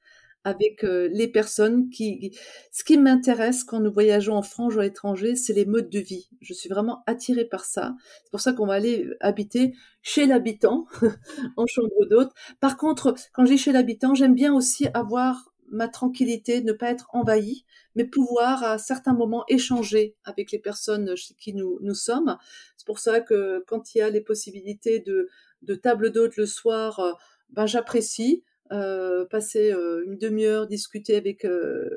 avec 0.45 0.85
euh, 0.85 1.09
les 1.13 1.29
personnes 1.29 1.91
qui... 1.91 2.37
Ce 2.73 2.85
qui 2.85 2.97
m'intéresse 2.97 3.65
quand 3.65 3.81
nous 3.81 3.93
voyageons 3.93 4.35
en 4.35 4.43
France 4.43 4.75
ou 4.75 4.81
à 4.81 4.85
l'étranger, 4.85 5.37
c'est 5.37 5.53
les 5.53 5.67
modes 5.67 5.91
de 5.91 5.99
vie. 5.99 6.29
Je 6.41 6.55
suis 6.55 6.69
vraiment 6.69 7.03
attirée 7.07 7.45
par 7.45 7.65
ça. 7.65 7.95
C'est 8.25 8.31
pour 8.31 8.41
ça 8.41 8.53
qu'on 8.53 8.67
va 8.67 8.75
aller 8.75 9.09
habiter 9.21 9.75
chez 10.03 10.27
l'habitant, 10.27 10.87
en 11.57 11.67
chambre 11.67 12.07
d'hôte. 12.09 12.31
Par 12.61 12.77
contre, 12.77 13.15
quand 13.33 13.45
je 13.45 13.53
dis 13.53 13.59
chez 13.59 13.73
l'habitant, 13.73 14.15
j'aime 14.15 14.35
bien 14.35 14.55
aussi 14.55 14.87
avoir 14.95 15.53
ma 15.71 15.89
tranquillité, 15.89 16.63
ne 16.63 16.73
pas 16.73 16.91
être 16.91 17.09
envahie, 17.13 17.65
mais 17.95 18.05
pouvoir 18.05 18.63
à 18.63 18.79
certains 18.79 19.15
moments 19.15 19.45
échanger 19.49 20.17
avec 20.25 20.53
les 20.53 20.59
personnes 20.59 21.17
chez 21.17 21.35
qui 21.35 21.55
nous, 21.55 21.79
nous 21.81 21.95
sommes. 21.95 22.37
C'est 22.77 22.87
pour 22.87 22.99
ça 22.99 23.21
que 23.21 23.65
quand 23.67 23.95
il 23.95 23.99
y 23.99 24.01
a 24.01 24.11
les 24.11 24.21
possibilités 24.21 25.01
de, 25.01 25.29
de 25.63 25.75
table 25.75 26.11
d'hôte 26.11 26.37
le 26.37 26.47
soir, 26.47 27.01
euh, 27.01 27.13
ben 27.51 27.67
j'apprécie. 27.67 28.45
Euh, 28.71 29.25
passer 29.25 29.73
euh, 29.73 30.05
une 30.05 30.19
demi-heure, 30.19 30.67
discuter 30.67 31.17
avec 31.17 31.47
euh, 31.47 31.89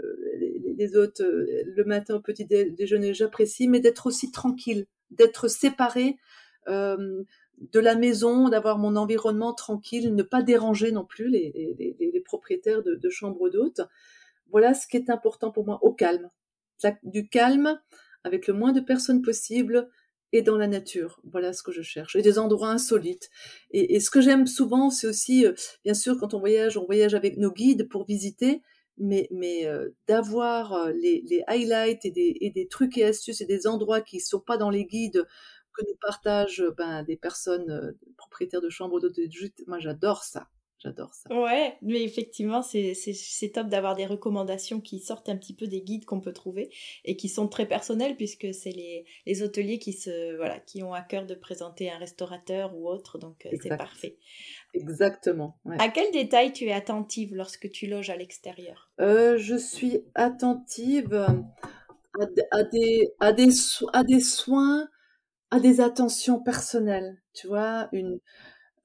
les, 0.78 0.96
autres 0.96 1.22
le 1.22 1.84
matin 1.84 2.16
au 2.16 2.22
petit 2.22 2.46
déjeuner, 2.46 3.14
j'apprécie, 3.14 3.68
mais 3.68 3.82
d'être 3.82 4.08
aussi 4.08 4.32
tranquille, 4.32 4.86
d'être 5.10 5.50
séparé 5.50 6.18
de 7.62 7.80
la 7.80 7.96
maison, 7.96 8.50
d'avoir 8.50 8.78
mon 8.80 8.96
environnement 8.96 9.54
tranquille, 9.54 10.16
ne 10.16 10.24
pas 10.24 10.42
déranger 10.42 10.92
non 10.92 11.06
plus 11.06 11.30
les, 11.30 12.24
propriétaires 12.26 12.82
de, 12.84 13.10
chambres 13.10 13.50
d'hôtes. 13.50 13.82
Voilà 14.50 14.74
ce 14.74 14.88
qui 14.88 14.98
est 14.98 15.10
important 15.10 15.52
pour 15.52 15.66
moi, 15.66 15.80
au 15.82 15.94
calme. 15.94 16.30
Du 17.04 17.30
calme, 17.30 17.80
avec 18.24 18.48
le 18.48 18.54
moins 18.54 18.72
de 18.72 18.80
personnes 18.80 19.22
possible, 19.22 19.90
et 20.34 20.42
dans 20.42 20.58
la 20.58 20.68
nature. 20.68 21.20
Voilà 21.30 21.54
ce 21.54 21.62
que 21.62 21.72
je 21.72 21.82
cherche. 21.82 22.16
Et 22.16 22.22
des 22.22 22.40
endroits 22.40 22.70
insolites. 22.70 23.30
Et, 23.72 24.00
ce 24.00 24.10
que 24.10 24.22
j'aime 24.22 24.48
souvent, 24.48 24.90
c'est 24.90 25.08
aussi, 25.08 25.46
euh, 25.46 25.54
bien 25.84 25.94
sûr, 25.94 26.18
quand 26.18 26.34
on 26.34 26.40
voyage, 26.40 26.78
on 26.78 26.86
voyage 26.86 27.14
avec 27.14 27.38
nos 27.38 27.52
guides 27.52 27.90
pour 27.90 28.06
visiter, 28.06 28.62
mais, 28.98 29.28
mais 29.32 29.66
euh, 29.66 29.90
d'avoir 30.08 30.74
euh, 30.74 30.92
les, 30.94 31.24
les, 31.28 31.44
highlights 31.48 32.06
et 32.06 32.12
des, 32.12 32.38
et 32.40 32.50
des, 32.50 32.68
trucs 32.68 32.98
et 32.98 33.04
astuces 33.04 33.42
et 33.42 33.46
des 33.46 33.68
endroits 33.68 34.02
qui 34.02 34.18
ne 34.18 34.22
sont 34.22 34.40
pas 34.40 34.58
dans 34.58 34.70
les 34.70 34.86
guides 34.86 35.26
que 35.74 35.84
nous 35.88 35.98
partagent 36.02 36.66
ben, 36.78 37.04
des 37.04 37.18
personnes 37.18 37.96
propriétaires 38.18 38.62
de 38.62 38.70
chambres 38.70 39.00
d'hôtes. 39.00 39.20
Moi, 39.68 39.80
j'adore 39.80 40.24
ça. 40.24 40.48
J'adore 40.84 41.14
ça. 41.14 41.30
Ouais, 41.36 41.78
mais 41.84 42.02
effectivement, 42.02 42.64
c'est 42.64 43.52
top 43.54 43.68
d'avoir 43.68 43.96
des 43.96 44.08
recommandations 44.08 44.82
qui 44.82 45.00
sortent 45.00 45.30
un 45.30 45.38
petit 45.38 45.54
peu 45.54 45.68
des 45.68 45.82
guides 45.82 46.06
qu'on 46.06 46.22
peut 46.22 46.34
trouver 46.34 46.72
et 47.06 47.16
qui 47.16 47.30
sont 47.30 47.48
très 47.48 47.68
personnels 47.68 48.16
puisque 48.16 48.52
c'est 48.54 48.72
les, 48.72 49.06
les, 49.28 49.44
hôteliers 49.44 49.78
qui, 49.78 49.94
se, 49.94 50.36
voilà, 50.38 50.60
qui 50.60 50.82
ont 50.82 50.94
à 50.94 51.02
cœur 51.02 51.28
de 51.28 51.36
présenter 51.36 51.92
un 51.92 52.00
restaurateur 52.00 52.76
ou 52.76 52.90
autre, 52.90 53.20
donc 53.20 53.46
euh, 53.46 53.56
c'est 53.62 53.78
parfait. 53.78 54.18
Exactement. 54.74 55.60
À 55.78 55.90
quel 55.90 56.12
détail 56.12 56.52
tu 56.52 56.66
es 56.66 56.74
attentive 56.74 57.36
lorsque 57.36 57.70
tu 57.70 57.86
loges 57.86 58.10
à 58.10 58.16
l'extérieur? 58.16 58.90
Euh, 59.00 59.38
Je 59.38 59.56
suis 59.56 60.04
attentive 60.16 61.14
à, 61.14 61.28
à, 62.20 62.64
des, 62.64 63.10
à, 63.20 63.34
des, 63.34 63.52
à 63.94 64.04
des 64.04 64.20
soins, 64.20 64.88
à 65.52 65.60
des 65.60 65.82
attentions 65.82 66.42
personnelles. 66.42 67.22
Tu 67.34 67.48
vois, 67.48 67.90
une 67.92 68.20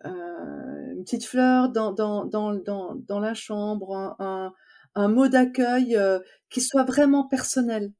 euh, 0.04 0.92
une 0.92 1.04
petite 1.04 1.24
fleur 1.24 1.70
dans, 1.70 1.92
dans, 1.92 2.24
dans, 2.24 2.54
dans, 2.54 3.20
la 3.20 3.34
chambre, 3.34 4.16
un, 4.18 4.52
un, 4.94 5.08
mot 5.08 5.28
d'accueil 5.28 5.96
euh, 5.96 6.18
qui 6.50 6.60
soit 6.60 6.84
vraiment 6.84 7.26
personnel, 7.26 7.92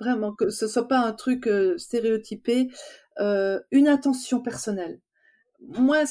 vraiment, 0.00 0.32
que 0.32 0.50
ce 0.50 0.66
soit 0.66 0.88
pas 0.88 0.98
un 0.98 1.12
truc 1.12 1.46
euh, 1.46 1.76
stéréotypé, 1.78 2.70
une 3.18 3.88
attention 3.88 4.40
personnelle. 4.40 5.00
Moi, 5.60 6.04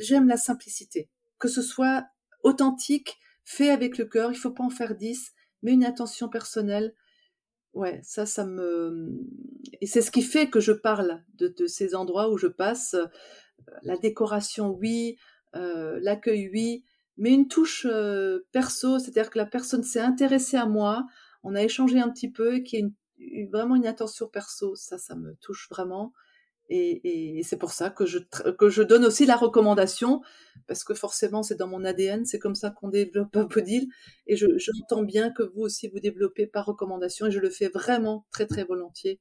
j'aime 0.00 0.28
la 0.28 0.36
simplicité, 0.36 1.08
que 1.38 1.48
ce 1.48 1.62
soit 1.62 2.04
authentique, 2.42 3.18
fait 3.44 3.70
avec 3.70 3.96
le 3.96 4.04
cœur, 4.04 4.32
il 4.32 4.36
faut 4.36 4.50
pas 4.50 4.64
en 4.64 4.70
faire 4.70 4.96
dix, 4.96 5.32
mais 5.62 5.72
une 5.72 5.84
attention 5.84 6.28
personnelle, 6.28 6.92
ouais, 7.74 8.00
ça, 8.02 8.26
ça 8.26 8.44
me, 8.44 9.08
et 9.80 9.86
c'est 9.86 10.02
ce 10.02 10.10
qui 10.10 10.22
fait 10.22 10.48
que 10.50 10.60
je 10.60 10.72
parle 10.72 11.22
de, 11.34 11.48
de 11.48 11.66
ces 11.66 11.94
endroits 11.94 12.30
où 12.30 12.38
je 12.38 12.46
passe 12.48 12.96
la 13.82 13.96
décoration, 13.96 14.70
oui, 14.70 15.16
euh, 15.56 15.98
l'accueil, 16.02 16.50
oui, 16.52 16.84
mais 17.16 17.32
une 17.32 17.48
touche 17.48 17.86
euh, 17.88 18.40
perso, 18.52 18.98
c'est-à-dire 18.98 19.30
que 19.30 19.38
la 19.38 19.46
personne 19.46 19.82
s'est 19.82 20.00
intéressée 20.00 20.56
à 20.56 20.66
moi, 20.66 21.06
on 21.42 21.54
a 21.54 21.62
échangé 21.62 21.98
un 21.98 22.10
petit 22.10 22.30
peu, 22.30 22.56
et 22.56 22.62
qu'il 22.62 22.92
y 23.18 23.40
ait 23.40 23.46
vraiment 23.52 23.76
une 23.76 23.86
attention 23.86 24.28
perso, 24.28 24.74
ça, 24.74 24.98
ça 24.98 25.14
me 25.14 25.34
touche 25.36 25.68
vraiment. 25.70 26.12
Et, 26.72 27.42
c'est 27.44 27.56
pour 27.56 27.72
ça 27.72 27.90
que 27.90 28.06
je, 28.06 28.18
que 28.58 28.68
je 28.68 28.82
donne 28.82 29.04
aussi 29.04 29.26
la 29.26 29.36
recommandation, 29.36 30.22
parce 30.68 30.84
que 30.84 30.94
forcément 30.94 31.42
c'est 31.42 31.56
dans 31.56 31.66
mon 31.66 31.84
ADN, 31.84 32.24
c'est 32.24 32.38
comme 32.38 32.54
ça 32.54 32.70
qu'on 32.70 32.88
développe 32.88 33.36
un 33.36 33.46
podil, 33.46 33.88
et 34.28 34.36
je, 34.36 34.46
j'entends 34.56 35.02
bien 35.02 35.30
que 35.32 35.42
vous 35.42 35.62
aussi 35.62 35.88
vous 35.88 35.98
développez 35.98 36.46
par 36.46 36.66
recommandation, 36.66 37.26
et 37.26 37.30
je 37.32 37.40
le 37.40 37.50
fais 37.50 37.68
vraiment 37.68 38.26
très 38.30 38.46
très 38.46 38.62
volontiers, 38.62 39.20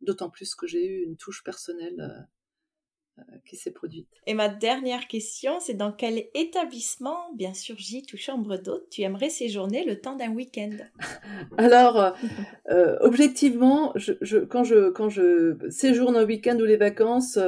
d'autant 0.00 0.28
plus 0.28 0.56
que 0.56 0.66
j'ai 0.66 0.84
eu 0.86 1.04
une 1.04 1.16
touche 1.16 1.44
personnelle 1.44 2.00
euh, 2.00 2.22
qui 3.46 3.56
s'est 3.56 3.70
produite. 3.70 4.08
Et 4.26 4.34
ma 4.34 4.48
dernière 4.48 5.06
question, 5.06 5.60
c'est 5.60 5.74
dans 5.74 5.92
quel 5.92 6.24
établissement, 6.34 7.32
bien 7.34 7.54
sûr 7.54 7.76
gîte 7.78 8.12
ou 8.12 8.16
chambre 8.16 8.56
d'hôte, 8.56 8.88
tu 8.90 9.02
aimerais 9.02 9.30
séjourner 9.30 9.84
le 9.84 10.00
temps 10.00 10.16
d'un 10.16 10.30
week-end? 10.30 10.76
Alors, 11.58 12.00
euh, 12.00 12.10
euh, 12.70 12.96
objectivement, 13.00 13.92
je, 13.96 14.38
quand, 14.38 14.64
je, 14.64 14.90
quand 14.90 15.08
je 15.08 15.56
séjourne 15.70 16.16
un 16.16 16.24
week-end 16.24 16.56
ou 16.56 16.64
les 16.64 16.76
vacances, 16.76 17.38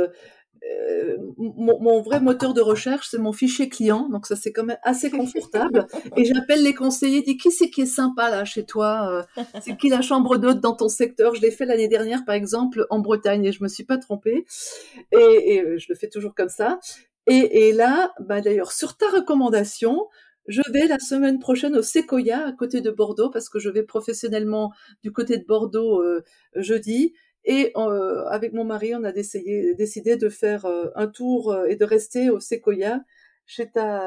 euh, 0.70 1.16
mon, 1.36 2.00
vrai 2.02 2.20
moteur 2.20 2.54
de 2.54 2.60
recherche, 2.60 3.08
c'est 3.10 3.18
mon 3.18 3.32
fichier 3.32 3.68
client, 3.68 4.08
donc 4.08 4.26
ça 4.26 4.36
c'est 4.36 4.52
quand 4.52 4.64
même 4.64 4.78
assez 4.82 5.10
confortable. 5.10 5.86
et 6.16 6.24
j'appelle 6.24 6.62
les 6.62 6.74
conseillers, 6.74 7.22
dis 7.22 7.36
qui 7.36 7.50
c'est 7.50 7.70
qui 7.70 7.82
est 7.82 7.86
sympa 7.86 8.30
là 8.30 8.44
chez 8.44 8.64
toi 8.64 9.26
euh, 9.36 9.42
C'est 9.60 9.76
qui 9.76 9.88
la 9.88 10.02
chambre 10.02 10.36
d'hôte 10.36 10.60
dans 10.60 10.74
ton 10.74 10.88
secteur? 10.88 11.34
Je 11.34 11.40
l'ai 11.40 11.50
fait 11.50 11.64
l'année 11.64 11.88
dernière 11.88 12.24
par 12.24 12.34
exemple 12.34 12.86
en 12.90 13.00
Bretagne 13.00 13.44
et 13.44 13.52
je 13.52 13.62
me 13.62 13.68
suis 13.68 13.84
pas 13.84 13.98
trompée. 13.98 14.44
Et, 15.12 15.60
euh, 15.60 15.78
je 15.78 15.86
le 15.88 15.94
fais 15.94 16.08
toujours 16.08 16.34
comme 16.34 16.48
ça. 16.48 16.78
Et, 17.26 17.72
là, 17.72 18.12
bah 18.20 18.40
d'ailleurs 18.40 18.72
sur 18.72 18.96
ta 18.96 19.08
recommandation, 19.08 20.08
je 20.48 20.62
vais 20.72 20.88
la 20.88 20.98
semaine 20.98 21.38
prochaine 21.38 21.76
au 21.76 21.82
Sequoia 21.82 22.46
à 22.46 22.52
côté 22.52 22.80
de 22.80 22.90
Bordeaux 22.90 23.30
parce 23.30 23.48
que 23.48 23.60
je 23.60 23.68
vais 23.68 23.84
professionnellement 23.84 24.72
du 25.04 25.12
côté 25.12 25.38
de 25.38 25.44
Bordeaux 25.44 26.02
jeudi 26.56 27.14
et 27.44 27.72
euh, 27.76 28.26
avec 28.26 28.52
mon 28.52 28.64
mari, 28.64 28.94
on 28.94 29.04
a 29.04 29.12
décidé, 29.12 30.16
de 30.16 30.28
faire 30.28 30.66
euh, 30.66 30.90
un 30.94 31.06
tour 31.06 31.52
euh, 31.52 31.66
et 31.66 31.76
de 31.76 31.84
rester 31.84 32.30
au 32.30 32.40
Sequoia 32.40 33.00
chez 33.46 33.70
ta, 33.70 34.06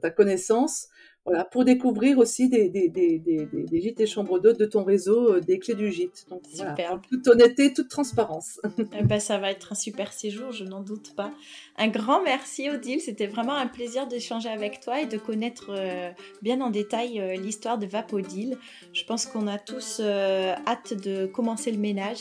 ta, 0.00 0.10
connaissance, 0.10 0.88
voilà, 1.24 1.44
pour 1.44 1.64
découvrir 1.64 2.18
aussi 2.18 2.48
des, 2.48 2.68
des, 2.68 2.88
des, 2.88 3.18
des, 3.18 3.46
des 3.46 3.80
gîtes 3.80 4.00
et 4.00 4.06
chambres 4.06 4.38
d'hôtes 4.40 4.58
de 4.58 4.64
ton 4.66 4.82
réseau, 4.82 5.38
des 5.40 5.58
clés 5.58 5.74
du 5.74 5.90
gîte. 5.92 6.26
Donc, 6.28 6.42
super. 6.52 7.00
toute 7.08 7.26
honnêteté, 7.28 7.72
toute 7.72 7.88
transparence. 7.88 8.60
Eh 8.98 9.04
ben, 9.04 9.20
ça 9.20 9.38
va 9.38 9.50
être 9.50 9.72
un 9.72 9.74
super 9.74 10.12
séjour, 10.12 10.52
je 10.52 10.64
n'en 10.64 10.80
doute 10.80 11.14
pas. 11.14 11.32
Un 11.76 11.88
grand 11.88 12.22
merci 12.22 12.68
Odile, 12.68 13.00
c'était 13.00 13.26
vraiment 13.26 13.54
un 13.54 13.66
plaisir 13.66 14.06
d'échanger 14.06 14.48
avec 14.48 14.80
toi 14.80 15.00
et 15.00 15.06
de 15.06 15.16
connaître 15.16 15.70
euh, 15.70 16.10
bien 16.42 16.60
en 16.60 16.70
détail 16.70 17.20
euh, 17.20 17.36
l'histoire 17.36 17.78
de 17.78 17.86
Vapodil. 17.86 18.58
Je 18.92 19.04
pense 19.04 19.26
qu'on 19.26 19.46
a 19.46 19.58
tous 19.58 19.98
euh, 20.00 20.54
hâte 20.66 20.94
de 20.94 21.26
commencer 21.26 21.70
le 21.72 21.78
ménage 21.78 22.18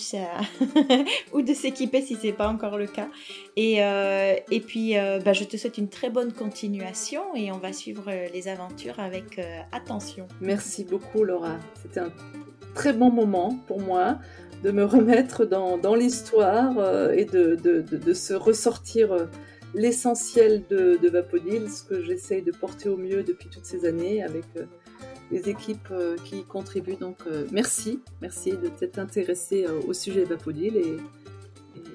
ou 1.34 1.42
de 1.42 1.54
s'équiper 1.54 2.02
si 2.02 2.16
c'est 2.16 2.32
pas 2.32 2.48
encore 2.48 2.78
le 2.78 2.88
cas. 2.88 3.10
Et, 3.58 3.78
et 3.78 4.60
puis 4.62 4.94
bah, 5.26 5.34
je 5.34 5.44
te 5.44 5.58
souhaite 5.58 5.78
une 5.78 5.90
très 5.90 6.10
bonne 6.10 6.32
continuation 6.32 7.22
et 7.36 7.52
on 7.52 7.58
va 7.58 7.74
suivre 7.74 8.10
les 8.34 8.48
aventures 8.48 9.00
avec 9.00 9.42
attention. 9.72 10.28
Merci 10.40 10.86
beaucoup 10.86 11.24
Laura, 11.24 11.58
c'était 11.82 12.00
un 12.00 12.12
très 12.74 12.94
bon 12.94 13.12
moment 13.12 13.58
pour 13.68 13.82
moi 13.82 14.20
de 14.64 14.72
me 14.72 14.84
remettre 14.84 15.46
dans, 15.46 15.96
l'histoire 15.96 16.78
euh, 16.78 17.12
et 17.12 17.26
de, 17.26 18.14
se 18.14 18.34
ressortir 18.34 19.12
euh, 19.12 19.26
l'essentiel 19.74 20.64
de, 20.70 21.10
Vapodil, 21.10 21.70
ce 21.70 21.84
que 21.84 22.02
j'essaye 22.02 22.42
de 22.42 22.52
porter 22.52 22.90
au 22.90 22.98
mieux 22.98 23.24
depuis 23.24 23.50
toutes 23.50 23.66
ces 23.66 23.86
années 23.86 24.24
avec 24.24 24.46
euh, 24.58 24.66
les 25.32 25.50
équipes 25.50 25.94
qui 26.26 26.40
y 26.40 26.44
contribuent. 26.44 26.98
Donc 26.98 27.20
merci, 27.52 28.02
merci 28.22 28.52
de 28.52 28.68
t'être 28.68 29.00
intéressé 29.00 29.66
au 29.88 29.94
sujet 29.94 30.26
Vapodil 30.26 30.76
et, 30.76 30.98